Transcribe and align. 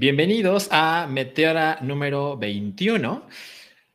Bienvenidos 0.00 0.68
a 0.70 1.06
Meteora 1.10 1.76
número 1.82 2.38
21. 2.38 3.22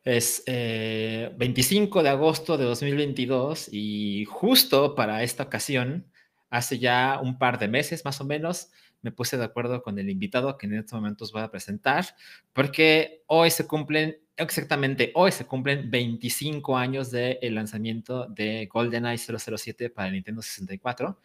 Es 0.03 0.43
25 0.45 1.99
eh, 1.99 2.03
de 2.03 2.09
agosto 2.09 2.59
de 2.59 2.65
2022 2.65 3.69
y 3.71 4.25
justo 4.25 4.93
para 4.93 5.23
esta 5.23 5.41
ocasión, 5.41 6.05
hace 6.51 6.77
ya 6.77 7.19
un 7.23 7.39
par 7.39 7.57
de 7.57 7.69
meses 7.69 8.05
más 8.05 8.21
o 8.21 8.23
menos, 8.23 8.69
me 9.01 9.11
puse 9.11 9.35
de 9.35 9.45
acuerdo 9.45 9.81
con 9.81 9.97
el 9.97 10.11
invitado 10.11 10.59
que 10.59 10.67
en 10.67 10.75
estos 10.75 10.93
momentos 10.93 11.31
voy 11.31 11.41
a 11.41 11.49
presentar, 11.49 12.05
porque 12.53 13.23
hoy 13.25 13.49
se 13.49 13.65
cumplen, 13.65 14.19
exactamente 14.37 15.11
hoy 15.15 15.31
se 15.31 15.47
cumplen 15.47 15.89
25 15.89 16.77
años 16.77 17.09
del 17.09 17.55
lanzamiento 17.55 18.27
de 18.27 18.69
GoldenEye 18.71 19.17
007 19.17 19.89
para 19.89 20.11
Nintendo 20.11 20.43
64. 20.43 21.19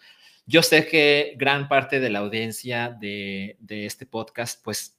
Yo 0.51 0.65
sé 0.65 0.85
que 0.89 1.35
gran 1.37 1.69
parte 1.69 2.01
de 2.01 2.11
la 2.11 2.19
audiencia 2.19 2.91
de, 2.91 3.57
este 3.69 4.05
podcast, 4.05 4.61
pues, 4.65 4.99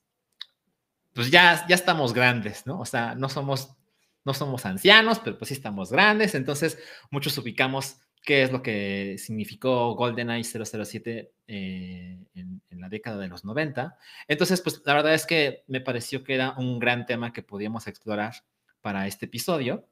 pues 1.12 1.30
ya, 1.30 1.68
ya 1.68 1.76
estamos 1.76 2.14
grandes, 2.14 2.66
¿no? 2.66 2.80
O 2.80 2.86
sea, 2.86 3.16
no 3.16 3.28
somos, 3.28 3.76
no 4.24 4.34
somos 4.34 4.66
ancianos, 4.66 5.20
pero 5.20 5.38
pues 5.38 5.50
sí 5.50 5.56
estamos 5.56 5.92
grandes, 5.92 6.36
entonces 6.36 6.80
muchos 7.10 7.38
ubicamos 7.38 7.98
qué 8.24 8.44
es 8.44 8.52
lo 8.54 8.64
que 8.64 9.18
significó 9.18 9.94
GoldenEye 9.96 10.46
007 10.46 11.34
eh, 11.48 12.18
en, 12.34 12.62
en, 12.70 12.80
la 12.80 12.88
década 12.88 13.18
de 13.18 13.28
los 13.28 13.44
90. 13.44 13.98
Entonces, 14.30 14.62
pues 14.62 14.82
la 14.86 14.94
verdad 14.94 15.14
es 15.14 15.26
que 15.26 15.66
me 15.68 15.82
pareció 15.82 16.24
que 16.24 16.36
era 16.36 16.52
un 16.58 16.80
gran 16.80 17.06
tema 17.06 17.34
que 17.34 17.44
podíamos 17.44 17.88
explorar 17.88 18.36
para 18.80 19.06
este 19.06 19.26
episodio. 19.26 19.86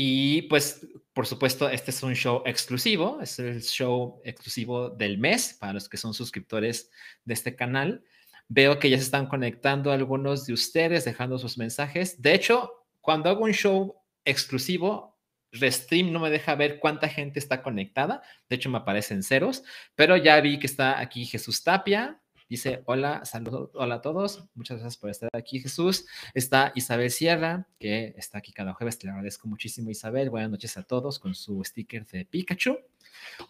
Y 0.00 0.42
pues, 0.42 0.86
por 1.12 1.26
supuesto, 1.26 1.68
este 1.68 1.90
es 1.90 2.04
un 2.04 2.14
show 2.14 2.44
exclusivo, 2.46 3.18
es 3.20 3.40
el 3.40 3.60
show 3.64 4.20
exclusivo 4.22 4.90
del 4.90 5.18
mes 5.18 5.56
para 5.58 5.72
los 5.72 5.88
que 5.88 5.96
son 5.96 6.14
suscriptores 6.14 6.92
de 7.24 7.34
este 7.34 7.56
canal. 7.56 8.04
Veo 8.46 8.78
que 8.78 8.90
ya 8.90 8.96
se 8.96 9.02
están 9.02 9.26
conectando 9.26 9.90
algunos 9.90 10.46
de 10.46 10.52
ustedes, 10.52 11.04
dejando 11.04 11.36
sus 11.36 11.58
mensajes. 11.58 12.22
De 12.22 12.32
hecho, 12.32 12.86
cuando 13.00 13.28
hago 13.28 13.42
un 13.42 13.52
show 13.52 13.96
exclusivo, 14.24 15.18
Restream 15.50 16.12
no 16.12 16.20
me 16.20 16.30
deja 16.30 16.54
ver 16.54 16.78
cuánta 16.78 17.08
gente 17.08 17.40
está 17.40 17.60
conectada. 17.60 18.22
De 18.48 18.54
hecho, 18.54 18.70
me 18.70 18.78
aparecen 18.78 19.24
ceros, 19.24 19.64
pero 19.96 20.16
ya 20.16 20.40
vi 20.40 20.60
que 20.60 20.68
está 20.68 21.00
aquí 21.00 21.24
Jesús 21.24 21.64
Tapia, 21.64 22.22
Dice, 22.48 22.82
hola, 22.86 23.26
saludos, 23.26 23.70
hola 23.74 23.96
a 23.96 24.00
todos, 24.00 24.44
muchas 24.54 24.78
gracias 24.78 24.96
por 24.96 25.10
estar 25.10 25.28
aquí, 25.34 25.60
Jesús. 25.60 26.06
Está 26.32 26.72
Isabel 26.74 27.10
Sierra, 27.10 27.66
que 27.78 28.14
está 28.16 28.38
aquí 28.38 28.52
cada 28.52 28.72
jueves, 28.72 28.98
te 28.98 29.06
le 29.06 29.10
agradezco 29.10 29.48
muchísimo, 29.48 29.90
Isabel. 29.90 30.30
Buenas 30.30 30.50
noches 30.50 30.76
a 30.78 30.82
todos 30.82 31.18
con 31.18 31.34
su 31.34 31.62
sticker 31.62 32.06
de 32.06 32.24
Pikachu. 32.24 32.78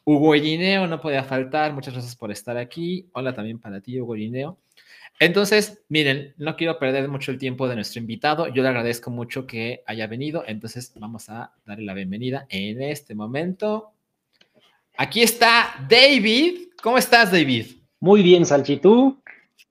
Hugo 0.05 0.35
Irineo 0.35 0.89
no 0.89 1.01
podía 1.01 1.23
faltar, 1.23 1.73
muchas 1.73 1.95
gracias 1.95 2.17
por 2.17 2.33
estar 2.33 2.57
aquí. 2.57 3.09
Hola 3.13 3.33
también 3.33 3.61
para 3.61 3.81
ti, 3.81 4.01
Hugo. 4.01 4.17
Entonces, 5.21 5.83
miren, 5.89 6.35
no 6.37 6.57
quiero 6.57 6.79
perder 6.79 7.09
mucho 7.09 7.31
el 7.31 7.39
tiempo 7.39 7.69
de 7.69 7.77
nuestro 7.77 8.01
invitado. 8.01 8.49
Yo 8.49 8.63
le 8.63 8.69
agradezco 8.69 9.11
mucho 9.11 9.47
que 9.47 9.83
haya 9.87 10.07
venido. 10.09 10.43
Entonces, 10.47 10.93
vamos 10.97 11.29
a 11.29 11.53
darle 11.65 11.85
la 11.85 11.95
bienvenida 11.95 12.47
en 12.49 12.83
este 12.83 13.15
momento. 13.15 13.93
Aquí 14.97 15.23
está 15.23 15.87
David. 15.89 16.71
¿Cómo 16.83 16.99
estás, 16.99 17.31
David? 17.31 17.78
Muy 18.01 18.23
bien, 18.23 18.47
Salchitú. 18.47 19.21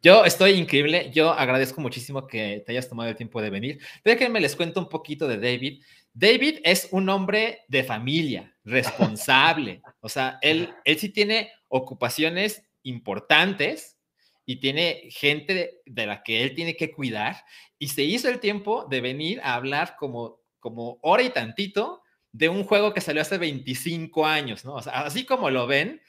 Yo 0.02 0.26
estoy 0.26 0.52
increíble. 0.52 1.12
Yo 1.14 1.32
agradezco 1.32 1.80
muchísimo 1.80 2.28
que 2.28 2.62
te 2.66 2.74
hayas 2.74 2.90
tomado 2.90 3.10
el 3.10 3.16
tiempo 3.16 3.42
de 3.42 3.50
venir. 3.50 3.80
Déjenme 4.04 4.42
les 4.42 4.56
cuento 4.56 4.82
un 4.82 4.90
poquito 4.90 5.28
de 5.28 5.38
David. 5.38 5.82
David 6.14 6.60
es 6.64 6.90
un 6.92 7.08
hombre 7.08 7.62
de 7.70 7.86
familia, 7.86 8.54
responsable. 8.66 9.82
o 10.02 10.10
sea, 10.10 10.40
él, 10.42 10.74
él 10.84 11.00
sí 11.00 11.10
tiene 11.10 11.52
ocupaciones 11.70 12.64
importantes 12.84 13.98
y 14.46 14.60
tiene 14.60 15.04
gente 15.10 15.82
de 15.86 16.06
la 16.06 16.22
que 16.22 16.44
él 16.44 16.54
tiene 16.54 16.76
que 16.76 16.92
cuidar. 16.92 17.38
Y 17.80 17.88
se 17.88 18.04
hizo 18.04 18.30
el 18.30 18.40
tiempo 18.40 18.88
de 18.90 19.00
venir 19.00 19.40
a 19.42 19.56
hablar 19.56 19.96
como, 19.98 20.42
como 20.60 21.00
hora 21.02 21.24
y 21.24 21.30
tantito 21.30 22.02
de 22.34 22.50
un 22.50 22.66
juego 22.66 22.94
que 22.94 23.02
salió 23.02 23.22
hace 23.22 23.38
25 23.38 24.26
años, 24.26 24.66
¿no? 24.66 24.76
O 24.76 24.82
sea, 24.82 25.02
así 25.02 25.26
como 25.26 25.50
lo 25.50 25.66
ven, 25.66 26.02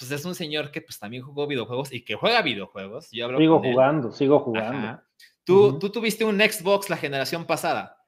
pues 0.00 0.10
es 0.10 0.24
un 0.24 0.34
señor 0.34 0.70
que 0.70 0.80
pues 0.80 0.98
también 0.98 1.22
jugó 1.22 1.46
videojuegos 1.46 1.92
y 1.92 2.02
que 2.02 2.14
juega 2.14 2.40
videojuegos. 2.40 3.10
Yo 3.12 3.28
sigo 3.36 3.60
jugando, 3.60 4.10
sigo 4.10 4.40
jugando. 4.40 5.02
¿Tú, 5.44 5.78
¿Tú 5.78 5.90
tuviste 5.90 6.24
un 6.24 6.40
Xbox 6.40 6.88
la 6.88 6.96
generación 6.96 7.44
pasada? 7.44 7.98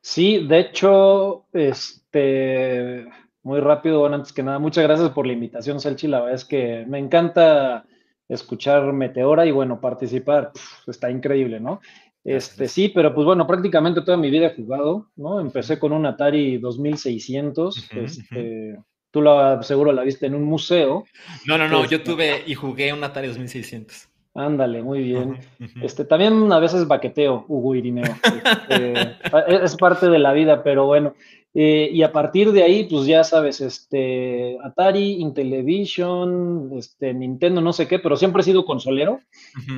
Sí, 0.00 0.44
de 0.44 0.58
hecho, 0.58 1.46
este, 1.52 3.06
muy 3.44 3.60
rápido, 3.60 4.00
bueno, 4.00 4.16
antes 4.16 4.32
que 4.32 4.42
nada, 4.42 4.58
muchas 4.58 4.82
gracias 4.82 5.10
por 5.10 5.24
la 5.24 5.34
invitación, 5.34 5.78
Selchi. 5.78 6.08
La 6.08 6.18
verdad 6.18 6.34
es 6.34 6.44
que 6.44 6.84
me 6.88 6.98
encanta 6.98 7.86
escuchar 8.28 8.92
Meteora 8.92 9.46
y 9.46 9.52
bueno, 9.52 9.80
participar, 9.80 10.50
está 10.88 11.12
increíble, 11.12 11.60
¿no? 11.60 11.80
Este, 12.24 12.66
sí, 12.66 12.88
pero 12.88 13.14
pues 13.14 13.24
bueno, 13.24 13.46
prácticamente 13.46 14.00
toda 14.00 14.16
mi 14.16 14.30
vida 14.30 14.46
he 14.46 14.56
jugado, 14.56 15.10
¿no? 15.14 15.38
Empecé 15.38 15.78
con 15.78 15.92
un 15.92 16.06
Atari 16.06 16.58
2600, 16.58 17.90
este, 17.92 18.78
Tú 19.14 19.22
la, 19.22 19.62
seguro 19.62 19.92
la 19.92 20.02
viste 20.02 20.26
en 20.26 20.34
un 20.34 20.42
museo. 20.42 21.04
No, 21.46 21.56
no, 21.56 21.68
no, 21.68 21.84
yo 21.84 21.98
este 21.98 22.10
tuve 22.10 22.42
y 22.44 22.56
jugué 22.56 22.92
un 22.92 23.04
Atari 23.04 23.28
2600. 23.28 24.08
Ándale, 24.34 24.82
muy 24.82 25.04
bien. 25.04 25.38
Este, 25.80 26.04
también 26.04 26.50
a 26.50 26.58
veces 26.58 26.88
baqueteo, 26.88 27.44
Hugo 27.46 27.76
Irineo. 27.76 28.12
Este, 28.24 29.16
es 29.64 29.76
parte 29.76 30.08
de 30.08 30.18
la 30.18 30.32
vida, 30.32 30.64
pero 30.64 30.86
bueno. 30.86 31.14
Eh, 31.54 31.90
y 31.92 32.02
a 32.02 32.10
partir 32.10 32.50
de 32.50 32.64
ahí, 32.64 32.88
pues 32.90 33.06
ya 33.06 33.22
sabes, 33.22 33.60
este, 33.60 34.58
Atari, 34.64 35.20
Intellivision, 35.20 36.70
este, 36.76 37.14
Nintendo, 37.14 37.60
no 37.60 37.72
sé 37.72 37.86
qué, 37.86 38.00
pero 38.00 38.16
siempre 38.16 38.40
he 38.40 38.44
sido 38.44 38.64
consolero. 38.64 39.20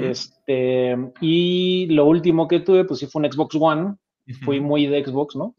Este, 0.01 0.97
y 1.21 1.89
lo 1.91 2.07
último 2.07 2.49
que 2.49 2.61
tuve, 2.61 2.87
pues 2.87 3.01
sí 3.01 3.07
fue 3.07 3.21
un 3.21 3.31
Xbox 3.31 3.55
One. 3.61 3.97
Fui 4.47 4.61
muy 4.61 4.87
de 4.87 5.05
Xbox, 5.05 5.37
¿no? 5.37 5.55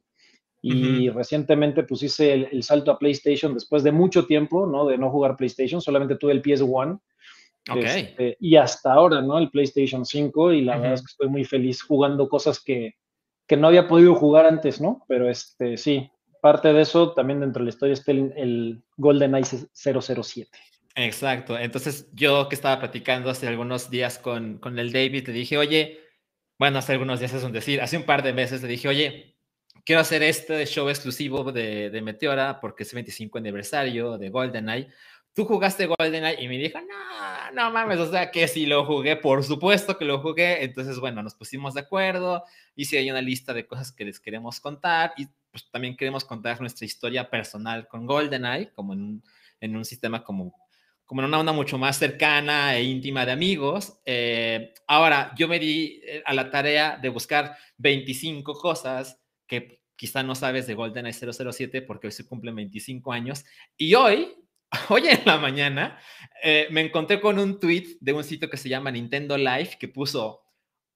Y 0.62 1.10
recientemente 1.10 1.84
pues 1.84 2.04
hice 2.04 2.34
el, 2.34 2.64
salto 2.64 2.92
a 2.92 3.00
PlayStation 3.00 3.54
después 3.54 3.84
de 3.84 3.92
mucho 3.92 4.26
tiempo, 4.26 4.66
¿no? 4.66 4.86
De 4.86 4.98
no 4.98 5.10
jugar 5.10 5.38
PlayStation, 5.38 5.82
solamente 5.82 6.16
tuve 6.16 6.34
el 6.34 6.42
PS1. 6.42 7.00
Este, 7.76 8.38
y 8.40 8.56
hasta 8.56 8.94
ahora, 8.94 9.22
¿no? 9.22 9.38
El 9.38 9.50
PlayStation 9.50 10.06
5 10.06 10.54
y 10.54 10.62
la 10.62 10.78
verdad 10.78 10.94
es 10.94 11.02
que 11.02 11.12
estoy 11.12 11.28
muy 11.28 11.44
feliz 11.44 11.82
jugando 11.82 12.30
cosas 12.30 12.62
que, 12.62 12.96
que, 13.46 13.58
no 13.58 13.68
había 13.68 13.88
podido 13.88 14.16
jugar 14.16 14.46
antes, 14.46 14.80
¿no? 14.80 15.04
Pero 15.08 15.30
este, 15.30 15.76
sí, 15.78 16.10
parte 16.42 16.72
de 16.72 16.82
eso 16.82 17.12
también 17.14 17.42
dentro 17.42 17.60
de 17.60 17.66
la 17.66 17.70
historia 17.70 17.94
está 17.94 18.12
el, 18.12 18.34
el 18.38 18.84
GoldenEye 18.96 19.68
007. 19.74 20.50
Exacto. 20.96 21.58
Entonces 21.58 22.10
yo 22.14 22.50
que 22.50 22.56
estaba 22.56 22.80
platicando 22.80 23.30
hace 23.30 23.48
algunos 23.48 23.90
días 23.90 24.18
con, 24.18 24.58
con 24.58 24.80
el 24.80 24.92
David, 24.92 25.28
le 25.28 25.34
dije, 25.34 25.58
oye, 25.58 26.00
bueno, 26.58 26.80
hace 26.80 26.94
algunos 26.94 27.20
días 27.20 27.34
es 27.34 27.44
un 27.44 27.52
decir, 27.52 27.82
hace 27.82 27.98
un 27.98 28.04
par 28.04 28.24
de 28.24 28.34
meses 28.34 28.64
le 28.64 28.68
dije, 28.68 28.88
oye, 28.88 29.37
quiero 29.88 30.02
hacer 30.02 30.22
este 30.22 30.66
show 30.66 30.90
exclusivo 30.90 31.50
de, 31.50 31.90
de 31.90 32.02
Meteora 32.02 32.60
porque 32.60 32.84
es 32.84 32.92
el 32.92 32.98
25 32.98 33.38
aniversario 33.38 34.18
de 34.18 34.30
GoldenEye. 34.30 34.90
Tú 35.34 35.46
jugaste 35.46 35.88
GoldenEye 35.88 36.44
y 36.44 36.50
me 36.50 36.58
dijo, 36.58 36.78
no, 36.82 37.52
no 37.54 37.72
mames, 37.72 37.98
o 38.00 38.12
sea 38.12 38.30
que 38.30 38.50
si 38.50 38.66
lo 38.66 38.84
jugué, 38.86 39.16
por 39.16 39.46
supuesto 39.46 39.98
que 39.98 40.04
lo 40.04 40.20
jugué. 40.20 40.66
Entonces, 40.66 41.00
bueno, 41.00 41.24
nos 41.24 41.36
pusimos 41.36 41.74
de 41.74 41.80
acuerdo, 41.80 42.44
hice 42.76 42.98
ahí 42.98 43.10
una 43.10 43.22
lista 43.22 43.54
de 43.54 43.66
cosas 43.66 43.94
que 43.94 44.04
les 44.04 44.20
queremos 44.20 44.60
contar 44.60 45.14
y 45.16 45.26
pues 45.52 45.70
también 45.72 45.96
queremos 45.96 46.26
contar 46.26 46.60
nuestra 46.60 46.86
historia 46.86 47.30
personal 47.30 47.88
con 47.88 48.06
GoldenEye, 48.06 48.74
como 48.74 48.92
en 48.92 49.02
un, 49.02 49.24
en 49.62 49.78
un 49.78 49.86
sistema 49.86 50.22
como, 50.22 50.54
como 51.06 51.22
en 51.22 51.30
una 51.30 51.40
onda 51.40 51.54
mucho 51.54 51.78
más 51.78 51.98
cercana 51.98 52.76
e 52.76 52.84
íntima 52.84 53.26
de 53.26 53.32
amigos. 53.32 54.02
Eh, 54.04 54.74
ahora, 54.86 55.34
yo 55.38 55.48
me 55.48 55.60
di 55.60 56.02
eh, 56.04 56.22
a 56.26 56.34
la 56.34 56.50
tarea 56.52 57.00
de 57.02 57.08
buscar 57.08 57.56
25 57.78 58.54
cosas 58.56 59.22
que 59.48 59.77
quizá 59.98 60.24
no 60.24 60.36
sabes 60.36 60.68
de 60.68 60.76
GoldenEye 60.76 61.14
007 61.14 61.82
porque 61.82 62.08
hoy 62.08 62.14
se 62.14 62.26
cumplen 62.26 62.56
25 62.56 63.12
años. 63.12 63.44
Y 63.76 63.96
hoy, 63.96 64.34
hoy 64.90 65.08
en 65.08 65.22
la 65.26 65.38
mañana, 65.38 66.00
eh, 66.42 66.68
me 66.72 66.82
encontré 66.82 67.20
con 67.20 67.40
un 67.40 67.60
tweet 67.60 67.98
de 68.00 68.14
un 68.14 68.24
sitio 68.24 68.50
que 68.50 68.58
se 68.58 68.70
llama 68.70 68.92
Nintendo 68.92 69.38
Live 69.38 69.72
que 69.80 69.90
puso, 69.90 70.44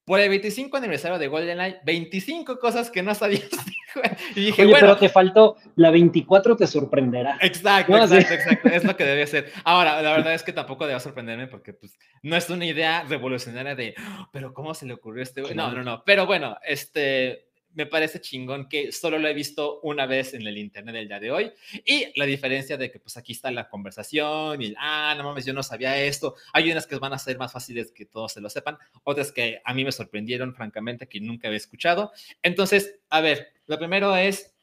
por 0.05 0.19
el 0.19 0.29
25 0.29 0.77
aniversario 0.77 1.19
de 1.19 1.27
GoldenEye, 1.27 1.79
25 1.85 2.59
cosas 2.59 2.89
que 2.89 3.03
no 3.03 3.13
sabías. 3.13 3.49
y 4.35 4.45
dije, 4.45 4.65
bueno, 4.65 4.79
pero 4.79 4.97
te 4.97 5.09
faltó, 5.09 5.57
la 5.75 5.91
24 5.91 6.55
te 6.55 6.67
sorprenderá. 6.67 7.37
Exacto, 7.41 7.95
exacto, 7.97 8.33
exacto, 8.33 8.69
es 8.69 8.83
lo 8.83 8.95
que 8.95 9.03
debe 9.05 9.27
ser. 9.27 9.51
Ahora, 9.63 10.01
la 10.01 10.11
verdad 10.11 10.33
es 10.33 10.43
que 10.43 10.53
tampoco 10.53 10.87
debe 10.87 10.99
sorprenderme 10.99 11.47
porque 11.47 11.73
pues, 11.73 11.97
no 12.23 12.35
es 12.35 12.49
una 12.49 12.65
idea 12.65 13.03
revolucionaria 13.03 13.75
de, 13.75 13.95
oh, 13.99 14.29
pero 14.31 14.53
¿cómo 14.53 14.73
se 14.73 14.85
le 14.85 14.93
ocurrió 14.93 15.23
este? 15.23 15.41
No, 15.53 15.71
no, 15.71 15.83
no, 15.83 16.03
pero 16.03 16.25
bueno, 16.25 16.57
este 16.63 17.50
me 17.73 17.85
parece 17.85 18.21
chingón 18.21 18.67
que 18.67 18.91
solo 18.91 19.17
lo 19.19 19.27
he 19.27 19.33
visto 19.33 19.79
una 19.81 20.05
vez 20.05 20.33
en 20.33 20.45
el 20.45 20.57
internet 20.57 20.95
del 20.95 21.07
día 21.07 21.19
de 21.19 21.31
hoy. 21.31 21.51
Y 21.85 22.07
la 22.19 22.25
diferencia 22.25 22.77
de 22.77 22.91
que 22.91 22.99
pues 22.99 23.17
aquí 23.17 23.31
está 23.33 23.51
la 23.51 23.69
conversación 23.69 24.61
y, 24.61 24.73
ah, 24.77 25.13
no 25.17 25.23
mames, 25.23 25.45
yo 25.45 25.53
no 25.53 25.63
sabía 25.63 26.01
esto. 26.01 26.35
Hay 26.53 26.71
unas 26.71 26.87
que 26.87 26.97
van 26.97 27.13
a 27.13 27.19
ser 27.19 27.37
más 27.37 27.51
fáciles 27.51 27.91
que 27.91 28.05
todos 28.05 28.33
se 28.33 28.41
lo 28.41 28.49
sepan, 28.49 28.77
otras 29.03 29.31
que 29.31 29.61
a 29.63 29.73
mí 29.73 29.83
me 29.83 29.91
sorprendieron, 29.91 30.53
francamente, 30.53 31.07
que 31.07 31.19
nunca 31.19 31.47
había 31.47 31.57
escuchado. 31.57 32.11
Entonces, 32.41 32.99
a 33.09 33.21
ver, 33.21 33.53
lo 33.67 33.77
primero 33.77 34.15
es 34.15 34.53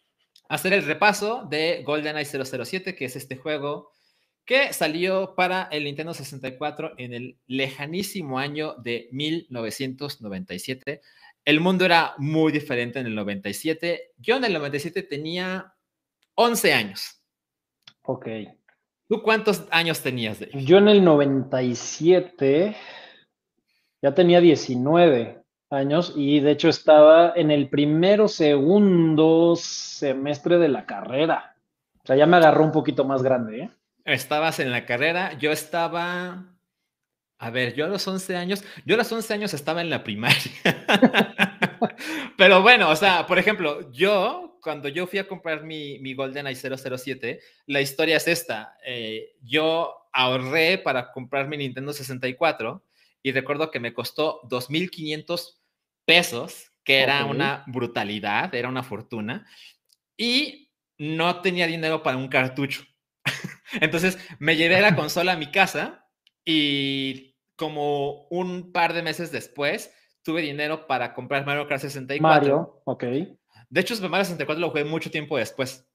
hacer 0.49 0.73
el 0.73 0.85
repaso 0.85 1.47
de 1.49 1.83
GoldenEye 1.85 2.25
007, 2.25 2.95
que 2.95 3.05
es 3.05 3.17
este 3.17 3.37
juego 3.37 3.93
que 4.49 4.73
salió 4.73 5.35
para 5.35 5.65
el 5.71 5.85
Nintendo 5.85 6.15
64 6.15 6.95
en 6.97 7.13
el 7.13 7.37
lejanísimo 7.49 8.39
año 8.39 8.77
de 8.79 9.11
1997. 9.13 11.03
El 11.49 11.61
mundo 11.61 11.87
era 11.87 12.13
muy 12.19 12.53
diferente 12.53 12.99
en 12.99 13.07
el 13.07 13.15
97. 13.15 14.13
Yo 14.19 14.37
en 14.37 14.45
el 14.45 14.53
97 14.53 15.03
tenía 15.05 15.73
11 16.35 16.75
años. 16.75 17.23
Ok. 18.03 18.27
¿Tú 19.09 19.23
cuántos 19.23 19.65
años 19.71 20.03
tenías? 20.03 20.41
Yo 20.53 20.77
en 20.77 20.89
el 20.89 21.03
97 21.03 22.77
ya 24.03 24.15
tenía 24.15 24.43
19 24.43 25.43
años 25.71 26.13
y 26.15 26.41
de 26.41 26.51
hecho 26.51 26.69
estaba 26.69 27.33
en 27.35 27.51
el 27.51 27.71
primero, 27.71 28.29
segundo 28.29 29.57
semestre 29.57 30.59
de 30.59 30.69
la 30.69 30.85
carrera. 30.85 31.57
O 32.05 32.07
sea, 32.07 32.17
ya 32.17 32.27
me 32.27 32.37
agarró 32.37 32.63
un 32.63 32.73
poquito 32.73 33.07
más 33.07 33.23
grande, 33.23 33.61
¿eh? 33.61 33.71
Estabas 34.05 34.61
en 34.61 34.71
la 34.71 34.85
carrera, 34.85 35.33
yo 35.39 35.51
estaba, 35.51 36.58
a 37.39 37.51
ver, 37.51 37.75
yo 37.75 37.85
a 37.85 37.89
los 37.89 38.07
11 38.07 38.37
años, 38.37 38.65
yo 38.85 38.95
a 38.95 38.99
los 38.99 39.11
11 39.11 39.35
años 39.35 39.55
estaba 39.55 39.81
en 39.81 39.91
la 39.91 40.03
primaria. 40.03 40.53
Pero 42.37 42.63
bueno, 42.63 42.91
o 42.91 42.97
sea, 42.97 43.27
por 43.27 43.39
ejemplo, 43.39 43.93
yo, 43.93 44.59
cuando 44.61 44.89
yo 44.89 45.07
fui 45.07 45.21
a 45.21 45.29
comprar 45.29 45.63
mi, 45.63 45.99
mi 46.01 46.15
GoldenEye 46.15 46.57
007, 46.57 47.41
la 47.67 47.81
historia 47.81 48.17
es 48.17 48.27
esta. 48.27 48.77
Eh, 48.85 49.37
yo 49.43 50.09
ahorré 50.13 50.79
para 50.79 51.13
comprar 51.13 51.47
mi 51.47 51.57
Nintendo 51.57 51.93
64 51.93 52.85
y 53.23 53.33
recuerdo 53.33 53.71
que 53.71 53.81
me 53.81 53.95
costó 53.95 54.41
2.500 54.49 55.59
pesos, 56.05 56.73
que 56.83 57.01
era 57.01 57.25
una 57.25 57.63
brutalidad, 57.67 58.53
era 58.55 58.69
una 58.69 58.83
fortuna, 58.83 59.47
y 60.17 60.73
no 60.97 61.41
tenía 61.41 61.67
dinero 61.69 62.03
para 62.03 62.17
un 62.17 62.29
cartucho. 62.29 62.83
Entonces 63.81 64.19
me 64.41 64.57
llevé 64.57 64.81
la 64.81 64.97
consola 64.97 65.33
a 65.33 65.37
mi 65.37 65.51
casa 65.53 66.09
y 66.45 67.28
como 67.59 68.29
un 68.29 68.73
par 68.73 68.95
de 68.95 69.03
meses 69.03 69.33
después 69.33 69.93
tuve 70.23 70.43
dinero 70.43 70.87
para 70.87 71.13
comprar 71.13 71.45
Mario 71.45 71.67
Kart 71.67 71.83
64. 71.83 72.23
Mario, 72.23 72.83
ok. 72.85 73.05
De 73.69 73.81
hecho, 73.81 73.97
Super 73.97 74.11
Mario 74.11 74.25
64 74.25 74.61
lo 74.61 74.71
jugué 74.71 74.85
mucho 74.85 75.11
tiempo 75.11 75.37
después. 75.37 75.87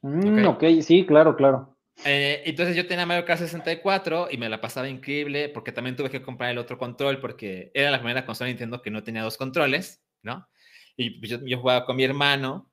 Mm, 0.00 0.46
ok, 0.46 0.64
sí, 0.80 1.04
claro, 1.04 1.36
claro. 1.36 1.76
Eh, 2.04 2.42
entonces 2.46 2.74
yo 2.74 2.86
tenía 2.86 3.04
Mario 3.04 3.26
Kart 3.26 3.40
64 3.40 4.28
y 4.30 4.38
me 4.38 4.48
la 4.48 4.60
pasaba 4.60 4.88
increíble 4.88 5.50
porque 5.50 5.72
también 5.72 5.94
tuve 5.94 6.08
que 6.08 6.22
comprar 6.22 6.50
el 6.50 6.58
otro 6.58 6.78
control 6.78 7.20
porque 7.20 7.70
era 7.74 7.90
la 7.90 7.98
primera 7.98 8.24
consola 8.24 8.48
Nintendo 8.48 8.80
que 8.80 8.90
no 8.90 9.02
tenía 9.02 9.22
dos 9.22 9.36
controles, 9.36 10.02
¿no? 10.22 10.48
Y 10.96 11.18
pues, 11.20 11.30
yo, 11.30 11.38
yo 11.44 11.58
jugaba 11.60 11.84
con 11.84 11.96
mi 11.96 12.04
hermano. 12.04 12.70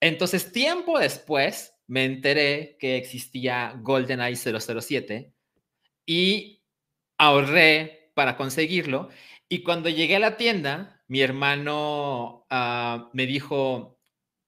Entonces, 0.00 0.52
tiempo 0.52 0.98
después, 0.98 1.74
me 1.86 2.04
enteré 2.04 2.76
que 2.78 2.96
existía 2.96 3.74
GoldenEye 3.80 4.36
007 4.36 5.32
y 6.04 6.59
ahorré 7.20 8.10
para 8.14 8.36
conseguirlo. 8.36 9.10
Y 9.48 9.62
cuando 9.62 9.90
llegué 9.90 10.16
a 10.16 10.20
la 10.20 10.36
tienda, 10.38 11.02
mi 11.06 11.20
hermano 11.20 12.46
uh, 12.50 13.08
me 13.12 13.26
dijo, 13.26 13.98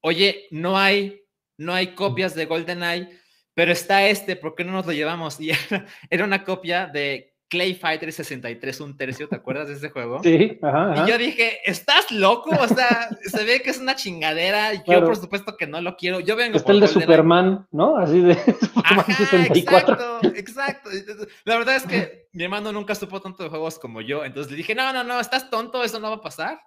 oye, 0.00 0.46
no 0.50 0.78
hay, 0.78 1.22
no 1.58 1.74
hay 1.74 1.88
copias 1.94 2.34
de 2.34 2.46
GoldenEye, 2.46 3.08
pero 3.52 3.72
está 3.72 4.06
este, 4.08 4.36
¿por 4.36 4.54
qué 4.54 4.64
no 4.64 4.72
nos 4.72 4.86
lo 4.86 4.92
llevamos? 4.92 5.38
Y 5.40 5.50
era, 5.50 5.86
era 6.08 6.24
una 6.24 6.44
copia 6.44 6.86
de 6.86 7.31
Clay 7.52 7.75
Fighter 7.75 8.10
63, 8.10 8.81
un 8.81 8.96
tercio, 8.96 9.28
¿te 9.28 9.37
acuerdas 9.37 9.69
de 9.69 9.75
ese 9.75 9.90
juego? 9.90 10.22
Sí, 10.22 10.58
ajá, 10.62 11.04
Y 11.04 11.10
yo 11.10 11.19
dije, 11.19 11.60
¿estás 11.66 12.10
loco? 12.10 12.49
O 12.49 12.66
sea, 12.66 13.10
se 13.20 13.44
ve 13.44 13.60
que 13.60 13.69
es 13.69 13.78
una 13.78 13.94
chingadera. 13.94 14.72
Yo, 14.87 15.04
por 15.04 15.16
supuesto, 15.16 15.54
que 15.58 15.66
no 15.66 15.82
lo 15.82 15.94
quiero. 15.99 16.20
Yo 16.20 16.34
vengo 16.34 16.56
Está 16.56 16.72
el 16.72 16.81
de 16.81 16.88
Superman, 16.88 17.66
¿no? 17.70 17.99
Así 17.99 18.20
de 18.20 18.37
Superman 18.75 19.04
64. 19.04 20.20
Exacto, 20.34 20.90
exacto. 20.90 21.26
La 21.44 21.58
verdad 21.58 21.76
es 21.76 21.82
que 21.82 22.28
mi 22.32 22.44
hermano 22.44 22.72
nunca 22.72 22.94
supo 22.94 23.20
tanto 23.20 23.43
de 23.43 23.50
juegos 23.50 23.78
como 23.78 24.00
yo. 24.00 24.25
Entonces 24.25 24.50
le 24.50 24.56
dije, 24.56 24.75
no, 24.75 24.90
no, 24.94 25.04
no, 25.04 25.20
estás 25.20 25.50
tonto, 25.50 25.84
eso 25.84 26.00
no 26.00 26.08
va 26.08 26.16
a 26.16 26.22
pasar 26.22 26.58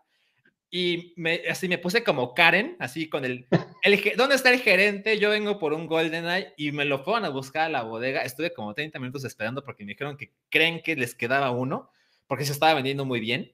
y 0.78 1.14
me, 1.16 1.44
así 1.50 1.70
me 1.70 1.78
puse 1.78 2.04
como 2.04 2.34
Karen, 2.34 2.76
así 2.80 3.08
con 3.08 3.24
el, 3.24 3.48
el, 3.82 4.12
¿dónde 4.18 4.36
está 4.36 4.52
el 4.52 4.60
gerente? 4.60 5.18
Yo 5.18 5.30
vengo 5.30 5.58
por 5.58 5.72
un 5.72 5.88
GoldenEye 5.88 6.54
y 6.58 6.74
me 6.74 6.84
lo 6.84 7.02
fueron 7.02 7.24
a 7.24 7.30
buscar 7.30 7.68
a 7.68 7.70
la 7.70 7.84
bodega. 7.84 8.24
Estuve 8.24 8.54
como 8.54 8.74
30 8.74 9.00
minutos 9.00 9.24
esperando 9.24 9.64
porque 9.64 9.86
me 9.86 9.94
dijeron 9.94 10.18
que 10.18 10.34
creen 10.50 10.82
que 10.84 10.98
les 10.98 11.16
quedaba 11.16 11.50
uno, 11.52 11.92
porque 12.28 12.44
se 12.44 12.52
estaba 12.52 12.74
vendiendo 12.74 13.06
muy 13.06 13.22
bien. 13.22 13.54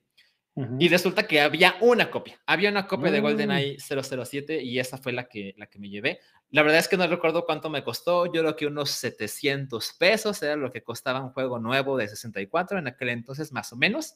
Y 0.80 0.90
resulta 0.90 1.28
que 1.28 1.42
había 1.42 1.76
una 1.82 2.10
copia, 2.10 2.42
había 2.48 2.72
una 2.72 2.88
copia 2.88 3.12
de 3.12 3.20
mm. 3.20 3.24
GoldenEye 3.24 3.78
007 3.78 4.64
y 4.64 4.80
esa 4.80 4.98
fue 4.98 5.12
la 5.12 5.26
que, 5.26 5.54
la 5.58 5.68
que 5.68 5.78
me 5.78 5.90
llevé. 5.90 6.22
La 6.50 6.64
verdad 6.64 6.80
es 6.80 6.88
que 6.88 6.98
no 6.98 7.06
recuerdo 7.06 7.46
cuánto 7.46 7.70
me 7.70 7.84
costó, 7.84 8.26
yo 8.34 8.42
creo 8.42 8.56
que 8.56 8.66
unos 8.66 8.90
700 8.90 9.94
pesos 9.94 10.42
era 10.42 10.56
lo 10.56 10.72
que 10.72 10.82
costaba 10.82 11.22
un 11.22 11.30
juego 11.34 11.60
nuevo 11.60 11.98
de 11.98 12.08
64 12.08 12.80
en 12.80 12.88
aquel 12.88 13.10
entonces, 13.10 13.52
más 13.52 13.72
o 13.72 13.76
menos. 13.76 14.16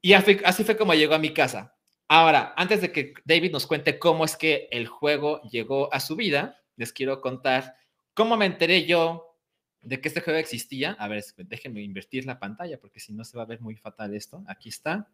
Y 0.00 0.14
así 0.14 0.64
fue 0.64 0.76
como 0.78 0.94
llegó 0.94 1.14
a 1.14 1.18
mi 1.18 1.34
casa. 1.34 1.73
Ahora, 2.08 2.52
antes 2.56 2.80
de 2.80 2.92
que 2.92 3.14
David 3.24 3.52
nos 3.52 3.66
cuente 3.66 3.98
cómo 3.98 4.24
es 4.24 4.36
que 4.36 4.68
el 4.70 4.86
juego 4.86 5.40
llegó 5.42 5.92
a 5.92 6.00
su 6.00 6.16
vida, 6.16 6.60
les 6.76 6.92
quiero 6.92 7.20
contar 7.20 7.76
cómo 8.12 8.36
me 8.36 8.46
enteré 8.46 8.84
yo 8.84 9.36
de 9.80 10.00
que 10.00 10.08
este 10.08 10.20
juego 10.20 10.38
existía. 10.38 10.92
A 10.92 11.08
ver, 11.08 11.24
déjenme 11.36 11.82
invertir 11.82 12.26
la 12.26 12.38
pantalla 12.38 12.78
porque 12.78 13.00
si 13.00 13.12
no 13.12 13.24
se 13.24 13.36
va 13.36 13.44
a 13.44 13.46
ver 13.46 13.60
muy 13.60 13.76
fatal 13.76 14.14
esto. 14.14 14.44
Aquí 14.46 14.68
está. 14.68 15.08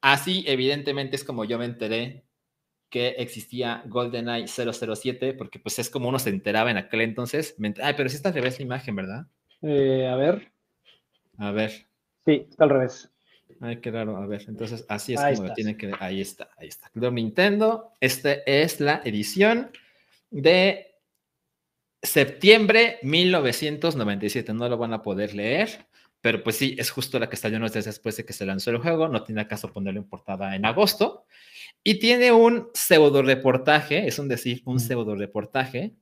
Así, 0.00 0.44
evidentemente, 0.46 1.16
es 1.16 1.24
como 1.24 1.44
yo 1.44 1.58
me 1.58 1.64
enteré 1.64 2.24
que 2.88 3.08
existía 3.18 3.82
GoldenEye 3.86 4.46
007, 4.46 5.34
porque 5.34 5.58
pues 5.58 5.78
es 5.78 5.90
como 5.90 6.08
uno 6.08 6.18
se 6.18 6.30
enteraba 6.30 6.70
en 6.70 6.78
aquel 6.78 7.02
entonces. 7.02 7.54
Ay, 7.82 7.94
pero 7.96 8.08
si 8.08 8.16
está 8.16 8.30
al 8.30 8.34
revés 8.34 8.58
la 8.58 8.64
imagen, 8.64 8.96
¿verdad? 8.96 9.26
Eh, 9.60 10.06
a 10.06 10.16
ver. 10.16 10.50
A 11.36 11.50
ver. 11.50 11.70
Sí, 12.24 12.46
está 12.48 12.64
al 12.64 12.70
revés. 12.70 13.10
Ay, 13.60 13.78
qué 13.80 13.90
raro. 13.90 14.16
A 14.16 14.26
ver, 14.26 14.44
entonces 14.48 14.84
así 14.88 15.14
es 15.14 15.20
como 15.20 15.48
lo 15.48 15.54
tiene 15.54 15.76
que 15.76 15.86
ver. 15.86 15.96
Ahí 16.00 16.20
está, 16.20 16.50
ahí 16.56 16.68
está. 16.68 16.88
Club 16.90 17.12
Nintendo. 17.12 17.92
Esta 18.00 18.32
es 18.32 18.80
la 18.80 19.00
edición 19.04 19.70
de 20.30 20.94
septiembre 22.02 22.98
1997. 23.02 24.52
No 24.54 24.68
lo 24.68 24.78
van 24.78 24.92
a 24.92 25.02
poder 25.02 25.34
leer, 25.34 25.86
pero 26.20 26.42
pues 26.42 26.56
sí, 26.56 26.76
es 26.78 26.90
justo 26.90 27.18
la 27.18 27.28
que 27.28 27.36
salió 27.36 27.58
unos 27.58 27.72
días 27.72 27.86
después 27.86 28.16
de 28.16 28.24
que 28.24 28.32
se 28.32 28.46
lanzó 28.46 28.70
el 28.70 28.78
juego. 28.78 29.08
No 29.08 29.24
tiene 29.24 29.46
caso 29.48 29.72
ponerlo 29.72 30.00
en 30.00 30.08
portada 30.08 30.54
en 30.54 30.64
agosto. 30.64 31.24
Y 31.82 31.98
tiene 31.98 32.32
un 32.32 32.68
pseudo 32.74 33.22
reportaje, 33.22 34.06
es 34.06 34.18
un 34.18 34.28
decir, 34.28 34.62
un 34.64 34.78
pseudo 34.78 35.14
reportaje 35.16 35.94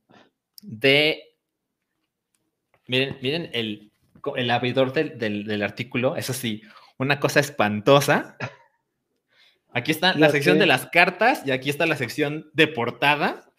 de. 0.61 1.23
Miren, 2.87 3.17
miren 3.21 3.49
el, 3.53 3.91
el 4.35 4.51
abridor 4.51 4.93
del, 4.93 5.17
del, 5.17 5.43
del 5.43 5.61
artículo, 5.61 6.15
es 6.15 6.29
así, 6.29 6.61
una 6.97 7.19
cosa 7.19 7.39
espantosa. 7.39 8.37
Aquí 9.71 9.91
está 9.91 10.13
la, 10.15 10.29
sección 10.29 10.59
de 10.59 10.65
las 10.65 10.87
cartas 10.87 11.43
y 11.45 11.51
aquí 11.51 11.69
está 11.69 11.85
la 11.85 11.95
sección 11.95 12.49
de 12.53 12.67
portada. 12.67 13.51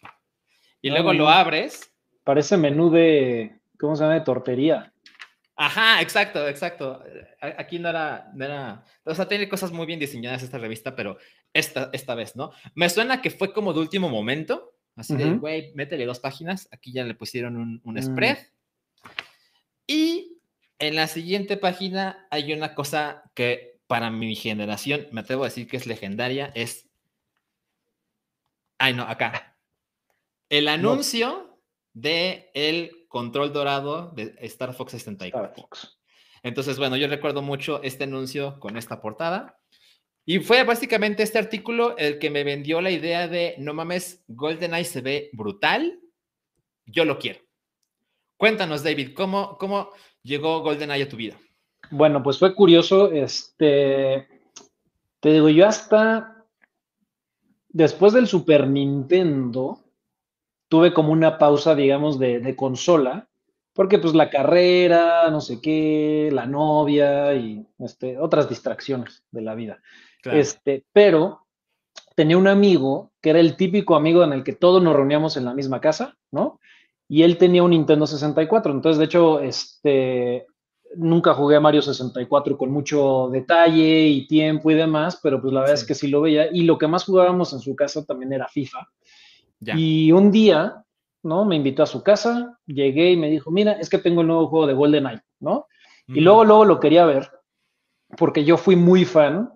Y 0.80 0.90
luego 0.90 1.12
lo 1.12 1.28
abres. 1.28 1.92
Parece 2.24 2.56
menú 2.56 2.90
de, 2.90 3.60
¿cómo 3.78 3.96
se 3.96 4.02
llama? 4.02 4.14
De 4.14 4.20
tortería. 4.22 4.92
Ajá, 5.56 6.00
exacto, 6.00 6.46
exacto. 6.46 7.02
Aquí 7.40 7.78
no 7.78 7.88
era, 7.88 8.30
no 8.34 8.44
era, 8.44 8.84
o 9.04 9.14
sea, 9.14 9.26
tiene 9.26 9.48
cosas 9.48 9.72
muy 9.72 9.86
bien 9.86 9.98
diseñadas 9.98 10.42
esta 10.42 10.58
revista, 10.58 10.94
pero 10.94 11.18
esta, 11.52 11.90
esta 11.92 12.14
vez, 12.14 12.36
¿no? 12.36 12.52
Me 12.74 12.88
suena 12.88 13.20
que 13.20 13.30
fue 13.30 13.52
como 13.52 13.72
de 13.72 13.80
último 13.80 14.08
momento, 14.08 14.74
así 14.94 15.16
de, 15.16 15.32
güey, 15.32 15.72
métele 15.74 16.06
dos 16.06 16.20
páginas, 16.20 16.68
aquí 16.70 16.92
ya 16.92 17.02
le 17.02 17.14
pusieron 17.14 17.56
un, 17.56 17.80
un 17.82 17.94
mm. 17.94 18.02
spread. 18.02 18.38
Y 19.86 20.37
en 20.78 20.96
la 20.96 21.06
siguiente 21.06 21.56
página 21.56 22.26
hay 22.30 22.52
una 22.52 22.74
cosa 22.74 23.30
que 23.34 23.80
para 23.86 24.10
mi 24.10 24.36
generación, 24.36 25.08
me 25.12 25.22
atrevo 25.22 25.42
a 25.42 25.48
decir 25.48 25.66
que 25.66 25.76
es 25.76 25.86
legendaria, 25.86 26.52
es... 26.54 26.88
Ay, 28.78 28.94
no, 28.94 29.02
acá. 29.02 29.56
El 30.48 30.68
anuncio 30.68 31.58
de 31.94 32.50
el 32.54 33.06
control 33.08 33.52
dorado 33.52 34.12
de 34.12 34.34
Star 34.40 34.74
Fox 34.74 34.92
64. 34.92 35.68
Entonces, 36.42 36.78
bueno, 36.78 36.96
yo 36.96 37.08
recuerdo 37.08 37.42
mucho 37.42 37.82
este 37.82 38.04
anuncio 38.04 38.60
con 38.60 38.76
esta 38.76 39.00
portada. 39.00 39.58
Y 40.24 40.40
fue 40.40 40.62
básicamente 40.62 41.22
este 41.22 41.38
artículo 41.38 41.96
el 41.96 42.18
que 42.18 42.30
me 42.30 42.44
vendió 42.44 42.82
la 42.82 42.90
idea 42.90 43.26
de, 43.26 43.54
no 43.58 43.72
mames, 43.72 44.22
GoldenEye 44.28 44.84
se 44.84 45.00
ve 45.00 45.30
brutal, 45.32 45.98
yo 46.84 47.06
lo 47.06 47.18
quiero. 47.18 47.40
Cuéntanos, 48.36 48.82
David, 48.84 49.14
¿cómo, 49.14 49.56
cómo, 49.56 49.90
llegó 50.28 50.60
GoldenEye 50.62 51.04
a 51.04 51.08
tu 51.08 51.16
vida? 51.16 51.36
Bueno, 51.90 52.22
pues 52.22 52.38
fue 52.38 52.54
curioso, 52.54 53.10
este, 53.10 54.28
te 55.20 55.32
digo, 55.32 55.48
yo 55.48 55.66
hasta 55.66 56.44
después 57.70 58.12
del 58.12 58.26
Super 58.26 58.68
Nintendo 58.68 59.80
tuve 60.68 60.92
como 60.92 61.12
una 61.12 61.38
pausa, 61.38 61.74
digamos, 61.74 62.18
de, 62.18 62.54
consola, 62.56 63.28
porque 63.72 63.98
pues 63.98 64.14
la 64.14 64.28
carrera, 64.28 65.30
no 65.30 65.40
sé 65.40 65.60
qué, 65.62 66.28
la 66.32 66.46
novia 66.46 67.34
y 67.34 67.66
este, 67.78 68.18
otras 68.18 68.48
distracciones 68.48 69.24
de 69.30 69.40
la 69.40 69.54
vida. 69.54 69.80
Este, 70.24 70.84
pero 70.92 71.46
tenía 72.14 72.36
un 72.36 72.48
amigo 72.48 73.12
que 73.22 73.30
era 73.30 73.40
el 73.40 73.56
típico 73.56 73.96
amigo 73.96 74.22
en 74.24 74.32
el 74.32 74.44
que 74.44 74.52
todos 74.52 74.82
nos 74.82 74.94
reuníamos 74.94 75.36
en 75.36 75.46
la 75.46 75.54
misma 75.54 75.80
casa, 75.80 76.18
¿no? 76.32 76.60
Y 77.08 77.22
él 77.22 77.38
tenía 77.38 77.62
un 77.62 77.70
Nintendo 77.70 78.06
64. 78.06 78.70
Entonces, 78.70 78.98
de 78.98 79.04
hecho, 79.06 79.40
este, 79.40 80.46
nunca 80.94 81.32
jugué 81.34 81.56
a 81.56 81.60
Mario 81.60 81.80
64 81.80 82.58
con 82.58 82.70
mucho 82.70 83.30
detalle 83.32 84.06
y 84.06 84.26
tiempo 84.26 84.70
y 84.70 84.74
demás, 84.74 85.18
pero 85.22 85.40
pues 85.40 85.52
la 85.52 85.60
verdad 85.60 85.74
es 85.76 85.84
que 85.84 85.94
sí 85.94 86.08
lo 86.08 86.20
veía. 86.20 86.48
Y 86.52 86.62
lo 86.62 86.76
que 86.76 86.86
más 86.86 87.04
jugábamos 87.04 87.52
en 87.54 87.60
su 87.60 87.74
casa 87.74 88.04
también 88.04 88.32
era 88.32 88.46
FIFA. 88.46 88.86
Y 89.74 90.12
un 90.12 90.30
día, 90.30 90.84
¿no? 91.22 91.44
Me 91.44 91.56
invitó 91.56 91.82
a 91.82 91.86
su 91.86 92.02
casa, 92.02 92.58
llegué 92.66 93.12
y 93.12 93.16
me 93.16 93.30
dijo, 93.30 93.50
mira, 93.50 93.72
es 93.72 93.88
que 93.88 93.98
tengo 93.98 94.20
el 94.20 94.28
nuevo 94.28 94.48
juego 94.48 94.66
de 94.66 94.74
GoldenEye, 94.74 95.22
¿no? 95.40 95.66
Y 96.06 96.20
luego, 96.20 96.44
luego 96.44 96.64
lo 96.64 96.80
quería 96.80 97.04
ver, 97.04 97.30
porque 98.16 98.44
yo 98.44 98.56
fui 98.56 98.76
muy 98.76 99.04
fan 99.04 99.50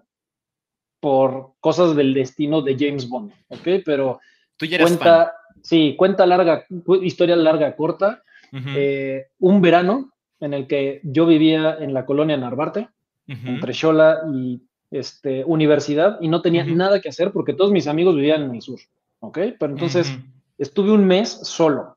por 1.01 1.55
cosas 1.61 1.97
del 1.97 2.15
destino 2.15 2.63
de 2.63 2.77
James 2.79 3.09
Bond, 3.09 3.33
¿ok? 3.49 3.83
Pero 3.85 4.21
Tú 4.57 4.67
ya 4.67 4.79
cuenta, 4.81 5.35
sí, 5.62 5.95
cuenta 5.97 6.26
larga, 6.26 6.66
historia 7.02 7.37
larga, 7.37 7.75
corta. 7.76 8.23
Eh, 8.52 9.28
un 9.38 9.62
verano 9.62 10.11
en 10.38 10.52
el 10.52 10.66
que 10.66 11.00
yo 11.04 11.25
vivía 11.25 11.78
en 11.81 11.95
la 11.95 12.04
colonia 12.04 12.37
Narvarte, 12.37 12.88
entre 13.26 13.73
Xola 13.73 14.21
y 14.31 14.61
este, 14.90 15.42
universidad, 15.45 16.19
y 16.21 16.28
no 16.28 16.42
tenía 16.42 16.64
nada 16.64 17.00
que 17.00 17.09
hacer 17.09 17.33
porque 17.33 17.54
todos 17.54 17.71
mis 17.71 17.87
amigos 17.87 18.14
vivían 18.14 18.42
en 18.42 18.54
el 18.57 18.61
sur, 18.61 18.78
¿ok? 19.21 19.38
Pero 19.59 19.73
entonces 19.73 20.19
estuve 20.59 20.92
un 20.92 21.07
mes 21.07 21.31
solo. 21.31 21.97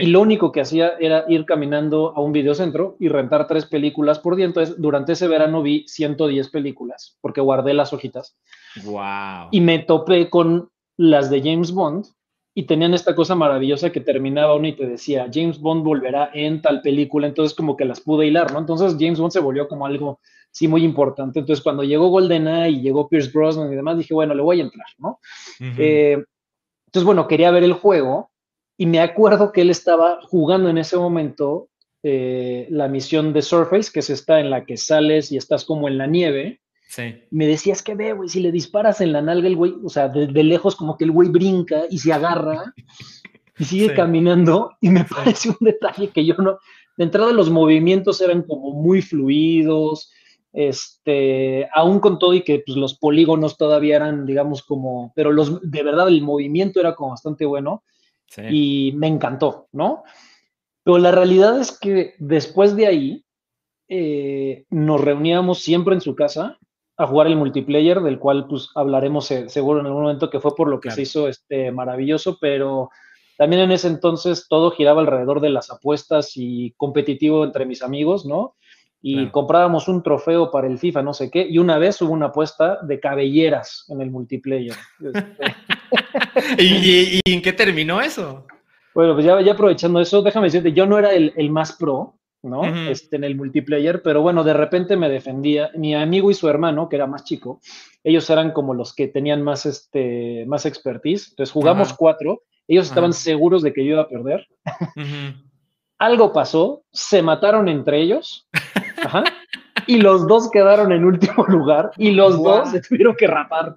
Y 0.00 0.06
lo 0.06 0.20
único 0.20 0.52
que 0.52 0.60
hacía 0.60 0.92
era 1.00 1.24
ir 1.26 1.44
caminando 1.46 2.12
a 2.14 2.20
un 2.20 2.30
videocentro 2.30 2.96
y 3.00 3.08
rentar 3.08 3.48
tres 3.48 3.66
películas 3.66 4.20
por 4.20 4.36
día. 4.36 4.46
Entonces, 4.46 4.76
durante 4.78 5.14
ese 5.14 5.26
verano 5.26 5.62
vi 5.62 5.84
110 5.88 6.48
películas 6.50 7.18
porque 7.20 7.40
guardé 7.40 7.74
las 7.74 7.92
hojitas. 7.92 8.36
Wow. 8.84 9.48
Y 9.50 9.60
me 9.60 9.80
topé 9.80 10.30
con 10.30 10.70
las 10.96 11.28
de 11.28 11.40
James 11.40 11.72
Bond 11.72 12.06
y 12.54 12.64
tenían 12.64 12.94
esta 12.94 13.16
cosa 13.16 13.34
maravillosa 13.34 13.90
que 13.90 14.00
terminaba 14.00 14.54
uno 14.54 14.68
y 14.68 14.76
te 14.76 14.86
decía, 14.86 15.28
James 15.32 15.58
Bond 15.58 15.84
volverá 15.84 16.30
en 16.32 16.62
tal 16.62 16.82
película, 16.82 17.26
entonces 17.26 17.56
como 17.56 17.76
que 17.76 17.84
las 17.84 18.00
pude 18.00 18.26
hilar, 18.26 18.52
¿no? 18.52 18.60
Entonces 18.60 18.96
James 18.98 19.18
Bond 19.18 19.32
se 19.32 19.40
volvió 19.40 19.66
como 19.66 19.86
algo, 19.86 20.20
sí, 20.52 20.68
muy 20.68 20.84
importante. 20.84 21.40
Entonces 21.40 21.62
cuando 21.62 21.82
llegó 21.82 22.08
GoldenEye 22.08 22.70
y 22.70 22.80
llegó 22.80 23.08
Pierce 23.08 23.30
Brosnan 23.32 23.72
y 23.72 23.76
demás, 23.76 23.98
dije, 23.98 24.14
bueno, 24.14 24.34
le 24.34 24.42
voy 24.42 24.60
a 24.60 24.64
entrar, 24.64 24.86
¿no? 24.98 25.18
Eh, 25.60 26.22
entonces, 26.86 27.04
bueno, 27.04 27.26
quería 27.26 27.50
ver 27.50 27.64
el 27.64 27.72
juego 27.72 28.30
y 28.78 28.86
me 28.86 29.00
acuerdo 29.00 29.50
que 29.50 29.62
él 29.62 29.70
estaba 29.70 30.20
jugando 30.22 30.68
en 30.68 30.78
ese 30.78 30.96
momento 30.96 31.70
eh, 32.04 32.68
la 32.70 32.86
misión 32.86 33.32
de 33.32 33.42
Surface, 33.42 33.90
que 33.92 33.98
es 33.98 34.10
esta 34.10 34.38
en 34.38 34.50
la 34.50 34.64
que 34.64 34.76
sales 34.76 35.32
y 35.32 35.36
estás 35.36 35.64
como 35.64 35.88
en 35.88 35.98
la 35.98 36.06
nieve, 36.06 36.60
me 37.30 37.46
decías 37.46 37.82
que 37.82 37.94
ve, 37.94 38.12
güey, 38.12 38.28
si 38.28 38.40
le 38.40 38.52
disparas 38.52 39.00
en 39.00 39.12
la 39.12 39.22
nalga 39.22 39.48
el 39.48 39.56
güey, 39.56 39.74
o 39.82 39.88
sea, 39.88 40.08
de, 40.08 40.26
lejos 40.42 40.76
como 40.76 40.96
que 40.96 41.04
el 41.04 41.10
güey 41.10 41.28
brinca 41.28 41.82
y 41.90 41.98
se 41.98 42.12
agarra 42.12 42.74
y 43.58 43.64
sigue 43.64 43.94
caminando 43.94 44.72
y 44.80 44.90
me 44.90 45.04
parece 45.04 45.50
un 45.50 45.56
detalle 45.60 46.08
que 46.08 46.24
yo 46.24 46.34
no, 46.36 46.58
de 46.96 47.04
entrada 47.04 47.32
los 47.32 47.50
movimientos 47.50 48.20
eran 48.20 48.42
como 48.42 48.70
muy 48.70 49.02
fluidos, 49.02 50.10
este, 50.52 51.68
aún 51.74 51.98
con 51.98 52.18
todo 52.18 52.32
y 52.34 52.42
que 52.42 52.62
pues, 52.64 52.76
los 52.76 52.94
polígonos 52.94 53.56
todavía 53.56 53.96
eran, 53.96 54.24
digamos, 54.24 54.62
como, 54.62 55.12
pero 55.16 55.32
los, 55.32 55.60
de 55.68 55.82
verdad 55.82 56.08
el 56.08 56.22
movimiento 56.22 56.80
era 56.80 56.94
como 56.94 57.10
bastante 57.10 57.44
bueno 57.44 57.82
y 58.50 58.92
me 58.96 59.06
encantó, 59.06 59.68
¿no? 59.72 60.02
Pero 60.82 60.98
la 60.98 61.12
realidad 61.12 61.60
es 61.60 61.78
que 61.78 62.14
después 62.18 62.74
de 62.76 62.86
ahí 62.86 63.24
eh, 63.88 64.64
nos 64.70 65.00
reuníamos 65.00 65.60
siempre 65.60 65.94
en 65.94 66.00
su 66.00 66.14
casa 66.14 66.58
a 66.96 67.06
jugar 67.06 67.26
el 67.26 67.36
multiplayer, 67.36 68.00
del 68.00 68.18
cual 68.18 68.46
pues 68.46 68.70
hablaremos 68.74 69.26
seguro 69.26 69.80
en 69.80 69.86
algún 69.86 70.02
momento, 70.02 70.30
que 70.30 70.40
fue 70.40 70.54
por 70.54 70.68
lo 70.68 70.80
que 70.80 70.90
se 70.90 71.02
hizo 71.02 71.28
este 71.28 71.72
maravilloso, 71.72 72.38
pero 72.40 72.90
también 73.36 73.62
en 73.62 73.72
ese 73.72 73.88
entonces 73.88 74.46
todo 74.48 74.70
giraba 74.70 75.00
alrededor 75.00 75.40
de 75.40 75.50
las 75.50 75.70
apuestas 75.70 76.32
y 76.36 76.72
competitivo 76.76 77.44
entre 77.44 77.66
mis 77.66 77.82
amigos, 77.82 78.24
¿no? 78.24 78.54
Y 79.06 79.26
comprábamos 79.28 79.86
un 79.86 80.02
trofeo 80.02 80.50
para 80.50 80.66
el 80.66 80.78
FIFA, 80.78 81.02
no 81.02 81.12
sé 81.12 81.30
qué, 81.30 81.46
y 81.46 81.58
una 81.58 81.76
vez 81.76 82.00
hubo 82.00 82.12
una 82.12 82.26
apuesta 82.26 82.78
de 82.80 83.00
cabelleras 83.00 83.84
en 83.88 84.00
el 84.00 84.10
multiplayer. 84.10 84.74
¿Y, 86.58 87.20
en 87.22 87.42
qué 87.42 87.52
terminó 87.52 88.00
eso? 88.00 88.46
Bueno, 88.94 89.12
pues 89.12 89.26
ya, 89.26 89.42
ya 89.42 89.52
aprovechando 89.52 90.00
eso, 90.00 90.22
déjame 90.22 90.46
decirte, 90.46 90.72
yo 90.72 90.86
no 90.86 90.98
era 90.98 91.12
el, 91.12 91.34
el 91.36 91.50
más 91.50 91.72
pro, 91.72 92.14
¿no? 92.44 92.64
este, 92.64 93.16
en 93.16 93.24
el 93.24 93.36
multiplayer, 93.36 94.02
pero 94.02 94.22
bueno, 94.22 94.44
de 94.44 94.52
repente 94.52 94.96
me 94.96 95.08
defendía. 95.08 95.70
Mi 95.74 95.94
amigo 95.94 96.30
y 96.30 96.34
su 96.34 96.48
hermano, 96.48 96.88
que 96.88 96.96
era 96.96 97.06
más 97.06 97.24
chico, 97.24 97.60
ellos 98.02 98.28
eran 98.30 98.52
como 98.52 98.74
los 98.74 98.94
que 98.94 99.08
tenían 99.08 99.42
más, 99.42 99.66
este, 99.66 100.44
más 100.46 100.66
expertise. 100.66 101.30
Entonces 101.30 101.52
jugamos 101.52 101.94
cuatro, 101.94 102.42
ellos 102.68 102.86
estaban 102.86 103.12
seguros 103.12 103.62
de 103.62 103.72
que 103.72 103.84
yo 103.84 103.92
iba 103.92 104.02
a 104.02 104.08
perder. 104.08 104.46
Algo 105.98 106.32
pasó, 106.32 106.82
se 106.92 107.22
mataron 107.22 107.68
entre 107.68 108.00
ellos, 108.00 108.48
y 109.86 109.98
los 109.98 110.26
dos 110.26 110.50
quedaron 110.50 110.92
en 110.92 111.04
último 111.04 111.44
lugar, 111.48 111.90
y 111.96 112.10
los 112.10 112.42
dos 112.42 112.70
se 112.70 112.80
tuvieron 112.80 113.16
que 113.16 113.26
rapar. 113.26 113.76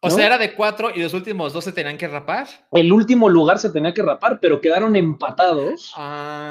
O 0.00 0.10
sea, 0.10 0.26
era 0.26 0.38
de 0.38 0.54
cuatro 0.54 0.90
y 0.94 1.02
los 1.02 1.12
últimos 1.12 1.52
dos 1.52 1.64
se 1.64 1.72
tenían 1.72 1.98
que 1.98 2.06
rapar. 2.06 2.46
El 2.70 2.92
último 2.92 3.28
lugar 3.28 3.58
se 3.58 3.70
tenía 3.70 3.92
que 3.92 4.02
rapar, 4.02 4.38
pero 4.40 4.60
quedaron 4.60 4.94
empatados 4.94 5.92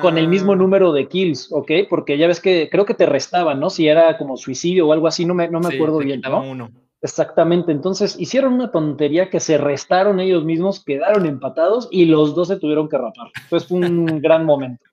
con 0.02 0.18
el 0.18 0.28
mismo 0.28 0.52
ah. 0.52 0.56
número 0.58 0.92
de 0.92 1.08
kills, 1.08 1.50
¿ok? 1.52 1.72
Porque 1.90 2.18
ya 2.18 2.28
ves 2.28 2.42
que 2.42 2.68
creo 2.70 2.86
que 2.86 2.94
te 2.94 3.06
restaban, 3.06 3.60
¿no? 3.60 3.70
Si 3.70 3.88
era 3.88 4.18
como 4.18 4.36
suicidio 4.36 4.88
o 4.88 4.94
algo 4.94 5.08
así, 5.08 5.26
no 5.26 5.34
me, 5.34 5.48
no 5.48 5.62
me 5.62 5.74
acuerdo 5.74 6.00
bien. 6.00 6.22
¿no? 6.22 6.42
Uno. 6.42 6.72
Exactamente, 7.02 7.72
entonces 7.72 8.16
hicieron 8.20 8.54
una 8.54 8.72
tontería 8.72 9.30
que 9.30 9.40
se 9.40 9.58
restaron 9.60 10.20
ellos 10.20 10.44
mismos, 10.44 10.84
quedaron 10.84 11.28
empatados 11.28 11.88
y 11.92 12.06
los 12.06 12.34
dos 12.34 12.48
se 12.48 12.58
tuvieron 12.58 12.90
que 12.90 12.98
rapar. 12.98 13.28
Entonces 13.44 13.70
fue 13.70 13.78
un 13.78 14.06
gran 14.22 14.46
momento. 14.46 14.84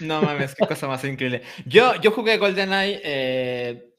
No 0.00 0.20
mames, 0.20 0.54
qué 0.54 0.66
cosa 0.66 0.86
más 0.86 1.02
increíble. 1.04 1.42
Yo, 1.66 1.94
yo 2.00 2.10
jugué 2.10 2.36
GoldenEye 2.36 3.00
eh, 3.02 3.92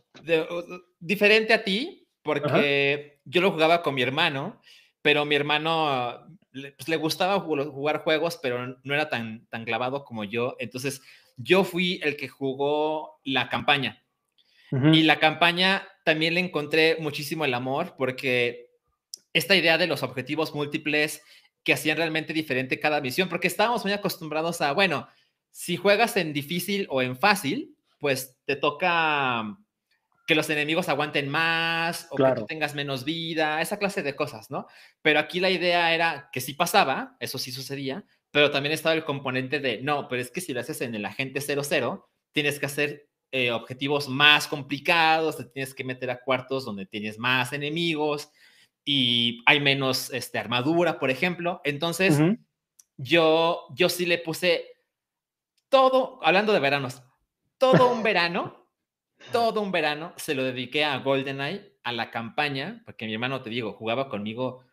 diferente 0.99 1.53
a 1.53 1.63
ti, 1.63 2.07
porque 2.21 3.14
yo 3.25 3.41
lo 3.41 3.51
jugaba 3.51 3.81
con 3.81 3.95
mi 3.95 4.01
hermano, 4.01 4.61
pero 5.01 5.25
mi 5.25 5.35
hermano 5.35 6.25
pues, 6.51 6.87
le 6.87 6.95
gustaba 6.95 7.39
jugar 7.39 8.03
juegos, 8.03 8.39
pero 8.41 8.79
no 8.83 8.93
era 8.93 9.09
tan, 9.09 9.45
tan 9.47 9.65
clavado 9.65 10.05
como 10.05 10.23
yo. 10.23 10.55
Entonces, 10.59 11.01
yo 11.37 11.63
fui 11.63 11.99
el 12.03 12.15
que 12.15 12.27
jugó 12.27 13.19
la 13.23 13.49
campaña. 13.49 14.01
Y 14.91 15.03
la 15.03 15.19
campaña 15.19 15.87
también 16.03 16.33
le 16.33 16.41
encontré 16.41 16.97
muchísimo 16.99 17.45
el 17.45 17.53
amor 17.53 17.95
porque 17.97 18.71
esta 19.31 19.55
idea 19.55 19.77
de 19.77 19.87
los 19.87 20.03
objetivos 20.03 20.53
múltiples 20.53 21.21
que 21.63 21.71
hacían 21.71 21.97
realmente 21.97 22.33
diferente 22.33 22.79
cada 22.79 22.99
misión, 22.99 23.29
porque 23.29 23.47
estábamos 23.47 23.83
muy 23.85 23.93
acostumbrados 23.93 24.59
a, 24.59 24.73
bueno, 24.73 25.07
si 25.49 25.77
juegas 25.77 26.17
en 26.17 26.33
difícil 26.33 26.87
o 26.89 27.01
en 27.01 27.15
fácil, 27.15 27.75
pues 27.99 28.37
te 28.45 28.57
toca 28.57 29.57
que 30.25 30.35
los 30.35 30.49
enemigos 30.49 30.89
aguanten 30.89 31.29
más 31.29 32.07
o 32.09 32.15
que 32.15 32.31
tú 32.35 32.45
tengas 32.45 32.73
menos 32.73 33.05
vida, 33.05 33.61
esa 33.61 33.77
clase 33.77 34.01
de 34.01 34.15
cosas, 34.15 34.49
¿no? 34.49 34.67
Pero 35.01 35.19
aquí 35.19 35.39
la 35.39 35.51
idea 35.51 35.93
era 35.93 36.29
que 36.31 36.41
sí 36.41 36.53
pasaba, 36.53 37.15
eso 37.19 37.37
sí 37.37 37.51
sucedía, 37.51 38.03
pero 38.31 38.49
también 38.49 38.73
estaba 38.73 38.95
el 38.95 39.05
componente 39.05 39.59
de, 39.59 39.81
no, 39.81 40.07
pero 40.07 40.21
es 40.21 40.31
que 40.31 40.41
si 40.41 40.53
lo 40.53 40.59
haces 40.59 40.81
en 40.81 40.95
el 40.95 41.05
agente 41.05 41.41
00, 41.41 42.09
tienes 42.31 42.59
que 42.59 42.65
hacer 42.65 43.07
eh, 43.31 43.51
objetivos 43.51 44.09
más 44.09 44.47
complicados, 44.47 45.37
te 45.37 45.45
tienes 45.45 45.73
que 45.75 45.83
meter 45.83 46.09
a 46.09 46.21
cuartos 46.21 46.65
donde 46.65 46.85
tienes 46.85 47.19
más 47.19 47.53
enemigos 47.53 48.29
y 48.83 49.43
hay 49.45 49.59
menos 49.59 50.11
este, 50.11 50.39
armadura, 50.39 50.99
por 50.99 51.09
ejemplo. 51.09 51.61
Entonces, 51.63 52.19
yo, 52.97 53.67
yo 53.75 53.89
sí 53.89 54.05
le 54.05 54.17
puse 54.17 54.65
todo, 55.69 56.19
hablando 56.23 56.51
de 56.53 56.59
veranos, 56.59 57.03
todo 57.57 57.91
un 57.91 58.03
verano 58.03 58.64
todo 59.31 59.61
un 59.61 59.71
verano 59.71 60.13
se 60.15 60.35
lo 60.35 60.43
dediqué 60.43 60.83
a 60.83 60.97
GoldenEye, 60.99 61.77
a 61.83 61.91
la 61.91 62.11
campaña, 62.11 62.81
porque 62.85 63.05
mi 63.05 63.13
hermano, 63.13 63.41
te 63.41 63.49
digo, 63.49 63.73
jugaba 63.73 64.09
conmigo. 64.09 64.63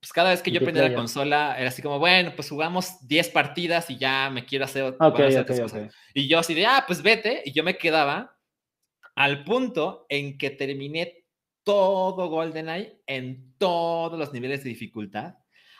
Pues 0.00 0.12
cada 0.12 0.30
vez 0.30 0.42
que 0.42 0.50
yo 0.50 0.60
prendía 0.60 0.88
la 0.88 0.94
consola, 0.94 1.56
era 1.58 1.68
así 1.68 1.80
como, 1.80 1.98
bueno, 1.98 2.32
pues 2.34 2.48
jugamos 2.48 3.06
10 3.06 3.28
partidas 3.30 3.88
y 3.88 3.98
ya 3.98 4.30
me 4.30 4.44
quiero 4.44 4.64
hacer, 4.64 4.96
cosas. 4.96 5.94
Y 6.12 6.26
yo 6.26 6.40
así 6.40 6.54
de, 6.54 6.66
ah, 6.66 6.84
pues 6.86 7.02
vete. 7.02 7.42
Y 7.44 7.52
yo 7.52 7.62
me 7.62 7.78
quedaba 7.78 8.36
al 9.14 9.44
punto 9.44 10.06
en 10.08 10.38
que 10.38 10.50
terminé 10.50 11.24
todo 11.62 12.28
GoldenEye 12.28 13.00
en 13.06 13.54
todos 13.58 14.18
los 14.18 14.32
niveles 14.32 14.64
de 14.64 14.70
dificultad. 14.70 15.34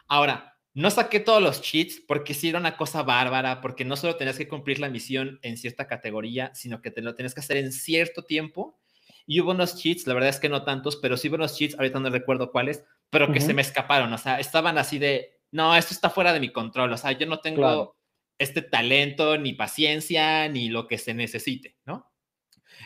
Ahora, 0.07 0.52
no 0.75 0.91
saqué 0.91 1.21
todos 1.21 1.43
los 1.43 1.61
cheats 1.61 2.01
porque 2.07 2.35
sí 2.35 2.49
era 2.49 2.59
una 2.59 2.77
cosa 2.77 3.03
bárbara, 3.03 3.61
porque 3.61 3.85
no 3.85 3.97
solo 3.97 4.17
tenías 4.17 4.39
que 4.39 4.49
cumplir 4.49 4.81
la 4.81 4.89
misión 4.89 5.39
en 5.43 5.57
cierta 5.57 5.87
categoría, 5.87 6.55
sino 6.55 6.81
que 6.81 6.91
te 6.91 7.03
lo 7.03 7.15
tenías 7.15 7.35
que 7.35 7.41
hacer 7.41 7.59
en 7.59 7.73
cierto 7.73 8.25
tiempo. 8.25 8.79
Y 9.27 9.41
hubo 9.41 9.53
unos 9.53 9.77
cheats, 9.77 10.07
la 10.07 10.15
verdad 10.15 10.31
es 10.31 10.41
que 10.41 10.49
no 10.49 10.65
tantos, 10.65 10.97
pero 10.97 11.17
sí 11.17 11.29
hubo 11.29 11.37
unos 11.37 11.57
cheats, 11.57 11.75
ahorita 11.75 12.01
no 12.01 12.11
recuerdo 12.11 12.51
cuáles, 12.51 12.85
pero 13.11 13.31
que 13.33 13.41
se 13.41 13.55
me 13.55 13.63
escaparon. 13.63 14.13
O 14.13 14.19
sea, 14.19 14.41
estaban 14.41 14.79
así 14.79 14.99
de, 14.99 15.39
no, 15.51 15.77
esto 15.77 15.95
está 15.95 16.11
fuera 16.11 16.33
de 16.33 16.41
mi 16.41 16.51
control. 16.51 16.93
O 16.93 16.97
sea, 16.97 17.13
yo 17.13 17.27
no 17.27 17.41
tengo 17.41 17.97
este 18.39 18.63
talento, 18.63 19.37
ni 19.39 19.53
paciencia, 19.53 20.49
ni 20.49 20.69
lo 20.71 20.89
que 20.89 20.99
se 20.99 21.15
necesite, 21.15 21.77
¿no? 21.85 22.11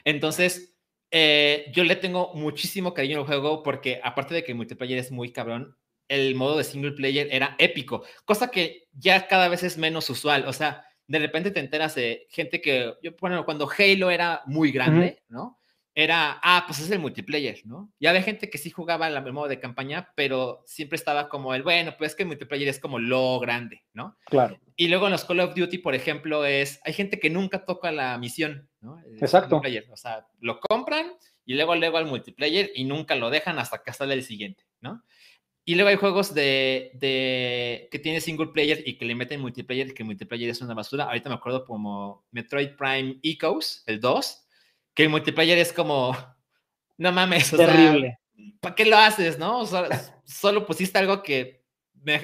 Entonces, 0.05 0.76
eh, 1.11 1.71
yo 1.73 1.85
le 1.85 1.97
tengo 1.97 2.35
muchísimo 2.35 2.93
cariño 2.93 3.21
al 3.21 3.26
juego 3.26 3.62
porque 3.62 4.00
aparte 4.02 4.35
de 4.35 4.45
que 4.45 4.52
el 4.52 4.59
multiplayer 4.59 4.99
es 4.99 5.12
muy 5.12 5.33
cabrón, 5.33 5.76
el 6.09 6.35
modo 6.35 6.59
de 6.59 6.65
single 6.65 6.93
player 6.93 7.29
era 7.31 7.57
épico, 7.59 8.05
cosa 8.25 8.51
que 8.51 8.89
ya 8.93 9.27
cada 9.27 9.49
vez 9.49 9.63
es 9.63 9.79
menos 9.79 10.09
usual. 10.11 10.45
O 10.47 10.53
sea, 10.53 10.87
de 11.07 11.19
repente 11.19 11.51
te 11.51 11.61
enteras 11.61 11.95
de 11.95 12.27
gente 12.31 12.61
que, 12.61 12.95
yo, 13.03 13.13
bueno, 13.21 13.45
cuando 13.45 13.69
Halo 13.69 14.11
era 14.11 14.43
muy 14.47 14.73
grande, 14.73 15.23
¿no? 15.29 15.59
Era, 15.95 16.39
ah, 16.43 16.65
pues 16.67 16.81
es 16.81 16.91
el 16.91 16.99
multiplayer, 16.99 17.61
¿no? 17.65 17.91
Ya 17.99 18.11
había 18.11 18.21
gente 18.21 18.51
que 18.51 18.59
sí 18.59 18.69
jugaba 18.69 19.09
el 19.09 19.33
modo 19.33 19.49
de 19.49 19.61
campaña, 19.61 20.13
pero 20.15 20.63
siempre 20.67 20.97
estaba 20.97 21.31
como 21.31 21.55
el, 21.55 21.63
bueno, 21.63 21.95
pues 21.97 22.15
que 22.15 22.25
el 22.25 22.27
multiplayer 22.27 22.69
es 22.69 22.79
como 22.79 22.99
lo 22.99 23.41
grande, 23.41 23.83
¿no? 23.95 24.15
Claro. 24.27 24.59
Y 24.75 24.89
luego 24.89 25.07
en 25.07 25.13
los 25.13 25.25
Call 25.25 25.41
of 25.41 25.55
Duty, 25.55 25.79
por 25.79 25.95
ejemplo, 25.95 26.45
es, 26.45 26.81
hay 26.85 26.93
gente 26.93 27.19
que 27.19 27.31
nunca 27.31 27.65
toca 27.65 27.93
la 27.93 28.19
misión, 28.19 28.69
¿no? 28.81 29.01
Exacto. 29.19 29.63
O 29.91 29.97
sea, 29.97 30.27
lo 30.41 30.61
compran 30.61 31.13
y 31.47 31.55
luego 31.55 31.75
luego 31.77 31.97
al 31.97 32.07
multiplayer 32.07 32.73
y 32.75 32.85
nunca 32.85 33.15
lo 33.15 33.31
dejan 33.31 33.59
hasta 33.59 33.83
que 33.83 33.95
sale 33.95 34.13
el 34.13 34.23
siguiente, 34.23 34.65
¿no? 34.81 35.03
Y 35.69 35.75
luego 35.75 35.91
hay 35.91 35.97
juegos 35.97 36.33
de, 36.33 36.93
de, 36.95 37.89
que 37.91 37.99
tiene 37.99 38.21
single 38.21 38.53
player 38.53 38.85
y 38.87 38.97
que 38.97 39.05
le 39.05 39.17
meten 39.17 39.41
multiplayer, 39.41 39.93
que 39.95 40.05
multiplayer 40.05 40.49
es 40.49 40.63
una 40.63 40.75
basura. 40.75 41.07
Ahorita 41.07 41.29
me 41.29 41.35
acuerdo 41.35 41.65
como 41.65 42.25
Metroid 42.31 42.77
Prime 42.77 43.19
Echoes, 43.21 43.83
el 43.87 44.01
2, 44.01 44.47
que 44.95 45.03
el 45.03 45.09
multiplayer 45.09 45.59
es 45.59 45.73
como, 45.73 46.17
no 46.99 47.11
mames, 47.11 47.51
terrible. 47.51 48.17
¿Para 48.61 48.77
qué 48.77 48.87
lo 48.87 48.97
haces, 48.97 49.41
no? 49.41 49.67
Solo, 50.25 50.67
pusiste 50.67 51.01
algo 51.01 51.25
que 51.25 51.65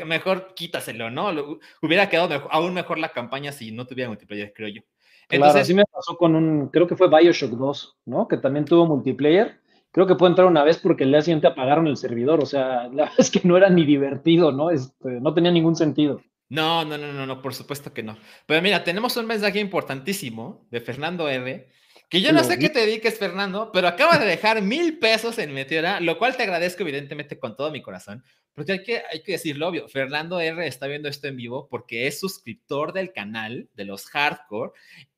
mejor 0.06 0.54
quítaselo, 0.54 1.10
¿no? 1.10 1.58
hubiera 1.82 2.08
quedado 2.08 2.48
aún 2.48 2.72
mejor 2.72 3.00
la 3.00 3.10
campaña 3.10 3.50
si 3.50 3.72
no 3.72 3.88
tuviera 3.88 4.08
multiplayer, 4.08 4.52
creo 4.54 4.68
yo. 4.68 4.82
Entonces, 5.28 5.52
claro, 5.52 5.58
así 5.62 5.74
me 5.74 5.84
pasó 5.86 6.16
con 6.16 6.36
un, 6.36 6.68
creo 6.68 6.86
que 6.86 6.94
fue 6.94 7.08
Bioshock 7.08 7.50
2, 7.50 7.98
¿no? 8.04 8.28
Que 8.28 8.36
también 8.36 8.66
tuvo 8.66 8.86
multiplayer 8.86 9.61
creo 9.92 10.06
que 10.06 10.16
puedo 10.16 10.30
entrar 10.30 10.48
una 10.48 10.64
vez 10.64 10.78
porque 10.78 11.04
el 11.04 11.10
día 11.10 11.22
siguiente 11.22 11.46
apagaron 11.46 11.86
el 11.86 11.96
servidor, 11.96 12.42
o 12.42 12.46
sea, 12.46 12.88
la 12.92 13.04
verdad 13.04 13.14
es 13.18 13.30
que 13.30 13.42
no 13.44 13.56
era 13.56 13.70
ni 13.70 13.84
divertido, 13.84 14.50
¿no? 14.50 14.70
Este, 14.70 15.20
no 15.20 15.32
tenía 15.32 15.52
ningún 15.52 15.76
sentido. 15.76 16.20
No, 16.48 16.84
no, 16.84 16.98
no, 16.98 17.12
no, 17.12 17.24
no, 17.24 17.40
por 17.40 17.54
supuesto 17.54 17.94
que 17.94 18.02
no. 18.02 18.18
Pero 18.44 18.60
mira, 18.60 18.84
tenemos 18.84 19.16
un 19.16 19.26
mensaje 19.26 19.58
importantísimo 19.58 20.66
de 20.70 20.80
Fernando 20.82 21.28
R. 21.28 21.68
Que 22.10 22.20
yo 22.20 22.30
no 22.30 22.44
sé 22.44 22.58
qué 22.58 22.68
te 22.68 22.80
dediques, 22.80 23.18
Fernando, 23.18 23.70
pero 23.72 23.88
acaba 23.88 24.18
de 24.18 24.26
dejar 24.26 24.60
mil 24.60 24.98
pesos 24.98 25.38
en 25.38 25.54
Meteora, 25.54 25.98
lo 25.98 26.18
cual 26.18 26.36
te 26.36 26.42
agradezco 26.42 26.82
evidentemente 26.82 27.38
con 27.38 27.56
todo 27.56 27.70
mi 27.70 27.80
corazón, 27.80 28.22
porque 28.52 28.72
hay 28.72 28.82
que, 28.82 29.02
hay 29.10 29.22
que 29.22 29.32
decirlo 29.32 29.68
obvio, 29.68 29.88
Fernando 29.88 30.38
R 30.38 30.66
está 30.66 30.86
viendo 30.88 31.08
esto 31.08 31.26
en 31.26 31.36
vivo 31.36 31.68
porque 31.70 32.06
es 32.06 32.20
suscriptor 32.20 32.92
del 32.92 33.14
canal 33.14 33.70
de 33.74 33.86
los 33.86 34.06
hardcore 34.08 34.72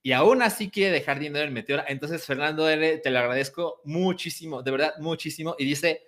y 0.05 0.13
aún 0.13 0.43
así 0.43 0.71
quiere 0.71 0.93
dejar 0.93 1.19
dinero 1.19 1.47
en 1.47 1.55
Meteora. 1.55 1.87
Entonces, 1.89 2.27
Fernando 2.27 2.69
R, 2.69 2.99
te 2.99 3.11
lo 3.11 3.21
agradezco 3.21 3.81
muchísimo, 3.85 4.63
de 4.63 4.71
verdad, 4.71 4.93
muchísimo. 5.01 5.57
Y 5.59 5.65
dice, 5.65 6.03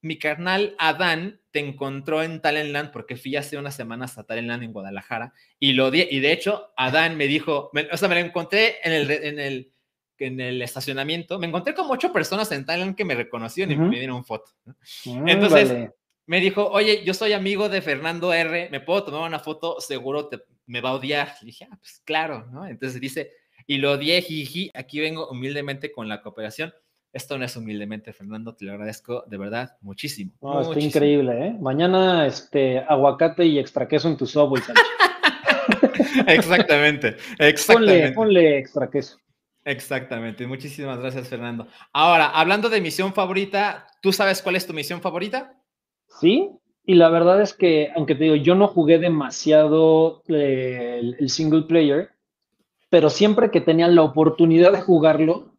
mi 0.00 0.18
carnal 0.18 0.74
Adán 0.76 1.40
te 1.52 1.60
encontró 1.60 2.24
en 2.24 2.42
Talentland 2.42 2.90
porque 2.90 3.16
fui 3.16 3.36
hace 3.36 3.56
unas 3.56 3.76
semanas 3.76 4.18
a 4.18 4.24
Talentland 4.24 4.64
en 4.64 4.72
Guadalajara 4.72 5.32
y 5.60 5.74
lo 5.74 5.92
di, 5.92 6.04
y 6.10 6.18
de 6.18 6.32
hecho 6.32 6.72
Adán 6.76 7.16
me 7.16 7.28
dijo, 7.28 7.70
o 7.92 7.96
sea, 7.96 8.08
me 8.08 8.16
lo 8.16 8.26
encontré 8.26 8.78
en 8.82 8.92
el, 8.92 9.08
en 9.12 9.38
el, 9.38 9.72
en 10.18 10.40
el 10.40 10.60
estacionamiento, 10.60 11.38
me 11.38 11.46
encontré 11.46 11.74
como 11.74 11.92
ocho 11.92 12.12
personas 12.12 12.50
en 12.50 12.66
Talentland 12.66 12.96
que 12.96 13.04
me 13.04 13.14
reconocieron 13.14 13.72
y 13.72 13.76
me 13.76 14.00
dieron 14.00 14.24
foto. 14.24 14.50
Entonces, 15.04 15.90
me 16.26 16.40
dijo, 16.40 16.68
oye, 16.68 17.02
yo 17.04 17.14
soy 17.14 17.32
amigo 17.32 17.68
de 17.68 17.82
Fernando 17.82 18.32
R, 18.32 18.68
¿me 18.70 18.80
puedo 18.80 19.04
tomar 19.04 19.28
una 19.28 19.38
foto? 19.38 19.80
Seguro 19.80 20.28
te, 20.28 20.42
me 20.66 20.80
va 20.80 20.90
a 20.90 20.94
odiar. 20.94 21.34
Le 21.40 21.46
dije, 21.46 21.66
ah, 21.70 21.76
pues 21.78 22.00
claro, 22.04 22.46
¿no? 22.52 22.66
Entonces 22.66 23.00
dice, 23.00 23.32
y 23.66 23.78
lo 23.78 23.92
odié, 23.92 24.22
jiji, 24.22 24.70
aquí 24.74 25.00
vengo 25.00 25.28
humildemente 25.28 25.92
con 25.92 26.08
la 26.08 26.22
cooperación. 26.22 26.72
Esto 27.12 27.36
no 27.36 27.44
es 27.44 27.54
humildemente, 27.56 28.12
Fernando, 28.12 28.54
te 28.54 28.64
lo 28.64 28.72
agradezco 28.72 29.24
de 29.26 29.36
verdad 29.36 29.76
muchísimo. 29.82 30.32
No, 30.40 30.62
está 30.62 30.80
increíble, 30.80 31.48
¿eh? 31.48 31.56
Mañana, 31.60 32.26
este, 32.26 32.78
aguacate 32.78 33.44
y 33.44 33.58
extra 33.58 33.86
queso 33.86 34.08
en 34.08 34.16
tu 34.16 34.26
Subway, 34.26 34.62
Exactamente, 36.26 37.16
exactamente. 37.38 38.12
Ponle, 38.12 38.12
ponle 38.12 38.58
extra 38.58 38.90
queso. 38.90 39.18
Exactamente, 39.64 40.46
muchísimas 40.46 40.98
gracias, 40.98 41.28
Fernando. 41.28 41.68
Ahora, 41.92 42.30
hablando 42.30 42.70
de 42.70 42.80
misión 42.80 43.12
favorita, 43.12 43.86
¿tú 44.00 44.12
sabes 44.12 44.40
cuál 44.40 44.56
es 44.56 44.66
tu 44.66 44.72
misión 44.72 45.02
favorita? 45.02 45.61
Sí, 46.20 46.50
y 46.84 46.94
la 46.94 47.08
verdad 47.08 47.40
es 47.40 47.54
que, 47.54 47.90
aunque 47.94 48.14
te 48.14 48.24
digo, 48.24 48.36
yo 48.36 48.54
no 48.54 48.68
jugué 48.68 48.98
demasiado 48.98 50.22
eh, 50.28 51.14
el, 51.18 51.30
single 51.30 51.62
player, 51.62 52.10
pero 52.90 53.08
siempre 53.08 53.50
que 53.50 53.60
tenía 53.60 53.86
la 53.88 54.02
oportunidad 54.02 54.72
de 54.72 54.80
jugarlo, 54.80 55.54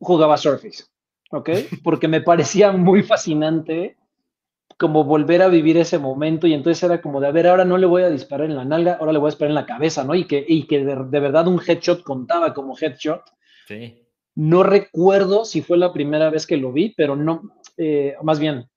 jugaba 0.00 0.36
Surface, 0.36 0.84
¿ok? 1.30 1.50
Porque 1.84 2.08
me 2.08 2.20
parecía 2.20 2.72
muy 2.72 3.02
fascinante 3.02 3.96
como 4.76 5.04
volver 5.04 5.42
a 5.42 5.48
vivir 5.48 5.76
ese 5.76 5.98
momento 5.98 6.46
y 6.46 6.54
entonces 6.54 6.82
era 6.82 7.00
como 7.00 7.20
de, 7.20 7.28
a 7.28 7.32
ver, 7.32 7.48
ahora 7.48 7.64
no 7.64 7.78
le 7.78 7.86
voy 7.86 8.02
a 8.02 8.10
disparar 8.10 8.46
en 8.46 8.56
la 8.56 8.64
nalga, 8.64 8.94
ahora 9.00 9.12
le 9.12 9.18
voy 9.18 9.28
a 9.28 9.32
disparar 9.32 9.50
en 9.50 9.56
la 9.56 9.66
cabeza, 9.66 10.04
¿no? 10.04 10.14
Y 10.14 10.24
que, 10.24 10.44
y 10.46 10.66
que 10.66 10.84
de, 10.84 11.20
verdad 11.20 11.48
un 11.48 11.60
headshot 11.64 12.02
contaba 12.02 12.52
como 12.54 12.76
headshot. 12.78 13.22
Sí. 13.66 14.04
No 14.34 14.62
recuerdo 14.62 15.44
si 15.44 15.62
fue 15.62 15.78
la 15.78 15.92
primera 15.92 16.30
vez 16.30 16.46
que 16.46 16.56
lo 16.56 16.72
vi, 16.72 16.94
pero 16.96 17.16
no, 17.16 17.42
eh, 17.76 18.14
más 18.22 18.38
bien, 18.38 18.68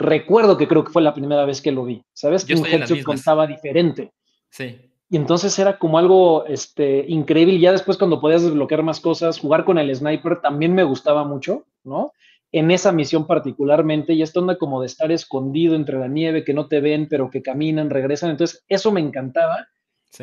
recuerdo 0.00 0.56
que 0.56 0.66
creo 0.66 0.82
que 0.82 0.92
fue 0.92 1.02
la 1.02 1.14
primera 1.14 1.44
vez 1.44 1.60
que 1.60 1.70
lo 1.70 1.84
vi, 1.84 2.02
¿sabes? 2.12 2.44
Que 2.44 2.54
un 2.54 2.66
headshot 2.66 3.02
contaba 3.02 3.46
diferente. 3.46 4.12
Sí. 4.48 4.78
Y 5.10 5.16
entonces 5.16 5.58
era 5.58 5.78
como 5.78 5.98
algo 5.98 6.46
este, 6.46 7.04
increíble. 7.06 7.58
Ya 7.58 7.72
después 7.72 7.98
cuando 7.98 8.20
podías 8.20 8.42
desbloquear 8.42 8.82
más 8.82 9.00
cosas, 9.00 9.38
jugar 9.38 9.64
con 9.64 9.78
el 9.78 9.94
sniper 9.94 10.40
también 10.40 10.72
me 10.74 10.84
gustaba 10.84 11.24
mucho, 11.24 11.64
¿no? 11.84 12.12
En 12.52 12.70
esa 12.70 12.92
misión 12.92 13.26
particularmente, 13.26 14.12
y 14.14 14.22
esta 14.22 14.40
onda 14.40 14.56
como 14.56 14.80
de 14.80 14.86
estar 14.86 15.12
escondido 15.12 15.74
entre 15.74 15.98
la 15.98 16.08
nieve, 16.08 16.44
que 16.44 16.54
no 16.54 16.66
te 16.66 16.80
ven, 16.80 17.06
pero 17.08 17.30
que 17.30 17.42
caminan, 17.42 17.90
regresan. 17.90 18.30
Entonces, 18.30 18.64
eso 18.68 18.90
me 18.90 19.00
encantaba. 19.00 19.68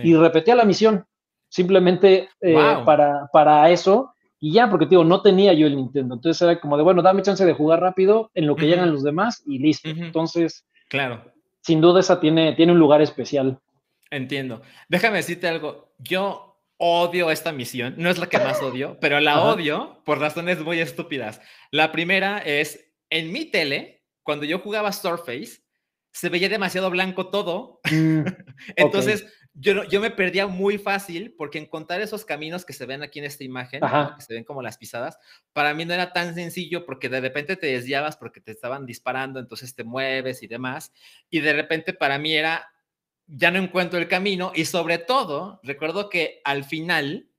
Y 0.03 0.15
repetía 0.15 0.55
la 0.55 0.65
misión, 0.65 1.05
simplemente 1.47 2.29
eh, 2.41 2.55
para, 2.83 3.29
para 3.31 3.69
eso. 3.69 4.13
Y 4.39 4.53
ya, 4.53 4.69
porque 4.69 4.85
digo, 4.85 5.03
no 5.03 5.21
tenía 5.21 5.53
yo 5.53 5.67
el 5.67 5.75
Nintendo. 5.75 6.15
Entonces 6.15 6.41
era 6.41 6.59
como 6.59 6.77
de, 6.77 6.83
bueno, 6.83 7.01
dame 7.01 7.23
chance 7.23 7.45
de 7.45 7.53
jugar 7.53 7.79
rápido 7.81 8.29
en 8.35 8.45
lo 8.45 8.55
que 8.55 8.67
llegan 8.67 8.91
los 8.91 9.03
demás 9.03 9.41
y 9.45 9.59
listo. 9.59 9.89
Entonces, 9.89 10.65
claro. 10.89 11.31
Sin 11.61 11.81
duda 11.81 11.99
esa 11.99 12.19
tiene, 12.19 12.53
tiene 12.53 12.71
un 12.71 12.79
lugar 12.79 13.01
especial. 13.01 13.59
Entiendo. 14.11 14.61
Déjame 14.89 15.17
decirte 15.17 15.47
algo. 15.47 15.91
Yo 15.97 16.47
odio 16.77 17.31
esta 17.31 17.51
misión. 17.51 17.95
No 17.97 18.09
es 18.09 18.19
la 18.19 18.27
que 18.27 18.37
más 18.37 18.61
odio, 18.61 18.97
pero 19.01 19.19
la 19.19 19.41
odio 19.41 20.01
por 20.05 20.19
razones 20.19 20.59
muy 20.61 20.79
estúpidas. 20.79 21.41
La 21.71 21.91
primera 21.91 22.37
es, 22.39 22.93
en 23.09 23.31
mi 23.31 23.45
tele, 23.45 24.03
cuando 24.23 24.45
yo 24.45 24.59
jugaba 24.59 24.91
Surface, 24.91 25.61
se 26.11 26.29
veía 26.29 26.49
demasiado 26.49 26.89
blanco 26.89 27.27
todo. 27.27 27.79
Mm, 27.91 28.21
Entonces, 28.75 29.25
yo, 29.59 30.01
me 30.01 30.11
perdía 30.11 30.45
muy 30.45 30.77
fácil 30.77 31.33
porque 31.35 31.57
encontrar 31.57 31.99
esos 32.01 32.25
caminos 32.25 32.63
que 32.63 32.73
se 32.73 32.85
ven 32.85 33.01
aquí 33.01 33.19
en 33.19 33.25
esta 33.25 33.43
imagen, 33.43 33.81
que 34.15 34.21
se 34.21 34.33
ven 34.35 34.43
como 34.43 34.61
las 34.61 34.77
pisadas, 34.77 35.17
para 35.51 35.73
mí 35.73 35.83
no 35.83 35.93
era 35.93 36.13
tan 36.13 36.35
sencillo 36.35 36.85
porque 36.85 37.09
de 37.09 37.21
repente 37.21 37.55
te 37.55 37.67
desviabas 37.67 38.17
porque 38.17 38.39
te 38.39 38.51
estaban 38.51 38.85
disparando, 38.85 39.39
entonces 39.39 39.73
te 39.73 39.83
mueves 39.83 40.43
y 40.43 40.47
demás. 40.47 40.93
Y 41.29 41.39
de 41.39 41.53
repente 41.53 41.93
para 41.93 42.19
mí 42.19 42.35
era, 42.35 42.71
ya 43.25 43.49
no 43.49 43.57
encuentro 43.57 43.97
el 43.97 44.07
camino 44.07 44.51
y 44.53 44.65
sobre 44.65 44.99
todo, 44.99 45.59
recuerdo 45.63 46.09
que 46.09 46.39
al 46.43 46.63
final 46.63 47.29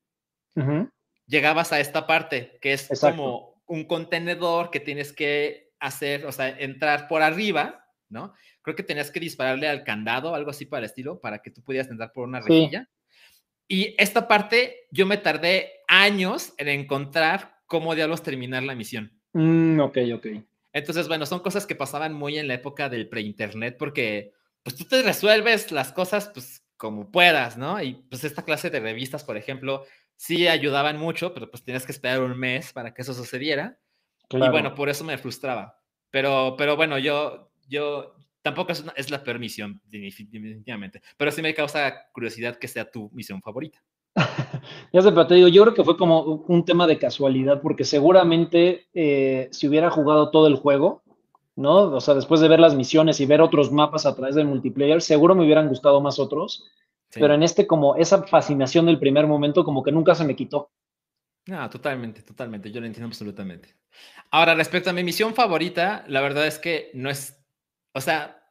llegabas 1.27 1.73
a 1.73 1.79
esta 1.79 2.07
parte, 2.09 2.59
que 2.61 2.73
es 2.73 2.89
como 3.01 3.63
un 3.67 3.85
contenedor 3.85 4.71
que 4.71 4.81
tienes 4.81 5.13
que 5.13 5.73
hacer, 5.79 6.27
o 6.27 6.33
sea, 6.33 6.49
entrar 6.49 7.07
por 7.07 7.23
arriba, 7.23 7.88
¿no? 8.11 8.35
creo 8.63 8.77
que 8.77 8.83
tenías 8.83 9.11
que 9.11 9.21
dispararle 9.21 9.69
al 9.69 9.85
candado, 9.85 10.35
algo 10.35 10.51
así 10.51 10.67
para 10.67 10.81
el 10.81 10.87
estilo, 10.87 11.21
para 11.21 11.39
que 11.39 11.51
tú 11.51 11.63
pudieras 11.63 11.91
entrar 11.91 12.13
por 12.13 12.29
una 12.29 12.41
rejilla. 12.41 12.89
Y 13.67 13.95
esta 13.99 14.29
parte 14.29 14.87
yo 14.91 15.07
me 15.07 15.19
tardé 15.19 15.73
años 15.89 16.55
en 16.57 16.69
encontrar 16.69 17.57
cómo 17.67 17.95
diablos 17.95 18.23
terminar 18.23 18.63
la 18.63 18.75
misión. 18.75 19.21
Mm, 19.33 19.81
ok, 19.81 19.99
ok. 20.15 20.27
Entonces, 20.73 21.09
bueno, 21.09 21.27
son 21.27 21.41
cosas 21.41 21.67
que 21.67 21.75
pasaban 21.75 22.13
muy 22.13 22.39
en 22.39 22.49
la 22.49 22.55
época 22.55 22.89
del 22.89 23.09
pre-internet 23.09 23.77
porque 23.79 24.33
pues 24.63 24.77
tú 24.77 24.85
te 24.85 25.03
resuelves 25.03 25.71
las 25.73 25.93
cosas 25.93 26.31
pues 26.33 26.65
como 26.77 27.11
puedas, 27.11 27.57
¿no? 27.57 27.83
Y 27.83 27.95
pues 28.09 28.25
esta 28.25 28.43
clase 28.43 28.71
de 28.71 28.81
revistas, 28.81 29.25
por 29.25 29.37
ejemplo, 29.37 29.85
sí 30.17 30.47
ayudaban 30.47 30.99
mucho, 30.99 31.35
pero 31.35 31.51
pues 31.51 31.65
tenías 31.65 31.85
que 31.85 31.93
esperar 31.93 32.21
un 32.21 32.39
mes 32.39 32.73
para 32.73 32.95
que 32.95 33.03
eso 33.03 33.15
sucediera. 33.15 33.79
Y 34.31 34.49
bueno, 34.51 34.75
por 34.75 34.89
eso 34.89 35.05
me 35.05 35.19
frustraba. 35.19 35.79
Pero, 36.11 36.55
pero 36.57 36.77
bueno, 36.77 36.99
yo, 36.99 37.48
yo, 37.69 38.17
Tampoco 38.49 38.73
es, 38.73 39.11
la 39.11 39.23
peor 39.23 39.39
misión, 39.39 39.81
definitivamente. 39.85 41.03
Pero 41.17 41.31
sí 41.31 41.43
me 41.43 41.53
causa 41.55 42.07
curiosidad 42.13 42.57
que 42.57 42.67
sea 42.67 42.91
tu 42.91 43.11
misión 43.13 43.43
favorita. 43.43 43.83
ya 44.93 45.03
sé, 45.03 45.11
pero 45.11 45.27
te 45.27 45.35
digo, 45.35 45.49
yo 45.49 45.63
creo 45.65 45.75
que 45.75 45.85
fue 45.85 45.99
como 45.99 46.23
un 46.23 46.65
tema 46.65 46.87
de 46.87 46.99
casualidad, 46.99 47.61
porque 47.61 47.85
seguramente 47.85 48.87
eh, 48.95 49.49
si 49.53 49.69
hubiera 49.69 49.91
jugado 49.91 50.31
todo 50.31 50.47
el 50.47 50.57
juego, 50.57 51.03
¿no? 51.57 51.91
O 51.91 52.01
sea, 52.01 52.15
después 52.15 52.41
de 52.41 52.49
ver 52.49 52.59
las 52.59 52.75
misiones 52.75 53.21
y 53.21 53.27
ver 53.27 53.43
otros 53.43 53.71
mapas 53.71 54.07
a 54.07 54.15
través 54.15 54.35
del 54.35 54.47
multiplayer, 54.47 55.03
seguro 55.03 55.35
me 55.35 55.45
hubieran 55.45 55.69
gustado 55.69 56.01
más 56.01 56.19
otros. 56.19 56.71
Pero 57.13 57.35
en 57.35 57.43
este, 57.43 57.67
como 57.67 57.97
esa 57.97 58.23
fascinación 58.25 58.87
del 58.87 58.99
primer 58.99 59.27
momento, 59.27 59.65
como 59.65 59.83
que 59.83 59.93
nunca 59.93 60.15
se 60.15 60.25
me 60.25 60.37
quitó. 60.37 60.71
No, 61.47 61.69
totalmente, 61.69 62.23
totalmente. 62.23 62.71
Yo 62.71 62.81
lo 62.81 62.87
entiendo 62.87 63.09
absolutamente. 63.09 63.75
Ahora, 64.31 64.55
respecto 64.55 64.91
a 64.91 64.93
mi 64.93 65.03
misión 65.03 65.35
favorita, 65.35 66.05
la 66.07 66.21
verdad 66.21 66.47
es 66.47 66.59
que 66.59 66.91
no 66.93 67.09
es 67.09 67.38
o 67.99 68.01
sea, 68.01 68.43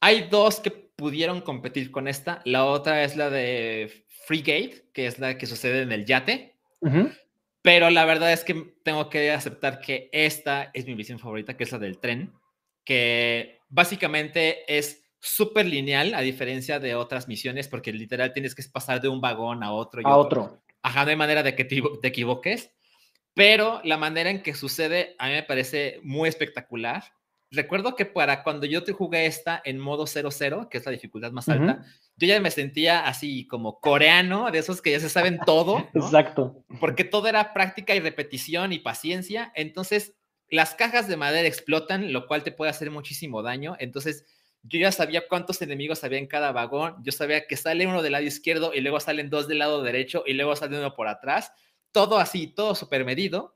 hay 0.00 0.28
dos 0.28 0.60
que 0.60 0.70
pudieron 0.70 1.40
competir 1.40 1.90
con 1.90 2.08
esta. 2.08 2.42
La 2.44 2.64
otra 2.64 3.04
es 3.04 3.16
la 3.16 3.30
de 3.30 4.04
Freegate, 4.26 4.88
que 4.92 5.06
es 5.06 5.18
la 5.18 5.38
que 5.38 5.46
sucede 5.46 5.82
en 5.82 5.92
el 5.92 6.04
yate. 6.04 6.56
Pero 7.62 7.90
la 7.90 8.04
verdad 8.04 8.32
es 8.32 8.44
que 8.44 8.74
tengo 8.84 9.08
que 9.08 9.32
aceptar 9.32 9.80
que 9.80 10.08
esta 10.12 10.70
es 10.72 10.86
mi 10.86 10.94
visión 10.94 11.18
favorita, 11.18 11.56
que 11.56 11.64
es 11.64 11.72
la 11.72 11.78
del 11.78 11.98
tren, 11.98 12.32
que 12.84 13.60
básicamente 13.68 14.76
es 14.78 15.04
súper 15.18 15.66
lineal 15.66 16.14
a 16.14 16.20
diferencia 16.20 16.78
de 16.78 16.94
otras 16.94 17.26
misiones, 17.26 17.66
porque 17.66 17.92
literal 17.92 18.32
tienes 18.32 18.54
que 18.54 18.62
pasar 18.72 19.00
de 19.00 19.08
un 19.08 19.20
vagón 19.20 19.64
a 19.64 19.72
otro. 19.72 20.00
Y 20.00 20.04
a 20.04 20.16
otro. 20.16 20.62
Ajá, 20.82 21.04
no 21.04 21.10
hay 21.10 21.16
manera 21.16 21.42
de 21.42 21.56
que 21.56 21.64
te, 21.64 21.82
equivoques, 22.06 22.72
pero 23.34 23.80
la 23.82 23.96
manera 23.96 24.30
en 24.30 24.42
que 24.42 24.54
sucede 24.54 25.16
a 25.18 25.26
mí 25.26 25.34
me 25.34 25.42
parece 25.42 25.98
muy 26.04 26.28
espectacular. 26.28 27.02
Recuerdo 27.50 27.94
que 27.94 28.06
para 28.06 28.42
cuando 28.42 28.66
yo 28.66 28.82
te 28.82 28.92
jugué 28.92 29.26
esta 29.26 29.62
en 29.64 29.78
modo 29.78 30.06
00, 30.06 30.68
que 30.68 30.78
es 30.78 30.86
la 30.86 30.92
dificultad 30.92 31.30
más 31.30 31.48
alta, 31.48 31.84
yo 32.16 32.26
ya 32.26 32.40
me 32.40 32.50
sentía 32.50 33.06
así 33.06 33.46
como 33.46 33.80
coreano, 33.80 34.50
de 34.50 34.58
esos 34.58 34.82
que 34.82 34.90
ya 34.90 35.00
se 35.00 35.08
saben 35.08 35.38
todo. 35.46 35.88
Exacto. 35.94 36.64
Porque 36.80 37.04
todo 37.04 37.28
era 37.28 37.54
práctica 37.54 37.94
y 37.94 38.00
repetición 38.00 38.72
y 38.72 38.80
paciencia. 38.80 39.52
Entonces, 39.54 40.14
las 40.48 40.74
cajas 40.74 41.08
de 41.08 41.16
madera 41.16 41.46
explotan, 41.46 42.12
lo 42.12 42.26
cual 42.26 42.42
te 42.42 42.52
puede 42.52 42.70
hacer 42.70 42.90
muchísimo 42.90 43.42
daño. 43.42 43.76
Entonces, 43.78 44.24
yo 44.62 44.80
ya 44.80 44.90
sabía 44.90 45.28
cuántos 45.28 45.62
enemigos 45.62 46.02
había 46.04 46.18
en 46.18 46.26
cada 46.26 46.52
vagón. 46.52 46.96
Yo 47.02 47.12
sabía 47.12 47.46
que 47.46 47.56
sale 47.56 47.86
uno 47.86 48.02
del 48.02 48.12
lado 48.12 48.24
izquierdo 48.24 48.72
y 48.74 48.80
luego 48.80 48.98
salen 48.98 49.30
dos 49.30 49.46
del 49.46 49.58
lado 49.60 49.82
derecho 49.82 50.24
y 50.26 50.32
luego 50.32 50.56
sale 50.56 50.78
uno 50.78 50.94
por 50.94 51.08
atrás. 51.08 51.52
Todo 51.92 52.18
así, 52.18 52.48
todo 52.48 52.74
súper 52.74 53.04
medido. 53.04 53.55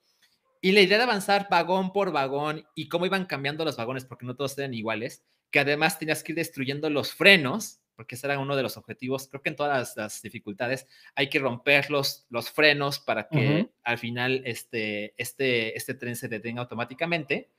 Y 0.61 0.73
la 0.73 0.81
idea 0.81 0.99
de 0.99 1.05
avanzar 1.05 1.49
vagón 1.51 1.93
por 1.93 2.13
vagón 2.13 2.67
y 2.75 2.89
cómo 2.89 3.07
iban 3.07 3.27
cambiando 3.27 3.65
los 3.65 3.77
vagones, 3.77 4.05
porque 4.05 4.27
no 4.27 4.37
todos 4.37 4.59
eran 4.59 4.75
iguales, 4.75 5.25
que 5.51 5.61
además 5.61 5.99
tenías 5.99 6.23
que 6.23 6.33
ir 6.33 6.37
destruyendo 6.37 6.91
los 6.91 7.13
frenos 7.15 7.81
porque 8.01 8.15
ese 8.15 8.29
era 8.29 8.39
uno 8.39 8.57
de 8.57 8.63
los 8.63 8.79
objetivos. 8.79 9.29
Creo 9.29 9.43
que 9.43 9.51
en 9.51 9.57
todas 9.57 9.95
las, 9.95 10.23
dificultades 10.23 10.87
hay 11.15 11.29
que 11.29 11.39
romper 11.39 11.91
los, 11.91 12.25
los 12.31 12.51
frenos 12.51 12.99
para 12.99 13.29
que 13.29 13.69
al 13.85 13.99
final 13.99 14.41
este, 14.47 15.13
este, 15.19 15.77
este 15.77 15.93
tren 15.93 16.17
se 16.17 16.27
detenga 16.27 16.63
automáticamente. 16.63 17.51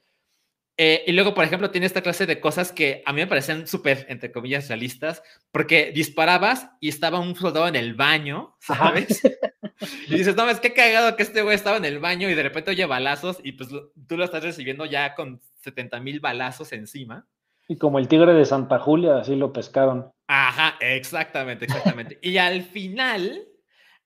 Eh, 0.83 1.03
y 1.05 1.11
luego, 1.11 1.35
por 1.35 1.45
ejemplo, 1.45 1.69
tiene 1.69 1.85
esta 1.85 2.01
clase 2.01 2.25
de 2.25 2.39
cosas 2.39 2.71
que 2.71 3.03
a 3.05 3.13
mí 3.13 3.21
me 3.21 3.27
parecen 3.27 3.67
súper, 3.67 4.07
entre 4.09 4.31
comillas, 4.31 4.67
realistas, 4.67 5.21
porque 5.51 5.91
disparabas 5.93 6.71
y 6.79 6.89
estaba 6.89 7.19
un 7.19 7.35
soldado 7.35 7.67
en 7.67 7.75
el 7.75 7.93
baño, 7.93 8.55
¿sabes? 8.59 9.21
y 10.07 10.15
dices, 10.15 10.35
no, 10.35 10.49
es 10.49 10.59
que 10.59 10.73
cagado 10.73 11.15
que 11.15 11.21
este 11.21 11.43
güey 11.43 11.53
estaba 11.53 11.77
en 11.77 11.85
el 11.85 11.99
baño 11.99 12.31
y 12.31 12.33
de 12.33 12.41
repente 12.41 12.71
oye 12.71 12.87
balazos 12.87 13.37
y 13.43 13.51
pues 13.51 13.69
tú 13.69 14.17
lo 14.17 14.23
estás 14.23 14.41
recibiendo 14.41 14.85
ya 14.85 15.13
con 15.13 15.39
70 15.61 15.99
mil 15.99 16.19
balazos 16.19 16.73
encima. 16.73 17.27
Y 17.67 17.77
como 17.77 17.99
el 17.99 18.07
tigre 18.07 18.33
de 18.33 18.45
Santa 18.45 18.79
Julia, 18.79 19.19
así 19.19 19.35
lo 19.35 19.53
pescaron. 19.53 20.09
Ajá, 20.25 20.77
exactamente, 20.79 21.65
exactamente. 21.65 22.17
y 22.23 22.37
al 22.37 22.63
final 22.63 23.47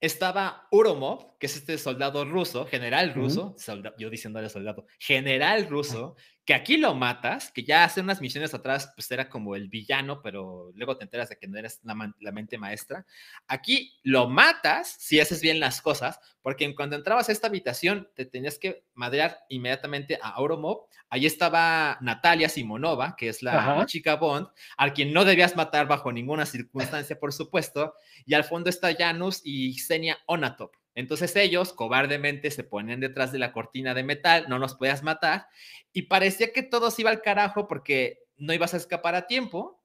estaba 0.01 0.67
Uromov, 0.71 1.37
que 1.39 1.45
es 1.45 1.55
este 1.55 1.77
soldado 1.77 2.25
ruso, 2.25 2.65
general 2.65 3.13
ruso, 3.13 3.55
yo 3.97 4.09
diciéndole 4.09 4.49
soldado, 4.49 4.85
general 4.99 5.67
ruso, 5.67 6.15
que 6.45 6.53
aquí 6.53 6.77
lo 6.77 6.93
matas, 6.93 7.51
que 7.51 7.63
ya 7.63 7.83
hace 7.83 8.01
unas 8.01 8.21
misiones 8.21 8.53
atrás, 8.53 8.91
pues 8.95 9.09
era 9.09 9.29
como 9.29 9.55
el 9.55 9.67
villano, 9.67 10.21
pero 10.21 10.71
luego 10.75 10.95
te 10.95 11.03
enteras 11.03 11.29
de 11.29 11.37
que 11.37 11.47
no 11.47 11.57
eres 11.57 11.81
la, 11.83 12.31
mente 12.31 12.59
maestra. 12.59 13.03
Aquí 13.47 13.97
lo 14.03 14.29
matas 14.29 14.95
si 14.99 15.19
haces 15.19 15.41
bien 15.41 15.59
las 15.59 15.81
cosas, 15.81 16.19
porque 16.43 16.73
cuando 16.75 16.95
entrabas 16.95 17.29
a 17.29 17.31
esta 17.31 17.47
habitación 17.47 18.07
te 18.15 18.25
tenías 18.25 18.59
que 18.59 18.85
madrear 18.93 19.39
inmediatamente 19.49 20.19
a 20.21 20.29
Auromov. 20.29 20.85
Ahí 21.09 21.25
estaba 21.25 21.97
Natalia 22.01 22.47
Simonova, 22.47 23.15
que 23.15 23.29
es 23.29 23.41
la, 23.41 23.83
chica 23.87 24.15
Bond, 24.15 24.47
a 24.77 24.93
quien 24.93 25.13
no 25.13 25.25
debías 25.25 25.55
matar 25.55 25.87
bajo 25.87 26.11
ninguna 26.11 26.45
circunstancia, 26.45 27.19
por 27.19 27.33
supuesto. 27.33 27.95
Y 28.27 28.35
al 28.35 28.43
fondo 28.43 28.69
está 28.69 28.93
Janus 28.95 29.41
y 29.43 29.73
Xenia 29.79 30.19
Onatop. 30.27 30.71
Entonces 30.95 31.35
ellos 31.35 31.73
cobardemente 31.73 32.49
se 32.49 32.63
ponen 32.63 33.01
detrás 33.01 33.31
de 33.31 33.39
la 33.39 33.51
cortina 33.51 33.93
de 33.93 34.03
metal, 34.03 34.45
no 34.47 34.57
nos 34.57 34.75
puedas 34.75 35.03
matar, 35.03 35.47
y 35.93 36.03
parecía 36.03 36.51
que 36.53 36.63
todo 36.63 36.89
se 36.89 37.03
iba 37.03 37.11
al 37.11 37.21
carajo 37.21 37.67
porque 37.67 38.19
no 38.37 38.53
ibas 38.53 38.73
a 38.73 38.77
escapar 38.77 39.13
a 39.13 39.27
tiempo, 39.27 39.83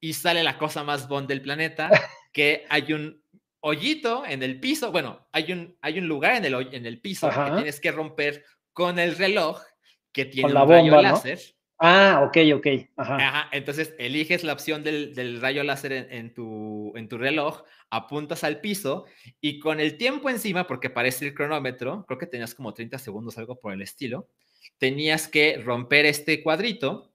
y 0.00 0.12
sale 0.12 0.42
la 0.42 0.58
cosa 0.58 0.84
más 0.84 1.08
bond 1.08 1.28
del 1.28 1.42
planeta, 1.42 1.90
que 2.32 2.64
hay 2.68 2.92
un 2.92 3.22
hoyito 3.60 4.24
en 4.24 4.42
el 4.42 4.60
piso, 4.60 4.92
bueno, 4.92 5.26
hay 5.32 5.52
un, 5.52 5.76
hay 5.80 5.98
un 5.98 6.06
lugar 6.06 6.36
en 6.36 6.44
el, 6.44 6.74
en 6.74 6.86
el 6.86 7.00
piso 7.00 7.28
que 7.28 7.50
tienes 7.56 7.80
que 7.80 7.90
romper 7.90 8.44
con 8.72 8.98
el 8.98 9.16
reloj 9.16 9.60
que 10.12 10.24
tiene 10.24 10.54
un 10.54 10.68
rayo 10.68 11.02
láser. 11.02 11.40
Ah, 11.78 12.22
ok, 12.26 12.38
ok. 12.54 12.66
Ajá. 12.96 13.48
Entonces 13.52 13.94
eliges 13.98 14.44
la 14.44 14.52
opción 14.52 14.82
del, 14.82 15.40
rayo 15.40 15.62
láser 15.62 15.92
en, 15.92 16.32
tu, 16.32 16.92
en 16.96 17.08
tu 17.08 17.18
reloj, 17.18 17.62
apuntas 17.90 18.44
al 18.44 18.60
piso 18.60 19.06
y 19.40 19.58
con 19.58 19.80
el 19.80 19.96
tiempo 19.96 20.30
encima, 20.30 20.66
porque 20.66 20.90
parece 20.90 21.26
el 21.26 21.34
cronómetro, 21.34 22.04
creo 22.06 22.18
que 22.18 22.26
tenías 22.26 22.54
como 22.54 22.74
30 22.74 22.98
segundos, 22.98 23.38
algo 23.38 23.58
por 23.58 23.72
el 23.72 23.82
estilo, 23.82 24.28
tenías 24.78 25.28
que 25.28 25.58
romper 25.58 26.06
este 26.06 26.42
cuadrito 26.42 27.12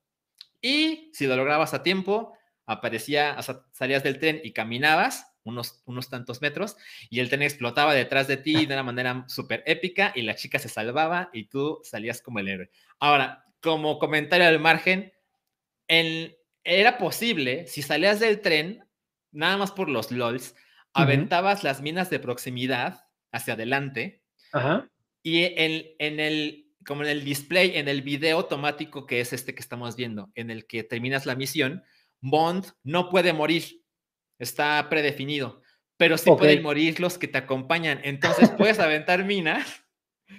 y 0.62 1.10
si 1.14 1.28
lo 1.28 1.36
lograbas 1.36 1.74
a 1.74 1.84
tiempo, 1.84 2.34
aparecía, 2.66 3.38
salías 3.72 4.04
del 4.04 4.20
tren 4.20 4.40
y 4.44 4.54
caminabas 4.54 5.28
unos, 5.44 5.82
unos 5.86 6.10
tantos 6.10 6.42
metros 6.42 6.78
y 7.10 7.20
el 7.20 7.30
tren 7.30 7.42
explotaba 7.42 7.94
detrás 7.94 8.28
de 8.28 8.38
ti 8.38 8.66
de 8.66 8.74
una 8.74 8.84
manera 8.84 9.26
súper 9.28 9.64
épica 9.66 10.14
y 10.16 10.22
la 10.22 10.36
chica 10.36 10.60
se 10.60 10.70
salvaba 10.70 11.30
y 11.34 11.46
tú 11.46 11.80
salías 11.84 12.22
como 12.22 12.40
el 12.40 12.48
héroe. 12.48 12.72
Ahora, 13.00 13.46
como 13.62 14.00
comentario 14.00 14.48
al 14.48 14.60
margen, 14.60 15.12
era 16.64 16.98
posible, 16.98 17.68
si 17.68 17.82
salías 17.82 18.20
del 18.20 18.42
tren, 18.42 18.86
nada 19.32 19.58
más 19.58 19.72
por 19.72 19.90
los 19.90 20.12
LOLs, 20.12 20.56
aventabas 20.94 21.64
las 21.64 21.82
minas 21.82 22.10
de 22.10 22.20
proximidad 22.20 23.06
hacia 23.32 23.54
adelante 23.54 24.24
y 25.24 25.44
en, 25.44 25.86
en, 26.00 26.20
el, 26.20 26.74
como 26.86 27.04
en 27.04 27.10
el 27.10 27.24
display, 27.24 27.78
en 27.78 27.88
el 27.88 28.02
video 28.02 28.38
automático 28.38 29.06
que 29.06 29.22
es 29.22 29.34
este 29.34 29.56
que 29.56 29.62
estamos 29.62 29.96
viendo, 29.96 30.32
en 30.36 30.52
el 30.52 30.68
que 30.68 30.84
terminas 30.84 31.26
la 31.26 31.36
misión, 31.36 31.84
Bond 32.22 32.68
no 32.84 33.10
puede 33.10 33.34
morir, 33.34 33.84
está 34.40 34.88
predefinido, 34.90 35.62
pero 35.98 36.18
sí 36.18 36.32
pueden 36.38 36.64
morir 36.64 37.00
los 37.00 37.18
que 37.18 37.28
te 37.28 37.38
acompañan. 37.38 38.02
Entonces 38.04 38.50
puedes 38.50 38.80
aventar 38.80 39.24
minas 39.24 39.86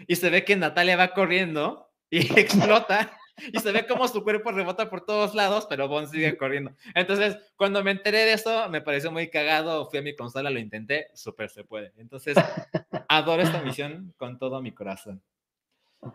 y 0.07 0.17
se 0.17 0.31
ve 0.31 0.45
que 0.45 0.57
Natalia 0.57 0.97
va 0.97 1.15
corriendo 1.15 1.93
y 2.11 2.19
explota 2.39 3.17
y 3.53 3.59
se 3.59 3.73
ve 3.73 3.87
como 3.87 4.07
su 4.09 4.23
cuerpo 4.23 4.53
rebota 4.53 4.91
por 4.91 5.05
todos 5.05 5.35
lados, 5.35 5.67
pero 5.69 5.89
Bond 5.89 6.09
sigue 6.11 6.37
corriendo. 6.37 6.73
Entonces, 6.95 7.37
cuando 7.57 7.83
me 7.83 7.91
enteré 7.91 8.19
de 8.19 8.35
eso, 8.35 8.69
me 8.69 8.81
pareció 8.81 9.11
muy 9.11 9.31
cagado, 9.31 9.89
fui 9.89 9.99
a 9.99 10.03
mi 10.03 10.15
consola, 10.15 10.51
lo 10.51 10.59
intenté, 10.59 11.09
súper 11.15 11.51
se 11.51 11.65
puede. 11.65 11.93
Entonces, 11.97 12.37
adoro 13.09 13.43
esta 13.43 13.63
misión 13.63 14.15
con 14.17 14.39
todo 14.39 14.61
mi 14.63 14.73
corazón. 14.73 15.23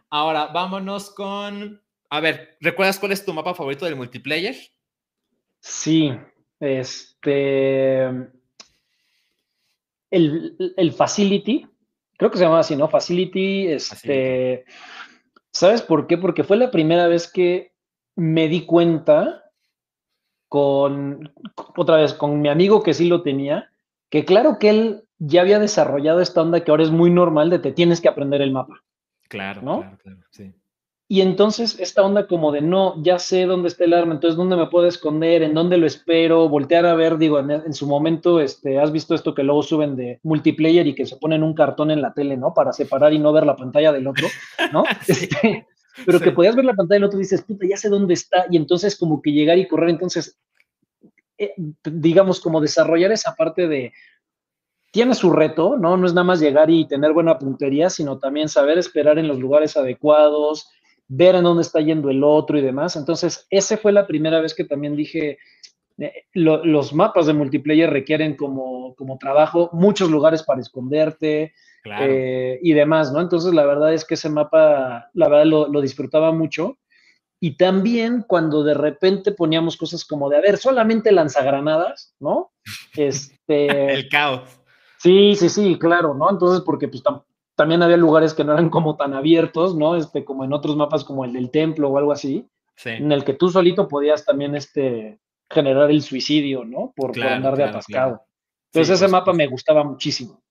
Ahora, 0.09 0.47
vámonos 0.47 1.11
con... 1.11 1.81
A 2.09 2.19
ver, 2.19 2.57
¿recuerdas 2.61 2.99
cuál 2.99 3.11
es 3.11 3.25
tu 3.25 3.33
mapa 3.33 3.53
favorito 3.53 3.85
del 3.85 3.95
multiplayer? 3.95 4.55
Sí, 5.59 6.13
este... 6.59 8.05
El, 10.09 10.73
el 10.77 10.93
Facility, 10.93 11.67
creo 12.17 12.31
que 12.31 12.37
se 12.37 12.45
llama 12.45 12.59
así, 12.59 12.75
¿no? 12.75 12.87
Facility, 12.87 13.67
este... 13.67 14.65
¿Sabes 15.57 15.81
por 15.81 16.05
qué? 16.05 16.19
Porque 16.19 16.43
fue 16.43 16.55
la 16.55 16.69
primera 16.69 17.07
vez 17.07 17.31
que 17.31 17.73
me 18.15 18.47
di 18.47 18.67
cuenta 18.67 19.43
con, 20.49 21.33
otra 21.75 21.95
vez, 21.95 22.13
con 22.13 22.41
mi 22.41 22.47
amigo 22.47 22.83
que 22.83 22.93
sí 22.93 23.07
lo 23.07 23.23
tenía, 23.23 23.67
que 24.11 24.23
claro 24.23 24.59
que 24.59 24.69
él 24.69 25.03
ya 25.17 25.41
había 25.41 25.57
desarrollado 25.57 26.19
esta 26.21 26.43
onda 26.43 26.63
que 26.63 26.69
ahora 26.69 26.83
es 26.83 26.91
muy 26.91 27.09
normal 27.09 27.49
de 27.49 27.57
te 27.57 27.71
tienes 27.71 28.01
que 28.01 28.07
aprender 28.07 28.43
el 28.43 28.51
mapa. 28.51 28.83
Claro, 29.29 29.63
¿no? 29.63 29.79
claro, 29.79 29.97
claro, 29.97 30.19
sí. 30.29 30.53
Y 31.09 31.21
entonces 31.21 31.79
esta 31.79 32.03
onda 32.03 32.27
como 32.27 32.51
de 32.51 32.59
no, 32.59 33.01
ya 33.01 33.17
sé 33.17 33.45
dónde 33.45 33.69
está 33.69 33.85
el 33.85 33.93
arma, 33.93 34.13
entonces 34.13 34.35
dónde 34.35 34.57
me 34.57 34.67
puedo 34.67 34.87
esconder, 34.87 35.41
en 35.41 35.53
dónde 35.53 35.77
lo 35.77 35.87
espero, 35.87 36.49
voltear 36.49 36.85
a 36.85 36.95
ver, 36.95 37.17
digo, 37.17 37.39
en, 37.39 37.73
su 37.73 37.87
momento, 37.87 38.41
este, 38.41 38.77
has 38.77 38.91
visto 38.91 39.15
esto 39.15 39.33
que 39.33 39.43
luego 39.43 39.63
suben 39.63 39.95
de 39.95 40.19
multiplayer 40.23 40.85
y 40.85 40.95
que 40.95 41.05
se 41.05 41.15
ponen 41.15 41.43
un 41.43 41.53
cartón 41.53 41.91
en 41.91 42.01
la 42.01 42.13
tele, 42.13 42.35
¿no? 42.35 42.53
Para 42.53 42.73
separar 42.73 43.13
y 43.13 43.19
no 43.19 43.31
ver 43.31 43.45
la 43.45 43.55
pantalla 43.55 43.93
del 43.93 44.07
otro, 44.07 44.27
¿no? 44.73 44.83
Este, 45.07 45.65
pero 46.05 46.19
que 46.19 46.31
podías 46.31 46.55
ver 46.55 46.65
la 46.65 46.75
pantalla 46.75 46.97
del 46.97 47.05
otro 47.05 47.19
y 47.19 47.23
dices, 47.23 47.41
puta, 47.41 47.65
ya 47.67 47.77
sé 47.77 47.87
dónde 47.87 48.13
está, 48.13 48.45
y 48.51 48.57
entonces 48.57 48.97
como 48.97 49.21
que 49.21 49.31
llegar 49.31 49.57
y 49.57 49.67
correr, 49.67 49.89
entonces, 49.89 50.37
eh, 51.37 51.53
digamos, 51.85 52.41
como 52.41 52.59
desarrollar 52.59 53.13
esa 53.13 53.33
parte 53.33 53.67
de, 53.69 53.93
tiene 54.91 55.15
su 55.15 55.31
reto, 55.31 55.77
¿no? 55.77 55.95
No 55.95 56.05
es 56.05 56.13
nada 56.13 56.25
más 56.25 56.41
llegar 56.41 56.69
y 56.69 56.85
tener 56.85 57.13
buena 57.13 57.39
puntería, 57.39 57.89
sino 57.89 58.19
también 58.19 58.49
saber 58.49 58.77
esperar 58.77 59.17
en 59.17 59.27
los 59.27 59.39
lugares 59.39 59.77
adecuados, 59.77 60.69
ver 61.07 61.35
en 61.35 61.43
dónde 61.43 61.61
está 61.61 61.79
yendo 61.79 62.09
el 62.09 62.23
otro 62.23 62.57
y 62.57 62.61
demás. 62.61 62.95
Entonces, 62.95 63.47
esa 63.49 63.77
fue 63.77 63.91
la 63.91 64.07
primera 64.07 64.41
vez 64.41 64.53
que 64.53 64.65
también 64.65 64.95
dije, 64.95 65.37
eh, 65.97 66.25
los 66.33 66.93
mapas 66.93 67.25
de 67.25 67.33
multiplayer 67.33 67.89
requieren 67.89 68.35
como, 68.35 68.95
como 68.95 69.17
trabajo 69.17 69.69
muchos 69.73 70.11
lugares 70.11 70.43
para 70.43 70.61
esconderte 70.61 71.53
eh, 71.99 72.59
y 72.61 72.73
demás, 72.73 73.11
¿no? 73.11 73.21
Entonces, 73.21 73.53
la 73.53 73.65
verdad 73.65 73.93
es 73.93 74.05
que 74.05 74.15
ese 74.15 74.29
mapa, 74.29 75.09
la 75.13 75.29
verdad, 75.29 75.45
lo, 75.45 75.81
disfrutaba 75.81 76.31
mucho. 76.31 76.77
y 77.39 77.55
también 77.55 78.25
cuando 78.27 78.63
de 78.63 78.73
repente 78.73 79.31
poníamos 79.31 79.77
cosas 79.77 80.03
como 80.03 80.27
de, 80.29 80.37
a 80.37 80.41
ver, 80.41 80.57
solamente 80.57 81.11
lanzagranadas, 81.11 82.15
¿no? 82.19 82.51
Este... 82.95 83.93
El 83.93 84.09
caos. 84.09 84.59
Sí, 84.97 85.35
sí, 85.35 85.49
sí, 85.49 85.77
claro, 85.79 86.15
¿no? 86.15 86.29
Entonces, 86.29 86.63
porque 86.65 86.87
pues 86.87 87.03
también 87.57 87.81
había 87.81 87.97
lugares 87.97 88.35
que 88.35 88.43
no 88.43 88.53
eran 88.53 88.69
como 88.69 88.95
tan 88.95 89.15
abiertos, 89.15 89.75
¿no? 89.75 89.95
Este, 89.95 90.23
como 90.23 90.45
en 90.45 90.53
otros 90.53 90.75
mapas 90.75 91.03
como 91.03 91.25
el 91.25 91.33
del 91.33 91.49
templo 91.49 91.89
o 91.89 91.97
algo 91.97 92.11
así, 92.11 92.47
en 92.85 93.11
el 93.11 93.23
que 93.23 93.33
tú 93.33 93.49
solito 93.49 93.87
podías 93.87 94.23
también 94.23 94.55
este, 94.55 95.19
generar 95.49 95.89
el 95.89 96.03
suicidio, 96.03 96.63
¿no? 96.63 96.93
Por, 96.95 97.19
andar 97.19 97.57
de 97.57 97.63
atascado. 97.63 98.21
Entonces 98.71 99.01
ese 99.01 99.11
mapa 99.11 99.33
me 99.33 99.47
gustaba 99.47 99.83
muchísimo. 99.83 100.43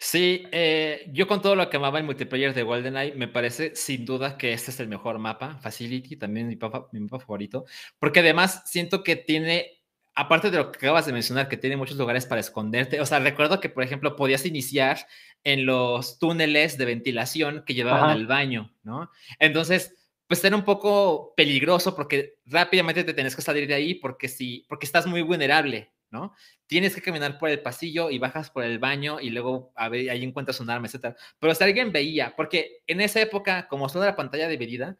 Sí, 0.00 0.46
eh, 0.50 1.08
yo 1.12 1.28
con 1.28 1.40
todo 1.40 1.54
lo 1.54 1.70
que 1.70 1.76
amaba 1.76 1.98
el 1.98 2.04
multiplayer 2.04 2.52
de 2.52 2.64
GoldenEye, 2.64 3.14
me 3.14 3.28
parece 3.28 3.76
sin 3.76 4.04
duda 4.04 4.36
que 4.36 4.52
este 4.52 4.72
es 4.72 4.80
el 4.80 4.88
mejor 4.88 5.20
mapa, 5.20 5.58
Facility, 5.60 6.16
también 6.16 6.48
mi 6.48 6.56
mapa, 6.56 6.88
mi 6.90 7.00
mapa 7.00 7.20
favorito, 7.20 7.66
porque 8.00 8.20
además 8.20 8.62
siento 8.66 9.04
que 9.04 9.14
tiene, 9.14 9.77
aparte 10.18 10.50
de 10.50 10.58
lo 10.58 10.72
que 10.72 10.78
acabas 10.78 11.06
de 11.06 11.12
mencionar, 11.12 11.48
que 11.48 11.56
tiene 11.56 11.76
muchos 11.76 11.96
lugares 11.96 12.26
para 12.26 12.40
esconderte, 12.40 13.00
o 13.00 13.06
sea, 13.06 13.20
recuerdo 13.20 13.60
que, 13.60 13.68
por 13.68 13.84
ejemplo, 13.84 14.16
podías 14.16 14.44
iniciar 14.44 15.06
en 15.44 15.64
los 15.64 16.18
túneles 16.18 16.76
de 16.76 16.84
ventilación 16.86 17.62
que 17.64 17.74
llevaban 17.74 18.10
al 18.10 18.26
baño, 18.26 18.74
¿no? 18.82 19.12
Entonces, 19.38 19.94
pues 20.26 20.44
era 20.44 20.56
un 20.56 20.64
poco 20.64 21.34
peligroso 21.36 21.94
porque 21.94 22.34
rápidamente 22.46 23.04
te 23.04 23.14
tenés 23.14 23.36
que 23.36 23.42
salir 23.42 23.68
de 23.68 23.74
ahí 23.74 23.94
porque 23.94 24.26
sí, 24.26 24.66
porque 24.68 24.86
estás 24.86 25.06
muy 25.06 25.22
vulnerable, 25.22 25.92
¿no? 26.10 26.34
Tienes 26.66 26.96
que 26.96 27.00
caminar 27.00 27.38
por 27.38 27.48
el 27.50 27.60
pasillo 27.60 28.10
y 28.10 28.18
bajas 28.18 28.50
por 28.50 28.64
el 28.64 28.80
baño 28.80 29.20
y 29.20 29.30
luego 29.30 29.70
a 29.76 29.88
ver, 29.88 30.10
ahí 30.10 30.24
encuentras 30.24 30.58
un 30.58 30.68
arma, 30.68 30.88
etc. 30.88 31.14
Pero 31.38 31.54
si 31.54 31.62
alguien 31.62 31.92
veía, 31.92 32.34
porque 32.34 32.82
en 32.88 33.00
esa 33.00 33.20
época, 33.20 33.68
como 33.68 33.88
toda 33.88 34.06
la 34.06 34.16
pantalla 34.16 34.48
dividida, 34.48 34.98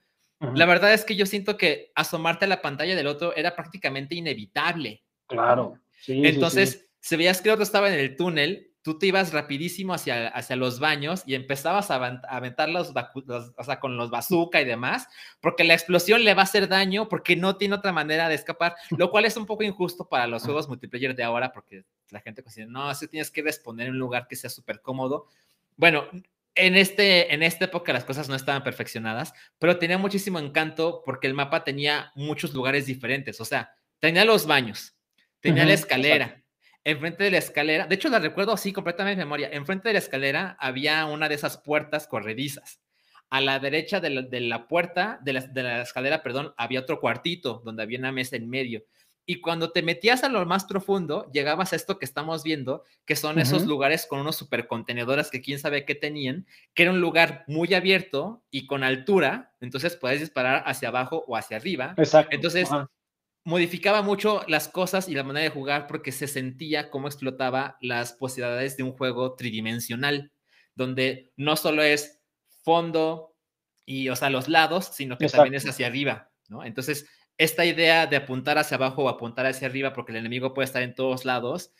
la 0.54 0.66
verdad 0.66 0.94
es 0.94 1.04
que 1.04 1.16
yo 1.16 1.26
siento 1.26 1.56
que 1.56 1.90
asomarte 1.96 2.44
a 2.44 2.48
la 2.48 2.62
pantalla 2.62 2.94
del 2.94 3.08
otro 3.08 3.34
era 3.34 3.56
prácticamente 3.56 4.14
inevitable. 4.14 5.02
Claro. 5.28 5.78
Entonces, 6.06 6.88
si 7.00 7.16
veías 7.16 7.40
que 7.40 7.48
el 7.48 7.54
otro 7.54 7.62
estaba 7.62 7.88
en 7.88 7.98
el 7.98 8.16
túnel, 8.16 8.68
tú 8.82 8.98
te 8.98 9.06
ibas 9.06 9.32
rapidísimo 9.32 9.92
hacia, 9.92 10.28
hacia 10.28 10.56
los 10.56 10.80
baños 10.80 11.22
y 11.26 11.34
empezabas 11.34 11.90
a 11.90 11.96
aventar 12.28 12.70
los, 12.70 12.94
o 12.94 13.64
sea, 13.64 13.80
con 13.80 13.96
los 13.96 14.10
bazooka 14.10 14.60
y 14.60 14.64
demás, 14.64 15.08
porque 15.40 15.64
la 15.64 15.74
explosión 15.74 16.24
le 16.24 16.34
va 16.34 16.42
a 16.42 16.44
hacer 16.44 16.68
daño 16.68 17.08
porque 17.08 17.36
no 17.36 17.56
tiene 17.56 17.74
otra 17.74 17.92
manera 17.92 18.28
de 18.28 18.34
escapar, 18.34 18.76
lo 18.96 19.10
cual 19.10 19.26
es 19.26 19.36
un 19.36 19.46
poco 19.46 19.62
injusto 19.62 20.08
para 20.08 20.26
los 20.26 20.42
juegos 20.44 20.68
multiplayer 20.68 21.14
de 21.14 21.22
ahora 21.22 21.52
porque 21.52 21.84
la 22.10 22.20
gente 22.20 22.42
considera, 22.42 22.70
no, 22.70 22.94
si 22.94 23.08
tienes 23.08 23.30
que 23.30 23.42
responder 23.42 23.88
en 23.88 23.92
un 23.92 23.98
lugar 23.98 24.26
que 24.26 24.36
sea 24.36 24.48
súper 24.48 24.80
cómodo. 24.80 25.26
Bueno, 25.76 26.08
en, 26.54 26.76
este, 26.76 27.34
en 27.34 27.42
esta 27.42 27.66
época 27.66 27.92
las 27.92 28.04
cosas 28.04 28.28
no 28.28 28.36
estaban 28.36 28.62
perfeccionadas, 28.62 29.34
pero 29.58 29.78
tenía 29.78 29.98
muchísimo 29.98 30.38
encanto 30.38 31.02
porque 31.04 31.26
el 31.26 31.34
mapa 31.34 31.62
tenía 31.62 32.10
muchos 32.14 32.54
lugares 32.54 32.86
diferentes, 32.86 33.40
o 33.40 33.44
sea, 33.44 33.74
tenía 33.98 34.24
los 34.24 34.46
baños, 34.46 34.94
tenía 35.40 35.64
la 35.64 35.74
escalera 35.74 36.42
enfrente 36.90 37.24
de 37.24 37.30
la 37.30 37.38
escalera, 37.38 37.86
de 37.86 37.94
hecho 37.94 38.08
la 38.08 38.18
recuerdo 38.18 38.52
así 38.52 38.72
completamente 38.72 39.18
de 39.18 39.24
memoria, 39.24 39.50
enfrente 39.52 39.88
de 39.88 39.94
la 39.94 39.98
escalera 39.98 40.56
había 40.58 41.04
una 41.04 41.28
de 41.28 41.34
esas 41.34 41.58
puertas 41.58 42.06
corredizas. 42.06 42.80
A 43.30 43.42
la 43.42 43.58
derecha 43.58 44.00
de 44.00 44.08
la, 44.40 44.68
puerta, 44.68 45.20
de 45.22 45.34
la, 45.34 45.82
escalera, 45.82 46.22
perdón, 46.22 46.54
había 46.56 46.80
otro 46.80 46.98
cuartito 46.98 47.60
donde 47.62 47.82
había 47.82 47.98
una 47.98 48.10
mesa 48.10 48.36
en 48.36 48.48
medio. 48.48 48.84
Y 49.26 49.42
cuando 49.42 49.70
te 49.70 49.82
metías 49.82 50.24
a 50.24 50.30
lo 50.30 50.46
más 50.46 50.64
profundo, 50.64 51.30
llegabas 51.30 51.74
a 51.74 51.76
esto 51.76 51.98
que 51.98 52.06
estamos 52.06 52.42
viendo, 52.42 52.84
que 53.04 53.16
son 53.16 53.38
esos 53.38 53.66
lugares 53.66 54.06
con 54.06 54.20
unos 54.20 54.36
supercontenedores 54.36 55.28
que 55.30 55.42
quién 55.42 55.58
sabe 55.58 55.84
qué 55.84 55.94
tenían, 55.94 56.46
que 56.72 56.84
era 56.84 56.92
un 56.92 57.02
lugar 57.02 57.44
muy 57.46 57.74
abierto 57.74 58.42
y 58.50 58.66
con 58.66 58.82
altura, 58.82 59.52
entonces 59.60 59.94
puedes 59.96 60.20
disparar 60.20 60.62
hacia 60.64 60.88
abajo 60.88 61.22
o 61.26 61.36
hacia 61.36 61.58
arriba. 61.58 61.92
Exacto. 61.98 62.34
Entonces, 62.34 62.70
modificaba 63.44 64.02
mucho 64.02 64.42
las 64.46 64.68
cosas 64.68 65.08
y 65.08 65.14
la 65.14 65.22
manera 65.22 65.44
de 65.44 65.50
jugar 65.50 65.86
porque 65.86 66.12
se 66.12 66.26
sentía 66.26 66.90
cómo 66.90 67.08
explotaba 67.08 67.76
las 67.80 68.12
posibilidades 68.12 68.76
de 68.76 68.82
un 68.82 68.92
juego 68.92 69.34
tridimensional, 69.36 70.32
donde 70.74 71.32
no 71.36 71.56
solo 71.56 71.82
es 71.82 72.20
fondo 72.62 73.34
y, 73.86 74.10
o 74.10 74.16
sea, 74.16 74.28
los 74.30 74.48
lados, 74.48 74.90
sino 74.92 75.16
que 75.16 75.28
también 75.28 75.54
es 75.54 75.66
hacia 75.66 75.86
arriba, 75.86 76.30
¿no? 76.48 76.64
Entonces, 76.64 77.08
esta 77.38 77.64
idea 77.64 78.06
de 78.06 78.16
apuntar 78.16 78.58
hacia 78.58 78.76
abajo 78.76 79.04
o 79.04 79.08
apuntar 79.08 79.46
hacia 79.46 79.68
arriba 79.68 79.92
porque 79.92 80.12
el 80.12 80.18
enemigo 80.18 80.52
puede 80.52 80.66
estar 80.66 80.82
en 80.82 80.94
todos 80.94 81.24
lados, 81.24 81.72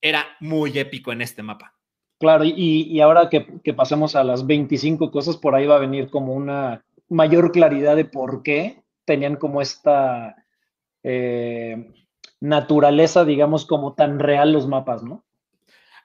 era 0.00 0.26
muy 0.40 0.78
épico 0.78 1.12
en 1.12 1.22
este 1.22 1.42
mapa. 1.42 1.74
Claro, 2.20 2.44
y, 2.44 3.00
ahora 3.00 3.30
que, 3.30 3.46
que 3.62 3.72
pasemos 3.72 4.16
a 4.16 4.24
las 4.24 4.44
25 4.44 5.10
cosas, 5.10 5.36
por 5.36 5.54
ahí 5.54 5.66
va 5.66 5.76
a 5.76 5.80
venir 5.80 6.10
como 6.10 6.34
una 6.34 6.84
mayor 7.08 7.52
claridad 7.52 7.94
de 7.94 8.04
por 8.04 8.42
qué 8.42 8.82
tenían 9.04 9.36
como 9.36 9.62
esta 9.62 10.34
eh, 11.02 11.92
naturaleza, 12.40 13.24
digamos, 13.24 13.66
como 13.66 13.94
tan 13.94 14.18
real 14.18 14.52
los 14.52 14.66
mapas, 14.66 15.02
¿no? 15.02 15.24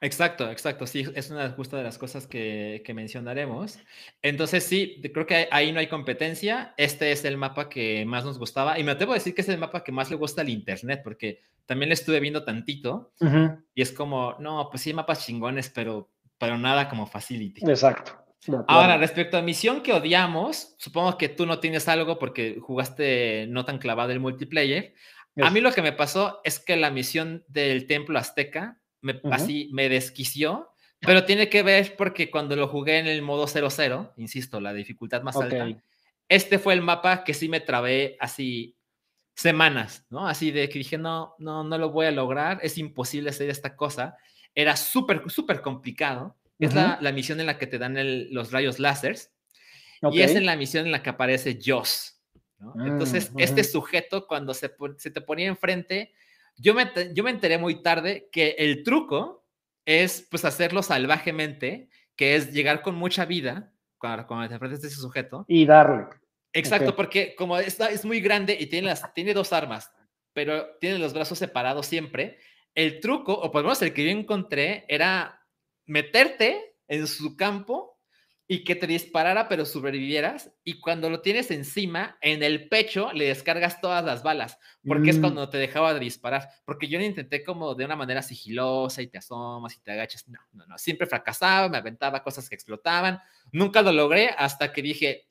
Exacto, 0.03 0.51
exacto. 0.51 0.85
Sí, 0.85 1.05
es 1.15 1.29
una 1.29 1.49
justa 1.51 1.77
de 1.77 1.83
las 1.83 1.97
cosas 1.97 2.27
que, 2.27 2.83
mencionaremos. 2.93 3.79
Entonces, 4.21 4.65
sí, 4.65 5.01
creo 5.13 5.25
que 5.25 5.47
ahí 5.49 5.71
no 5.71 5.79
hay 5.79 5.87
competencia. 5.87 6.73
Este 6.75 7.13
es 7.13 7.23
el 7.23 7.37
mapa 7.37 7.69
que 7.69 8.03
más 8.05 8.25
nos 8.25 8.37
gustaba. 8.37 8.77
Y 8.77 8.83
me 8.83 8.91
atrevo 8.91 9.13
a 9.13 9.15
decir 9.15 9.33
que 9.33 9.41
es 9.41 9.49
el 9.49 9.57
mapa 9.59 9.81
que 9.81 9.93
más 9.93 10.09
le 10.09 10.17
gusta 10.17 10.41
al 10.41 10.49
Internet, 10.49 10.99
porque 11.05 11.39
también 11.65 11.87
le 11.87 11.93
estuve 11.93 12.19
viendo 12.19 12.43
tantito. 12.43 13.13
Y 13.73 13.81
es 13.81 13.93
como, 13.93 14.35
no, 14.39 14.67
pues 14.69 14.83
sí, 14.83 14.93
mapas 14.93 15.25
chingones, 15.25 15.69
pero, 15.69 16.11
pero 16.37 16.57
nada 16.57 16.89
como 16.89 17.07
Facility. 17.07 17.65
Exacto. 17.65 18.22
Ahora, 18.67 18.97
respecto 18.97 19.37
a 19.37 19.41
misión 19.41 19.81
que 19.81 19.93
odiamos, 19.93 20.75
supongo 20.77 21.17
que 21.17 21.29
tú 21.29 21.45
no 21.45 21.59
tienes 21.59 21.87
algo 21.87 22.19
porque 22.19 22.57
jugaste 22.59 23.47
no 23.47 23.65
tan 23.65 23.77
clavado 23.77 24.11
el 24.11 24.19
multiplayer. 24.19 24.93
A 25.41 25.49
mí 25.49 25.61
lo 25.61 25.71
que 25.71 25.81
me 25.81 25.93
pasó 25.93 26.41
es 26.43 26.59
que 26.59 26.75
la 26.75 26.91
misión 26.91 27.43
del 27.47 27.87
templo 27.87 28.19
azteca 28.19 28.79
me, 29.01 29.19
así 29.31 29.69
me 29.71 29.89
desquició, 29.89 30.71
pero 30.99 31.25
tiene 31.25 31.49
que 31.49 31.63
ver 31.63 31.95
porque 31.97 32.29
cuando 32.29 32.55
lo 32.55 32.67
jugué 32.67 32.99
en 32.99 33.07
el 33.07 33.21
modo 33.21 33.47
00, 33.47 34.13
insisto, 34.17 34.61
la 34.61 34.73
dificultad 34.73 35.21
más 35.21 35.35
alta, 35.35 35.67
este 36.29 36.59
fue 36.59 36.73
el 36.73 36.81
mapa 36.81 37.23
que 37.23 37.33
sí 37.33 37.49
me 37.49 37.59
trabé 37.59 38.15
así 38.19 38.77
semanas, 39.35 40.05
¿no? 40.09 40.27
Así 40.27 40.51
de 40.51 40.69
que 40.69 40.79
dije, 40.79 40.97
no, 40.97 41.35
no, 41.39 41.63
no 41.63 41.77
lo 41.77 41.89
voy 41.89 42.05
a 42.05 42.11
lograr, 42.11 42.59
es 42.61 42.77
imposible 42.77 43.31
hacer 43.31 43.49
esta 43.49 43.75
cosa. 43.75 44.15
Era 44.55 44.75
súper, 44.75 45.29
súper 45.29 45.61
complicado. 45.61 46.37
Es 46.59 46.73
la, 46.73 47.11
misión 47.11 47.39
en 47.39 47.47
la 47.47 47.57
que 47.57 47.67
te 47.67 47.77
dan 47.77 47.95
los 48.33 48.51
rayos 48.51 48.79
láseres. 48.79 49.33
Y 50.11 50.21
es 50.21 50.35
en 50.35 50.45
la 50.45 50.55
misión 50.55 50.85
en 50.85 50.91
la 50.91 51.01
que 51.01 51.09
aparece 51.09 51.59
Joss. 51.63 52.21
Entonces, 52.85 53.31
mm, 53.31 53.39
este 53.39 53.63
sujeto, 53.63 54.27
cuando 54.27 54.53
se, 54.53 54.69
te 54.69 55.21
ponía 55.21 55.47
enfrente, 55.47 56.13
yo 56.55 56.73
me, 56.73 56.89
yo 57.13 57.23
me 57.23 57.31
enteré 57.31 57.57
muy 57.57 57.81
tarde 57.81 58.29
que 58.31 58.55
el 58.57 58.83
truco 58.83 59.45
es 59.85 60.27
pues 60.29 60.45
hacerlo 60.45 60.81
salvajemente, 60.83 61.89
que 62.15 62.35
es 62.35 62.53
llegar 62.53 62.81
con 62.81 62.95
mucha 62.95 63.25
vida 63.25 63.73
cuando, 63.97 64.27
cuando 64.27 64.47
te 64.47 64.53
enfrentas 64.53 64.83
a 64.83 64.87
ese 64.87 64.95
sujeto. 64.97 65.45
Y 65.47 65.65
darle. 65.65 66.05
Exacto, 66.53 66.95
porque 66.95 67.33
como 67.35 67.57
está, 67.57 67.89
es 67.89 68.05
muy 68.05 68.21
grande 68.21 68.55
y 68.57 68.67
tiene, 68.67 68.87
las, 68.87 69.11
tiene 69.13 69.33
dos 69.33 69.51
armas, 69.51 69.91
pero 70.33 70.77
tiene 70.79 70.99
los 70.99 71.13
brazos 71.13 71.39
separados 71.39 71.87
siempre, 71.87 72.37
el 72.75 72.99
truco, 72.99 73.33
o 73.33 73.51
por 73.51 73.61
lo 73.61 73.69
menos 73.69 73.81
el 73.81 73.93
que 73.93 74.05
yo 74.05 74.11
encontré, 74.11 74.85
era 74.87 75.42
meterte 75.85 76.75
en 76.87 77.07
su 77.07 77.35
campo 77.35 77.93
y 78.47 78.63
que 78.63 78.75
te 78.75 78.87
disparara 78.87 79.47
pero 79.47 79.65
sobrevivieras 79.65 80.51
y 80.63 80.79
cuando 80.79 81.09
lo 81.09 81.21
tienes 81.21 81.49
encima, 81.49 82.17
en 82.21 82.43
el 82.43 82.67
pecho, 82.67 83.11
le 83.13 83.25
descargas 83.25 83.79
todas 83.79 84.03
las 84.03 84.21
balas, 84.21 84.59
porque 84.85 85.11
es 85.11 85.17
mm. 85.17 85.21
cuando 85.21 85.49
te 85.49 85.57
dejaba 85.57 85.93
de 85.93 85.99
disparar, 86.01 86.49
porque 86.65 86.87
yo 86.87 86.99
lo 86.99 87.05
intenté 87.05 87.43
como 87.43 87.73
de 87.73 87.85
una 87.85 87.95
manera 87.95 88.21
sigilosa 88.21 89.01
y 89.01 89.07
te 89.07 89.17
asomas 89.17 89.75
y 89.75 89.81
te 89.81 89.91
agachas, 89.91 90.27
no, 90.27 90.39
no, 90.51 90.67
no, 90.67 90.77
siempre 90.77 91.07
fracasaba, 91.07 91.69
me 91.69 91.77
aventaba 91.77 92.21
cosas 92.21 92.49
que 92.49 92.55
explotaban, 92.55 93.19
nunca 93.51 93.81
lo 93.81 93.93
logré 93.93 94.29
hasta 94.37 94.73
que 94.73 94.81
dije, 94.81 95.25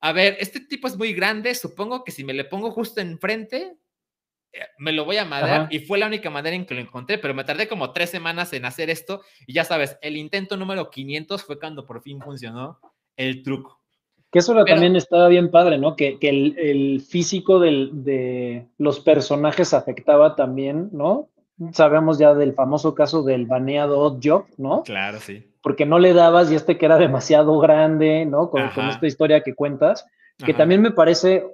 a 0.00 0.12
ver, 0.12 0.36
este 0.40 0.60
tipo 0.60 0.88
es 0.88 0.96
muy 0.96 1.12
grande, 1.12 1.54
supongo 1.54 2.02
que 2.02 2.12
si 2.12 2.24
me 2.24 2.34
le 2.34 2.44
pongo 2.44 2.70
justo 2.70 3.00
enfrente, 3.00 3.76
me 4.78 4.92
lo 4.92 5.04
voy 5.04 5.16
a 5.16 5.24
madrear 5.24 5.68
y 5.70 5.80
fue 5.80 5.98
la 5.98 6.06
única 6.06 6.30
manera 6.30 6.56
en 6.56 6.66
que 6.66 6.74
lo 6.74 6.80
encontré, 6.80 7.18
pero 7.18 7.34
me 7.34 7.44
tardé 7.44 7.68
como 7.68 7.92
tres 7.92 8.10
semanas 8.10 8.52
en 8.52 8.64
hacer 8.64 8.90
esto 8.90 9.22
y 9.46 9.54
ya 9.54 9.64
sabes, 9.64 9.98
el 10.02 10.16
intento 10.16 10.56
número 10.56 10.90
500 10.90 11.42
fue 11.42 11.58
cuando 11.58 11.86
por 11.86 12.02
fin 12.02 12.20
funcionó 12.20 12.78
el 13.16 13.42
truco. 13.42 13.80
Que 14.30 14.40
eso 14.40 14.64
también 14.64 14.96
estaba 14.96 15.28
bien 15.28 15.50
padre, 15.50 15.78
¿no? 15.78 15.94
Que, 15.94 16.18
que 16.18 16.28
el, 16.28 17.00
físico 17.08 17.60
de 17.60 18.66
los 18.78 18.98
personajes 18.98 19.72
afectaba 19.72 20.34
también, 20.34 20.88
¿no? 20.92 21.28
Sabemos 21.72 22.18
ya 22.18 22.34
del 22.34 22.52
famoso 22.52 22.96
caso 22.96 23.22
del 23.22 23.46
baneado 23.46 24.00
Odd 24.00 24.18
Job, 24.20 24.46
¿no? 24.56 24.82
Claro, 24.82 25.20
sí. 25.20 25.44
Porque 25.62 25.86
no 25.86 26.00
le 26.00 26.12
dabas 26.12 26.50
y 26.50 26.56
este 26.56 26.78
que 26.78 26.86
era 26.86 26.98
demasiado 26.98 27.56
grande, 27.60 28.26
¿no? 28.26 28.50
Con, 28.50 28.68
con 28.70 28.88
esta 28.88 29.06
historia 29.06 29.42
que 29.42 29.54
cuentas 29.54 30.04
que 30.38 30.54
también 30.54 30.82
me 30.82 30.90
parece, 30.90 31.46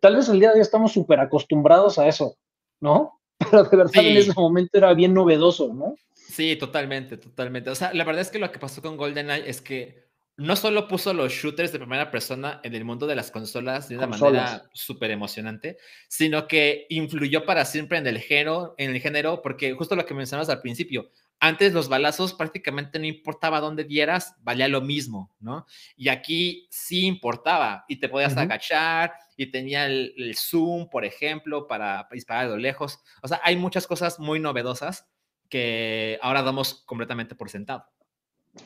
tal 0.00 0.16
vez 0.16 0.28
el 0.28 0.40
día 0.40 0.48
de 0.48 0.56
hoy 0.56 0.60
estamos 0.60 0.92
súper 0.92 1.20
acostumbrados 1.20 1.98
a 1.98 2.08
eso, 2.08 2.36
¿no? 2.80 3.20
Pero 3.38 3.64
de 3.64 3.76
verdad 3.76 4.04
en 4.04 4.16
ese 4.16 4.32
momento 4.34 4.76
era 4.76 4.92
bien 4.94 5.14
novedoso, 5.14 5.72
¿no? 5.72 5.94
Sí, 6.14 6.56
totalmente, 6.56 7.16
totalmente. 7.16 7.70
O 7.70 7.74
sea, 7.74 7.92
la 7.92 8.04
verdad 8.04 8.22
es 8.22 8.30
que 8.30 8.38
lo 8.38 8.52
que 8.52 8.58
pasó 8.58 8.82
con 8.82 8.96
GoldenEye 8.96 9.48
es 9.48 9.60
que 9.60 10.10
no 10.36 10.56
solo 10.56 10.88
puso 10.88 11.12
los 11.12 11.32
shooters 11.32 11.72
de 11.72 11.78
primera 11.78 12.10
persona 12.10 12.60
en 12.62 12.74
el 12.74 12.84
mundo 12.84 13.06
de 13.06 13.14
las 13.14 13.30
consolas 13.30 13.88
de 13.88 13.98
una 13.98 14.06
manera 14.06 14.70
súper 14.72 15.10
emocionante, 15.10 15.76
sino 16.08 16.48
que 16.48 16.86
influyó 16.88 17.44
para 17.44 17.64
siempre 17.66 17.98
en 17.98 18.06
el 18.06 18.18
género, 18.18 18.74
en 18.78 18.90
el 18.90 19.00
género, 19.00 19.42
porque 19.42 19.74
justo 19.74 19.96
lo 19.96 20.06
que 20.06 20.14
mencionabas 20.14 20.48
al 20.48 20.62
principio, 20.62 21.10
antes 21.40 21.72
los 21.72 21.88
balazos 21.88 22.34
prácticamente 22.34 22.98
no 22.98 23.06
importaba 23.06 23.60
dónde 23.60 23.84
dieras, 23.84 24.36
valía 24.42 24.68
lo 24.68 24.82
mismo, 24.82 25.34
¿no? 25.40 25.66
Y 25.96 26.08
aquí 26.08 26.68
sí 26.70 27.06
importaba 27.06 27.86
y 27.88 27.96
te 27.96 28.08
podías 28.08 28.36
agachar 28.36 29.14
y 29.36 29.46
tenía 29.46 29.86
el, 29.86 30.12
el, 30.16 30.36
zoom, 30.36 30.88
por 30.90 31.04
ejemplo, 31.04 31.66
para 31.66 32.06
disparar 32.12 32.44
de 32.44 32.50
lo 32.50 32.58
lejos. 32.58 33.00
O 33.22 33.28
sea, 33.28 33.40
hay 33.42 33.56
muchas 33.56 33.86
cosas 33.86 34.18
muy 34.18 34.38
novedosas 34.38 35.08
que 35.48 36.18
ahora 36.22 36.42
damos 36.42 36.84
completamente 36.86 37.34
por 37.34 37.48
sentado. 37.48 37.86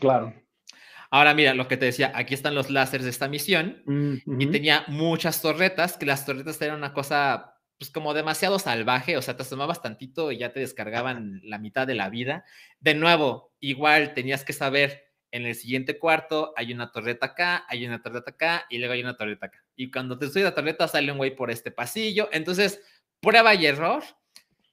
Claro. 0.01 0.35
Ahora 1.11 1.33
mira, 1.33 1.55
lo 1.55 1.69
que 1.69 1.77
te 1.77 1.87
decía, 1.87 2.11
aquí 2.15 2.35
están 2.35 2.57
los 2.57 2.71
láseres 2.71 3.05
de 3.05 3.11
esta 3.11 3.29
misión 3.29 3.83
mm, 3.87 4.41
y 4.41 4.47
tenía 4.47 4.85
muchas 4.89 5.41
torretas, 5.41 5.97
que 5.97 6.07
las 6.07 6.27
torretas 6.27 6.61
eran 6.61 6.79
una 6.79 6.93
cosa 6.93 7.54
pues 7.85 7.92
como 7.92 8.14
demasiado 8.14 8.59
salvaje, 8.59 9.18
o 9.18 9.20
sea, 9.20 9.37
te 9.37 9.42
asomabas 9.42 9.83
tantito 9.83 10.33
y 10.33 10.38
ya 10.38 10.55
te 10.55 10.61
descargaban 10.61 11.42
la 11.44 11.59
mitad 11.59 11.87
de 11.87 11.94
la 11.94 12.09
vida. 12.09 12.47
De 12.81 12.94
nuevo, 12.94 13.53
igual 13.61 14.14
tenías 14.14 14.42
que 14.42 14.55
saber, 14.55 15.12
en 15.31 15.44
el 15.44 15.55
siguiente 15.55 15.99
cuarto 15.99 16.55
hay 16.57 16.73
una 16.73 16.92
torreta 16.92 17.27
acá, 17.27 17.66
hay 17.68 17.85
una 17.85 18.01
torreta 18.01 18.31
acá 18.31 18.64
y 18.70 18.79
luego 18.79 18.94
hay 18.94 19.03
una 19.03 19.18
torreta 19.18 19.47
acá. 19.47 19.62
Y 19.77 19.90
cuando 19.90 20.16
te 20.16 20.29
subes 20.29 20.44
la 20.44 20.55
torreta 20.55 20.88
sale 20.88 21.12
un 21.12 21.18
güey 21.18 21.37
por 21.37 21.51
este 21.51 21.73
pasillo. 21.73 22.31
Entonces, 22.33 22.81
prueba 23.20 23.55
y 23.55 23.66
error, 23.66 24.03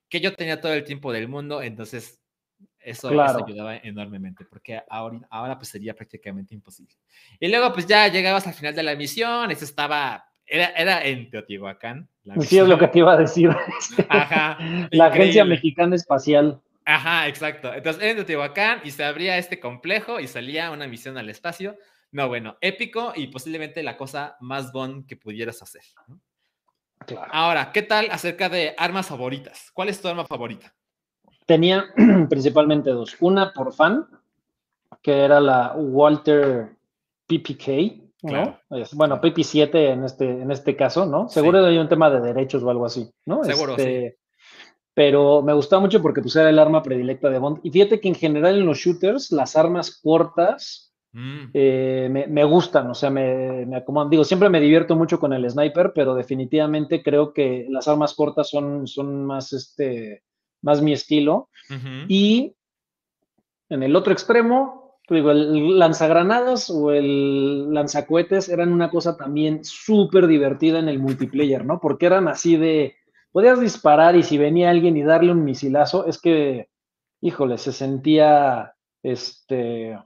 que 0.07 0.21
yo 0.21 0.33
tenía 0.33 0.61
todo 0.61 0.71
el 0.71 0.85
tiempo 0.85 1.11
del 1.11 1.27
mundo, 1.27 1.61
entonces 1.61 2.21
eso, 2.79 3.09
ayudaba 3.09 3.75
enormemente, 3.75 4.45
porque 4.45 4.81
ahora, 4.89 5.19
ahora 5.29 5.57
pues 5.57 5.67
sería 5.67 5.93
prácticamente 5.93 6.55
imposible. 6.55 6.95
Y 7.41 7.49
luego 7.49 7.73
pues 7.73 7.85
ya 7.87 8.07
llegabas 8.07 8.47
al 8.47 8.53
final 8.53 8.73
de 8.73 8.83
la 8.83 8.95
misión, 8.95 9.51
eso 9.51 9.65
estaba, 9.65 10.31
era, 10.45 10.67
era 10.67 11.03
en 11.05 11.29
Teotihuacán. 11.29 12.07
Sí, 12.41 12.57
es 12.59 12.67
lo 12.67 12.77
que 12.77 12.87
te 12.87 12.99
iba 12.99 13.13
a 13.13 13.17
decir. 13.17 13.49
Ajá. 14.09 14.57
la 14.91 15.07
Agencia 15.07 15.45
Mexicana 15.45 15.95
Espacial. 15.95 16.61
Ajá, 16.85 17.27
exacto. 17.27 17.73
Entonces 17.73 18.03
en 18.03 18.15
Teotihuacán 18.15 18.81
y 18.83 18.91
se 18.91 19.03
abría 19.03 19.37
este 19.37 19.59
complejo 19.59 20.19
y 20.19 20.27
salía 20.27 20.71
una 20.71 20.87
misión 20.87 21.17
al 21.17 21.29
espacio. 21.29 21.77
No, 22.11 22.27
bueno, 22.27 22.57
épico 22.61 23.13
y 23.15 23.27
posiblemente 23.27 23.83
la 23.83 23.97
cosa 23.97 24.35
más 24.39 24.71
bon 24.71 25.05
que 25.05 25.15
pudieras 25.15 25.61
hacer. 25.61 25.83
Claro. 27.05 27.31
Ahora, 27.31 27.71
¿qué 27.71 27.81
tal 27.81 28.07
acerca 28.11 28.49
de 28.49 28.75
armas 28.77 29.07
favoritas? 29.07 29.71
¿Cuál 29.73 29.89
es 29.89 30.01
tu 30.01 30.07
arma 30.07 30.25
favorita? 30.25 30.73
tenía 31.51 31.85
principalmente 32.29 32.91
dos. 32.91 33.17
Una 33.19 33.53
por 33.53 33.73
fan, 33.73 34.07
que 35.01 35.19
era 35.19 35.39
la 35.39 35.73
Walter 35.75 36.77
PPK, 37.27 38.10
¿no? 38.21 38.59
Bueno, 38.93 39.19
PP7 39.19 39.93
en 39.93 40.03
este, 40.03 40.41
en 40.41 40.51
este 40.51 40.75
caso, 40.75 41.05
¿no? 41.05 41.29
Seguro 41.29 41.65
hay 41.65 41.77
un 41.77 41.89
tema 41.89 42.09
de 42.09 42.21
derechos 42.21 42.63
o 42.63 42.69
algo 42.69 42.85
así, 42.85 43.09
¿no? 43.25 43.43
Seguro, 43.43 43.75
este, 43.77 44.17
Pero 44.93 45.41
me 45.41 45.53
gustaba 45.53 45.81
mucho 45.81 46.01
porque 46.01 46.21
pues, 46.21 46.35
era 46.35 46.49
el 46.49 46.59
arma 46.59 46.83
predilecta 46.83 47.29
de 47.29 47.39
Bond. 47.39 47.59
Y 47.63 47.71
fíjate 47.71 47.99
que 47.99 48.07
en 48.07 48.15
general 48.15 48.57
en 48.57 48.65
los 48.65 48.77
shooters, 48.77 49.31
las 49.31 49.55
armas 49.55 49.99
cortas 50.01 50.93
mm. 51.13 51.45
eh, 51.53 52.27
me, 52.29 52.43
gustan, 52.43 52.89
o 52.89 52.93
sea, 52.93 53.09
me, 53.09 53.65
me 53.65 53.77
acomodan. 53.77 54.09
Digo, 54.09 54.23
siempre 54.23 54.49
me 54.49 54.59
divierto 54.59 54.95
mucho 54.95 55.19
con 55.19 55.33
el 55.33 55.49
sniper, 55.49 55.91
pero 55.93 56.13
definitivamente 56.13 57.01
creo 57.01 57.33
que 57.33 57.65
las 57.69 57.87
armas 57.87 58.13
cortas 58.13 58.49
son, 58.49 58.87
son 58.87 59.25
más, 59.25 59.51
este, 59.53 60.23
más 60.61 60.81
mi 60.81 60.93
estilo. 60.93 61.49
Y 62.07 62.55
en 63.69 63.83
el 63.83 63.95
otro 63.95 64.11
extremo, 64.11 64.80
digo, 65.15 65.31
el 65.31 65.79
lanzagranadas 65.79 66.69
o 66.69 66.91
el 66.91 67.73
lanzacohetes 67.73 68.49
eran 68.49 68.71
una 68.71 68.89
cosa 68.89 69.17
también 69.17 69.63
súper 69.63 70.27
divertida 70.27 70.79
en 70.79 70.89
el 70.89 70.99
multiplayer, 70.99 71.65
¿no? 71.65 71.79
Porque 71.79 72.05
eran 72.05 72.27
así 72.27 72.57
de, 72.57 72.95
podías 73.31 73.59
disparar 73.59 74.15
y 74.15 74.23
si 74.23 74.37
venía 74.37 74.69
alguien 74.69 74.97
y 74.97 75.03
darle 75.03 75.31
un 75.31 75.43
misilazo, 75.43 76.05
es 76.07 76.19
que, 76.19 76.69
híjole, 77.21 77.57
se 77.57 77.71
sentía, 77.71 78.75
este, 79.03 79.97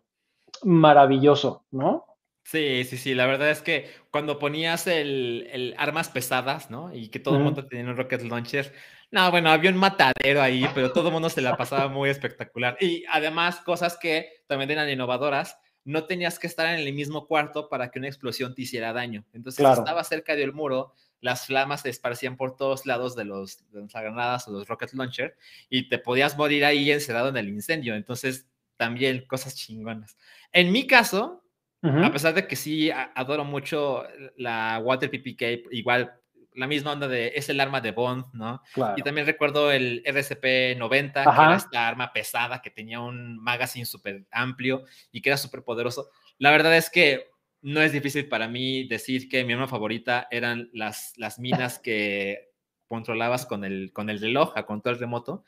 maravilloso, 0.63 1.65
¿no? 1.71 2.05
Sí, 2.43 2.83
sí, 2.83 2.97
sí, 2.97 3.15
la 3.15 3.25
verdad 3.25 3.49
es 3.49 3.61
que 3.63 3.89
cuando 4.11 4.37
ponías 4.37 4.85
el, 4.85 5.73
armas 5.77 6.09
pesadas, 6.09 6.69
¿no? 6.69 6.93
Y 6.93 7.09
que 7.09 7.19
todo 7.19 7.37
el 7.37 7.43
mundo 7.43 7.65
tenía 7.65 7.89
un 7.89 7.97
rocket 7.97 8.21
launcher, 8.21 8.71
no, 9.15 9.31
bueno, 9.31 9.49
había 9.49 9.71
un 9.71 9.77
matadero 9.77 10.41
ahí, 10.41 10.67
pero 10.75 10.91
todo 10.91 11.07
el 11.07 11.13
mundo 11.13 11.29
se 11.29 11.39
la 11.39 11.55
pasaba 11.55 11.87
muy 11.87 12.09
espectacular. 12.09 12.75
Y 12.81 13.05
además, 13.09 13.61
cosas 13.61 13.97
que 13.97 14.43
también 14.45 14.71
eran 14.71 14.89
innovadoras, 14.89 15.57
no 15.85 16.03
tenías 16.03 16.37
que 16.37 16.47
estar 16.47 16.67
en 16.67 16.85
el 16.85 16.93
mismo 16.93 17.25
cuarto 17.25 17.69
para 17.69 17.91
que 17.91 17.99
una 17.99 18.09
explosión 18.09 18.53
te 18.53 18.63
hiciera 18.63 18.91
daño. 18.91 19.23
Entonces, 19.31 19.65
estaba 19.65 20.03
cerca 20.03 20.35
del 20.35 20.51
muro, 20.51 20.91
las 21.21 21.45
flamas 21.45 21.83
se 21.83 21.91
esparcían 21.91 22.35
por 22.35 22.57
todos 22.57 22.85
lados 22.85 23.15
de 23.15 23.23
los 23.23 23.63
granadas 23.71 24.49
o 24.49 24.51
los 24.51 24.67
rocket 24.67 24.91
launcher 24.91 25.37
y 25.69 25.87
te 25.87 25.97
podías 25.97 26.37
morir 26.37 26.65
ahí 26.65 26.91
encerrado 26.91 27.29
en 27.29 27.37
el 27.37 27.47
incendio. 27.47 27.95
Entonces, 27.95 28.49
también 28.75 29.25
cosas 29.27 29.55
chingonas. 29.55 30.17
En 30.51 30.73
mi 30.73 30.87
caso, 30.87 31.41
a 31.81 32.11
pesar 32.11 32.33
de 32.33 32.47
que 32.47 32.57
sí 32.57 32.91
adoro 32.91 33.45
mucho 33.45 34.03
la 34.35 34.81
Water 34.83 35.09
PPK, 35.09 35.71
igual 35.71 36.19
la 36.55 36.67
misma 36.67 36.93
onda 36.93 37.07
de, 37.07 37.33
es 37.35 37.49
el 37.49 37.59
arma 37.59 37.81
de 37.81 37.91
Bond, 37.91 38.25
¿no? 38.33 38.61
Y 38.95 39.01
también 39.01 39.27
recuerdo 39.27 39.71
el 39.71 40.03
RCP-90, 40.03 41.13
que 41.13 41.19
era 41.21 41.55
esta 41.55 41.87
arma 41.87 42.13
pesada 42.13 42.61
que 42.61 42.69
tenía 42.69 42.99
un 42.99 43.37
magazine 43.37 43.85
súper 43.85 44.25
amplio 44.31 44.83
y 45.11 45.21
que 45.21 45.29
era 45.29 45.37
súper 45.37 45.63
poderoso. 45.63 46.09
La 46.37 46.51
verdad 46.51 46.75
es 46.75 46.89
que 46.89 47.29
no 47.61 47.81
es 47.81 47.91
difícil 47.91 48.27
para 48.27 48.47
mí 48.47 48.87
decir 48.87 49.27
que 49.27 49.43
mi 49.43 49.53
arma 49.53 49.67
favorita 49.67 50.27
eran 50.29 50.69
las, 50.73 51.13
las 51.17 51.39
minas 51.39 51.79
que 51.79 52.51
controlabas 52.87 53.45
con 53.45 53.63
el, 53.63 53.91
con 53.91 54.09
el 54.09 54.19
reloj 54.19 54.53
a 54.55 54.65
control 54.65 54.99
remoto. 54.99 55.43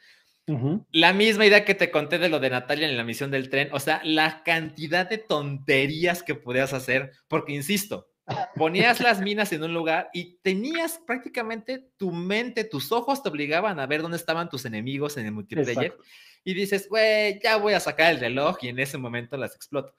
La 0.91 1.11
misma 1.11 1.45
idea 1.45 1.65
que 1.65 1.75
te 1.75 1.91
conté 1.91 2.19
de 2.19 2.29
lo 2.29 2.39
de 2.39 2.49
Natalia 2.49 2.87
en 2.87 2.95
la 2.95 3.03
misión 3.03 3.31
del 3.31 3.49
tren, 3.49 3.67
o 3.73 3.81
sea, 3.81 3.99
la 4.05 4.43
cantidad 4.43 5.07
de 5.09 5.17
tonterías 5.17 6.23
que 6.23 6.35
podías 6.35 6.71
hacer, 6.71 7.11
porque 7.27 7.51
insisto, 7.51 8.09
ponías 8.55 8.99
las 8.99 9.21
minas 9.21 9.51
en 9.53 9.63
un 9.63 9.73
lugar 9.73 10.09
y 10.13 10.37
tenías 10.41 10.99
prácticamente 11.05 11.89
tu 11.97 12.11
mente, 12.11 12.63
tus 12.63 12.91
ojos 12.91 13.23
te 13.23 13.29
obligaban 13.29 13.79
a 13.79 13.85
ver 13.85 14.01
dónde 14.01 14.17
estaban 14.17 14.49
tus 14.49 14.65
enemigos 14.65 15.17
en 15.17 15.25
el 15.25 15.31
multiplayer. 15.31 15.95
Y 16.43 16.53
dices, 16.53 16.87
güey, 16.89 17.39
ya 17.41 17.57
voy 17.57 17.73
a 17.73 17.79
sacar 17.79 18.13
el 18.13 18.19
reloj 18.19 18.57
y 18.61 18.69
en 18.69 18.79
ese 18.79 18.97
momento 18.97 19.37
las 19.37 19.55
exploto. 19.55 19.93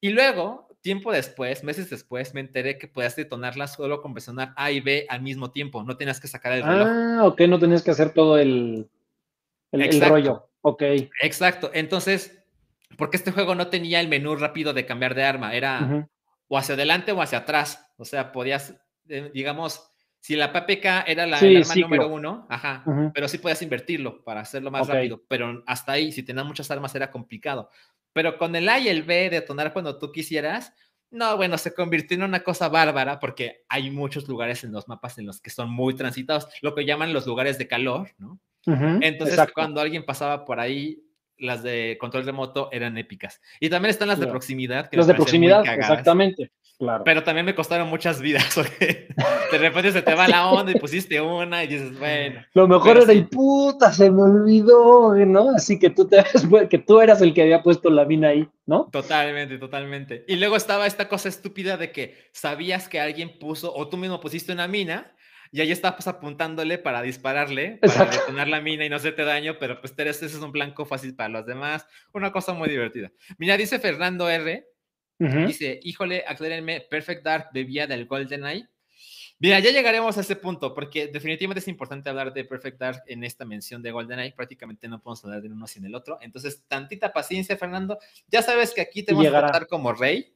Y 0.00 0.10
luego, 0.10 0.68
tiempo 0.80 1.12
después, 1.12 1.62
meses 1.62 1.90
después, 1.90 2.32
me 2.32 2.40
enteré 2.40 2.78
que 2.78 2.88
podías 2.88 3.16
detonarlas 3.16 3.74
solo 3.74 4.00
con 4.00 4.14
presionar 4.14 4.52
A 4.56 4.70
y 4.70 4.80
B 4.80 5.06
al 5.08 5.20
mismo 5.22 5.50
tiempo. 5.50 5.82
No 5.82 5.96
tenías 5.96 6.20
que 6.20 6.28
sacar 6.28 6.52
el 6.52 6.62
reloj. 6.62 6.88
Ah, 6.88 7.26
ok, 7.26 7.40
no 7.42 7.58
tenías 7.58 7.82
que 7.82 7.90
hacer 7.90 8.12
todo 8.14 8.38
el, 8.38 8.88
el, 9.72 10.00
rollo. 10.00 10.48
Ok. 10.62 10.82
Exacto. 11.22 11.70
Entonces, 11.74 12.42
porque 12.96 13.16
este 13.16 13.32
juego 13.32 13.54
no 13.54 13.68
tenía 13.68 14.00
el 14.00 14.08
menú 14.08 14.36
rápido 14.36 14.72
de 14.72 14.86
cambiar 14.86 15.14
de 15.14 15.24
arma, 15.24 15.54
era 15.54 16.08
o 16.50 16.58
hacia 16.58 16.74
adelante 16.74 17.12
o 17.12 17.22
hacia 17.22 17.38
atrás. 17.38 17.92
O 17.96 18.04
sea, 18.04 18.32
podías, 18.32 18.74
eh, 19.08 19.30
digamos, 19.32 19.88
si 20.18 20.34
la 20.34 20.52
PPK 20.52 21.04
era 21.06 21.24
la 21.24 21.38
arma 21.38 21.74
número 21.76 22.08
uno, 22.08 22.46
ajá, 22.50 22.84
pero 23.14 23.28
sí 23.28 23.38
podías 23.38 23.62
invertirlo 23.62 24.22
para 24.24 24.40
hacerlo 24.40 24.70
más 24.70 24.88
rápido. 24.88 25.22
Pero 25.28 25.62
hasta 25.64 25.92
ahí, 25.92 26.10
si 26.10 26.24
tenías 26.24 26.44
muchas 26.44 26.70
armas, 26.70 26.94
era 26.94 27.10
complicado. 27.10 27.70
Pero 28.12 28.36
con 28.36 28.54
el 28.56 28.68
A 28.68 28.80
y 28.80 28.88
el 28.88 29.04
B, 29.04 29.30
detonar 29.30 29.72
cuando 29.72 29.96
tú 29.96 30.10
quisieras, 30.10 30.74
no, 31.12 31.36
bueno, 31.36 31.56
se 31.56 31.72
convirtió 31.72 32.16
en 32.16 32.24
una 32.24 32.40
cosa 32.40 32.68
bárbara 32.68 33.20
porque 33.20 33.64
hay 33.68 33.90
muchos 33.92 34.28
lugares 34.28 34.64
en 34.64 34.72
los 34.72 34.88
mapas 34.88 35.18
en 35.18 35.26
los 35.26 35.40
que 35.40 35.50
son 35.50 35.70
muy 35.70 35.94
transitados, 35.94 36.48
lo 36.62 36.74
que 36.74 36.84
llaman 36.84 37.12
los 37.12 37.26
lugares 37.28 37.58
de 37.58 37.68
calor, 37.68 38.10
¿no? 38.18 38.40
Entonces, 38.66 39.38
cuando 39.54 39.80
alguien 39.80 40.04
pasaba 40.04 40.44
por 40.44 40.58
ahí, 40.58 41.00
las 41.40 41.62
de 41.62 41.96
control 41.98 42.24
remoto 42.24 42.68
eran 42.72 42.96
épicas. 42.98 43.40
Y 43.58 43.68
también 43.68 43.90
están 43.90 44.08
las 44.08 44.20
de 44.20 44.26
proximidad. 44.26 44.88
Que 44.88 44.96
las 44.96 45.06
de 45.06 45.14
proximidad, 45.14 45.64
exactamente. 45.66 46.52
Claro. 46.78 47.04
Pero 47.04 47.22
también 47.22 47.44
me 47.44 47.54
costaron 47.54 47.88
muchas 47.88 48.22
vidas, 48.22 48.56
de 48.80 49.58
repente 49.58 49.92
se 49.92 50.00
te 50.00 50.14
va 50.14 50.26
la 50.26 50.48
onda 50.48 50.72
y 50.72 50.76
pusiste 50.76 51.20
una 51.20 51.62
y 51.62 51.66
dices, 51.66 51.98
bueno. 51.98 52.40
Lo 52.54 52.66
mejor 52.66 52.96
era, 52.96 53.12
y 53.12 53.24
puta, 53.24 53.92
se 53.92 54.10
me 54.10 54.22
olvidó, 54.22 55.14
¿no? 55.14 55.50
Así 55.50 55.78
que 55.78 55.90
tú, 55.90 56.08
te, 56.08 56.24
que 56.70 56.78
tú 56.78 57.00
eras 57.00 57.20
el 57.20 57.34
que 57.34 57.42
había 57.42 57.62
puesto 57.62 57.90
la 57.90 58.06
mina 58.06 58.28
ahí, 58.28 58.48
¿no? 58.64 58.88
Totalmente, 58.90 59.58
totalmente. 59.58 60.24
Y 60.26 60.36
luego 60.36 60.56
estaba 60.56 60.86
esta 60.86 61.06
cosa 61.06 61.28
estúpida 61.28 61.76
de 61.76 61.92
que 61.92 62.16
sabías 62.32 62.88
que 62.88 62.98
alguien 62.98 63.38
puso, 63.38 63.74
o 63.74 63.86
tú 63.88 63.98
mismo 63.98 64.18
pusiste 64.18 64.50
una 64.50 64.66
mina, 64.66 65.12
y 65.52 65.60
ahí 65.60 65.72
estás 65.72 65.94
pues, 65.94 66.06
apuntándole 66.06 66.78
para 66.78 67.02
dispararle, 67.02 67.78
para 67.82 68.06
detonar 68.06 68.48
la 68.48 68.60
mina 68.60 68.84
y 68.84 68.88
no 68.88 68.96
hacerte 68.96 69.24
daño, 69.24 69.56
pero 69.58 69.80
pues 69.80 69.94
ese 69.96 70.26
es 70.26 70.34
un 70.36 70.52
blanco 70.52 70.84
fácil 70.84 71.14
para 71.14 71.28
los 71.28 71.46
demás. 71.46 71.86
Una 72.12 72.30
cosa 72.30 72.52
muy 72.52 72.68
divertida. 72.68 73.10
Mira, 73.38 73.56
dice 73.56 73.78
Fernando 73.78 74.28
R. 74.28 74.66
Dice, 75.18 75.78
híjole, 75.82 76.24
aclárenme, 76.26 76.80
Perfect 76.80 77.22
Dark 77.22 77.48
bebía 77.52 77.86
del 77.86 78.06
GoldenEye. 78.06 78.66
Mira, 79.38 79.58
ya 79.58 79.70
llegaremos 79.70 80.16
a 80.16 80.22
ese 80.22 80.34
punto, 80.36 80.74
porque 80.74 81.08
definitivamente 81.08 81.60
es 81.60 81.68
importante 81.68 82.08
hablar 82.08 82.32
de 82.32 82.44
Perfect 82.44 82.78
Dark 82.78 83.02
en 83.06 83.24
esta 83.24 83.44
mención 83.44 83.82
de 83.82 83.90
GoldenEye. 83.90 84.32
Prácticamente 84.32 84.88
no 84.88 85.02
podemos 85.02 85.22
hablar 85.26 85.42
de 85.42 85.48
uno 85.48 85.66
sin 85.66 85.84
el 85.84 85.94
otro. 85.94 86.18
Entonces, 86.22 86.64
tantita 86.68 87.12
paciencia, 87.12 87.56
Fernando. 87.58 87.98
Ya 88.28 88.40
sabes 88.40 88.72
que 88.72 88.80
aquí 88.80 89.02
te 89.02 89.12
vamos 89.12 89.26
a 89.26 89.40
tratar 89.40 89.66
como 89.66 89.92
rey 89.92 90.34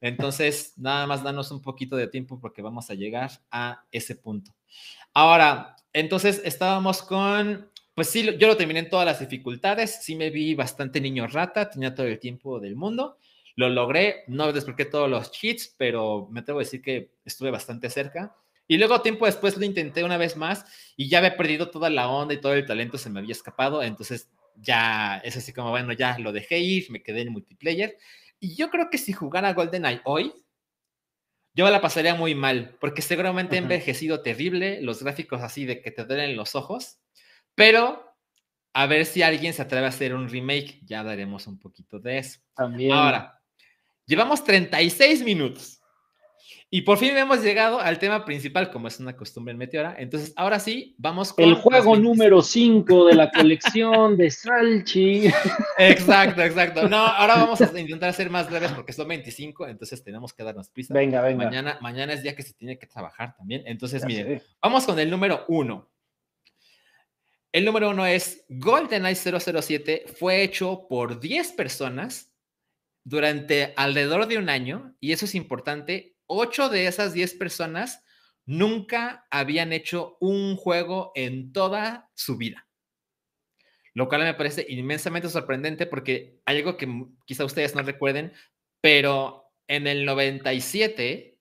Entonces, 0.00 0.74
nada 0.76 1.06
más 1.06 1.22
danos 1.22 1.50
un 1.50 1.62
poquito 1.62 1.96
de 1.96 2.08
tiempo 2.08 2.38
porque 2.38 2.62
vamos 2.62 2.90
a 2.90 2.94
llegar 2.94 3.30
a 3.50 3.84
ese 3.90 4.16
punto. 4.16 4.54
Ahora, 5.14 5.76
entonces 5.92 6.42
estábamos 6.44 7.02
con, 7.02 7.70
pues 7.94 8.10
sí, 8.10 8.22
yo 8.38 8.46
lo 8.48 8.56
terminé 8.56 8.80
en 8.80 8.90
todas 8.90 9.06
las 9.06 9.20
dificultades, 9.20 10.02
sí 10.02 10.14
me 10.14 10.30
vi 10.30 10.54
bastante 10.54 11.00
niño 11.00 11.26
rata, 11.26 11.70
tenía 11.70 11.94
todo 11.94 12.06
el 12.06 12.18
tiempo 12.18 12.60
del 12.60 12.76
mundo, 12.76 13.16
lo 13.56 13.70
logré, 13.70 14.24
no 14.28 14.52
desbloqueé 14.52 14.84
todos 14.86 15.08
los 15.08 15.30
cheats, 15.32 15.74
pero 15.78 16.28
me 16.30 16.40
atrevo 16.40 16.60
a 16.60 16.64
decir 16.64 16.82
que 16.82 17.12
estuve 17.24 17.50
bastante 17.50 17.88
cerca. 17.88 18.36
Y 18.68 18.78
luego 18.78 19.00
tiempo 19.00 19.26
después 19.26 19.56
lo 19.56 19.64
intenté 19.64 20.04
una 20.04 20.18
vez 20.18 20.36
más 20.36 20.64
y 20.96 21.08
ya 21.08 21.18
había 21.18 21.36
perdido 21.36 21.70
toda 21.70 21.88
la 21.88 22.08
onda 22.08 22.34
y 22.34 22.40
todo 22.40 22.52
el 22.52 22.66
talento 22.66 22.98
se 22.98 23.08
me 23.08 23.20
había 23.20 23.32
escapado, 23.32 23.82
entonces 23.82 24.28
ya 24.60 25.18
es 25.18 25.36
así 25.36 25.52
como, 25.52 25.70
bueno, 25.70 25.92
ya 25.92 26.18
lo 26.18 26.32
dejé 26.32 26.58
ir, 26.58 26.90
me 26.90 27.02
quedé 27.02 27.22
en 27.22 27.32
multiplayer. 27.32 27.96
Y 28.40 28.54
yo 28.54 28.70
creo 28.70 28.90
que 28.90 28.98
si 28.98 29.12
jugara 29.12 29.54
GoldenEye 29.54 30.00
hoy, 30.04 30.32
yo 31.54 31.70
la 31.70 31.80
pasaría 31.80 32.14
muy 32.14 32.34
mal, 32.34 32.76
porque 32.80 33.00
seguramente 33.00 33.56
he 33.56 33.58
envejecido 33.58 34.22
terrible, 34.22 34.82
los 34.82 35.02
gráficos 35.02 35.40
así 35.40 35.64
de 35.64 35.80
que 35.80 35.90
te 35.90 36.04
duelen 36.04 36.36
los 36.36 36.54
ojos, 36.54 37.00
pero 37.54 38.14
a 38.74 38.86
ver 38.86 39.06
si 39.06 39.22
alguien 39.22 39.54
se 39.54 39.62
atreve 39.62 39.86
a 39.86 39.88
hacer 39.88 40.14
un 40.14 40.28
remake, 40.28 40.80
ya 40.84 41.02
daremos 41.02 41.46
un 41.46 41.58
poquito 41.58 41.98
de 41.98 42.18
eso. 42.18 42.40
También. 42.54 42.92
Ahora, 42.92 43.40
llevamos 44.04 44.44
36 44.44 45.24
minutos. 45.24 45.75
Y 46.68 46.82
por 46.82 46.98
fin 46.98 47.16
hemos 47.16 47.44
llegado 47.44 47.80
al 47.80 48.00
tema 48.00 48.24
principal, 48.24 48.72
como 48.72 48.88
es 48.88 48.98
una 48.98 49.16
costumbre 49.16 49.52
en 49.52 49.58
Meteora. 49.58 49.94
Entonces, 49.98 50.32
ahora 50.34 50.58
sí, 50.58 50.96
vamos 50.98 51.32
con. 51.32 51.44
El 51.44 51.54
juego 51.54 51.96
número 51.96 52.42
5 52.42 53.06
de 53.06 53.14
la 53.14 53.30
colección 53.34 54.16
de 54.16 54.32
Salchi. 54.32 55.30
Exacto, 55.78 56.42
exacto. 56.42 56.88
No, 56.88 56.96
ahora 56.96 57.34
vamos 57.36 57.60
a 57.60 57.80
intentar 57.80 58.12
ser 58.14 58.30
más 58.30 58.50
breves 58.50 58.72
porque 58.72 58.92
son 58.92 59.06
25, 59.06 59.68
entonces 59.68 60.02
tenemos 60.02 60.34
que 60.34 60.42
darnos 60.42 60.68
prisa. 60.68 60.92
Venga, 60.92 61.22
venga. 61.22 61.44
Mañana, 61.44 61.78
mañana 61.80 62.12
es 62.14 62.24
día 62.24 62.34
que 62.34 62.42
se 62.42 62.54
tiene 62.54 62.76
que 62.78 62.88
trabajar 62.88 63.36
también. 63.36 63.62
Entonces, 63.66 64.04
miren, 64.04 64.42
vamos 64.60 64.84
con 64.86 64.98
el 64.98 65.08
número 65.08 65.44
1. 65.46 65.88
El 67.52 67.64
número 67.64 67.90
1 67.90 68.06
es 68.06 68.44
GoldenEye 68.48 69.14
007. 69.14 70.06
Fue 70.18 70.42
hecho 70.42 70.88
por 70.88 71.20
10 71.20 71.52
personas 71.52 72.34
durante 73.04 73.72
alrededor 73.76 74.26
de 74.26 74.36
un 74.38 74.48
año, 74.48 74.96
y 74.98 75.12
eso 75.12 75.26
es 75.26 75.36
importante 75.36 76.15
ocho 76.26 76.68
de 76.68 76.86
esas 76.86 77.12
diez 77.12 77.34
personas 77.34 78.02
nunca 78.44 79.26
habían 79.30 79.72
hecho 79.72 80.16
un 80.20 80.56
juego 80.56 81.12
en 81.14 81.52
toda 81.52 82.10
su 82.14 82.36
vida. 82.36 82.66
Lo 83.92 84.08
cual 84.08 84.22
me 84.22 84.34
parece 84.34 84.66
inmensamente 84.68 85.28
sorprendente 85.28 85.86
porque 85.86 86.40
algo 86.44 86.76
que 86.76 87.06
quizá 87.24 87.44
ustedes 87.44 87.74
no 87.74 87.82
recuerden, 87.82 88.32
pero 88.80 89.52
en 89.68 89.86
el 89.86 90.04
97 90.04 91.38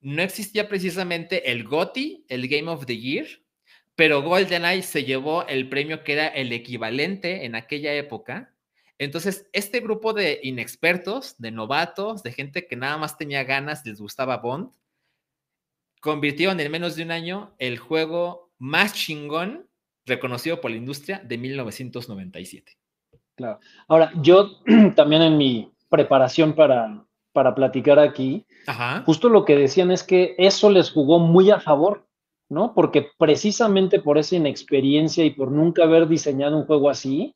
no 0.00 0.22
existía 0.22 0.68
precisamente 0.68 1.52
el 1.52 1.64
GOTY, 1.64 2.26
el 2.28 2.48
Game 2.48 2.68
of 2.70 2.86
the 2.86 2.96
Year, 2.96 3.26
pero 3.94 4.22
GoldenEye 4.22 4.82
se 4.82 5.04
llevó 5.04 5.46
el 5.46 5.68
premio 5.68 6.02
que 6.02 6.14
era 6.14 6.26
el 6.28 6.52
equivalente 6.52 7.44
en 7.44 7.54
aquella 7.54 7.94
época 7.94 8.51
entonces, 8.98 9.48
este 9.52 9.80
grupo 9.80 10.12
de 10.12 10.40
inexpertos, 10.42 11.36
de 11.38 11.50
novatos, 11.50 12.22
de 12.22 12.32
gente 12.32 12.66
que 12.66 12.76
nada 12.76 12.98
más 12.98 13.16
tenía 13.16 13.44
ganas, 13.44 13.84
les 13.84 14.00
gustaba 14.00 14.36
Bond, 14.38 14.70
convirtieron 16.00 16.58
en 16.60 16.70
menos 16.70 16.96
de 16.96 17.04
un 17.04 17.10
año 17.10 17.54
el 17.58 17.78
juego 17.78 18.52
más 18.58 18.92
chingón 18.92 19.68
reconocido 20.04 20.60
por 20.60 20.70
la 20.70 20.76
industria 20.76 21.20
de 21.24 21.38
1997. 21.38 22.76
Claro. 23.36 23.60
Ahora, 23.88 24.12
yo 24.20 24.60
también 24.96 25.22
en 25.22 25.38
mi 25.38 25.72
preparación 25.88 26.54
para, 26.54 27.04
para 27.32 27.54
platicar 27.54 27.98
aquí, 27.98 28.46
justo 29.04 29.28
lo 29.28 29.44
que 29.44 29.56
decían 29.56 29.90
es 29.90 30.02
que 30.02 30.34
eso 30.38 30.70
les 30.70 30.90
jugó 30.90 31.18
muy 31.18 31.50
a 31.50 31.60
favor, 31.60 32.06
¿no? 32.48 32.74
Porque 32.74 33.08
precisamente 33.18 34.00
por 34.00 34.18
esa 34.18 34.36
inexperiencia 34.36 35.24
y 35.24 35.30
por 35.30 35.50
nunca 35.50 35.84
haber 35.84 36.08
diseñado 36.08 36.56
un 36.56 36.66
juego 36.66 36.90
así, 36.90 37.34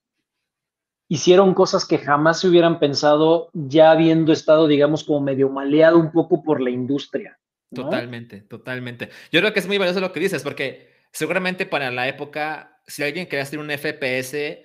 hicieron 1.09 1.55
cosas 1.55 1.85
que 1.85 1.99
jamás 1.99 2.41
se 2.41 2.49
hubieran 2.49 2.79
pensado 2.79 3.51
ya 3.53 3.91
habiendo 3.91 4.33
estado, 4.33 4.67
digamos, 4.67 5.05
como 5.05 5.21
medio 5.21 5.49
maleado 5.49 5.99
un 5.99 6.13
poco 6.13 6.43
por 6.43 6.61
la 6.61 6.71
industria. 6.71 7.39
Totalmente, 7.75 8.41
totalmente. 8.43 9.11
Yo 9.31 9.41
creo 9.41 9.53
que 9.53 9.61
es 9.61 9.67
muy 9.67 9.79
valioso 9.79 10.01
lo 10.01 10.13
que 10.13 10.21
dices, 10.21 10.43
porque 10.43 10.95
seguramente 11.13 11.67
para 11.67 11.91
la 11.91 12.09
época, 12.09 12.81
si 12.87 13.03
alguien 13.03 13.27
quería 13.27 13.43
hacer 13.43 13.59
un 13.59 13.71
FPS, 13.71 14.65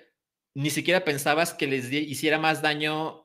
ni 0.53 0.69
siquiera 0.69 1.03
pensabas 1.03 1.53
que 1.53 1.67
les 1.67 1.91
hiciera 1.91 2.37
más 2.37 2.61
daño 2.61 3.20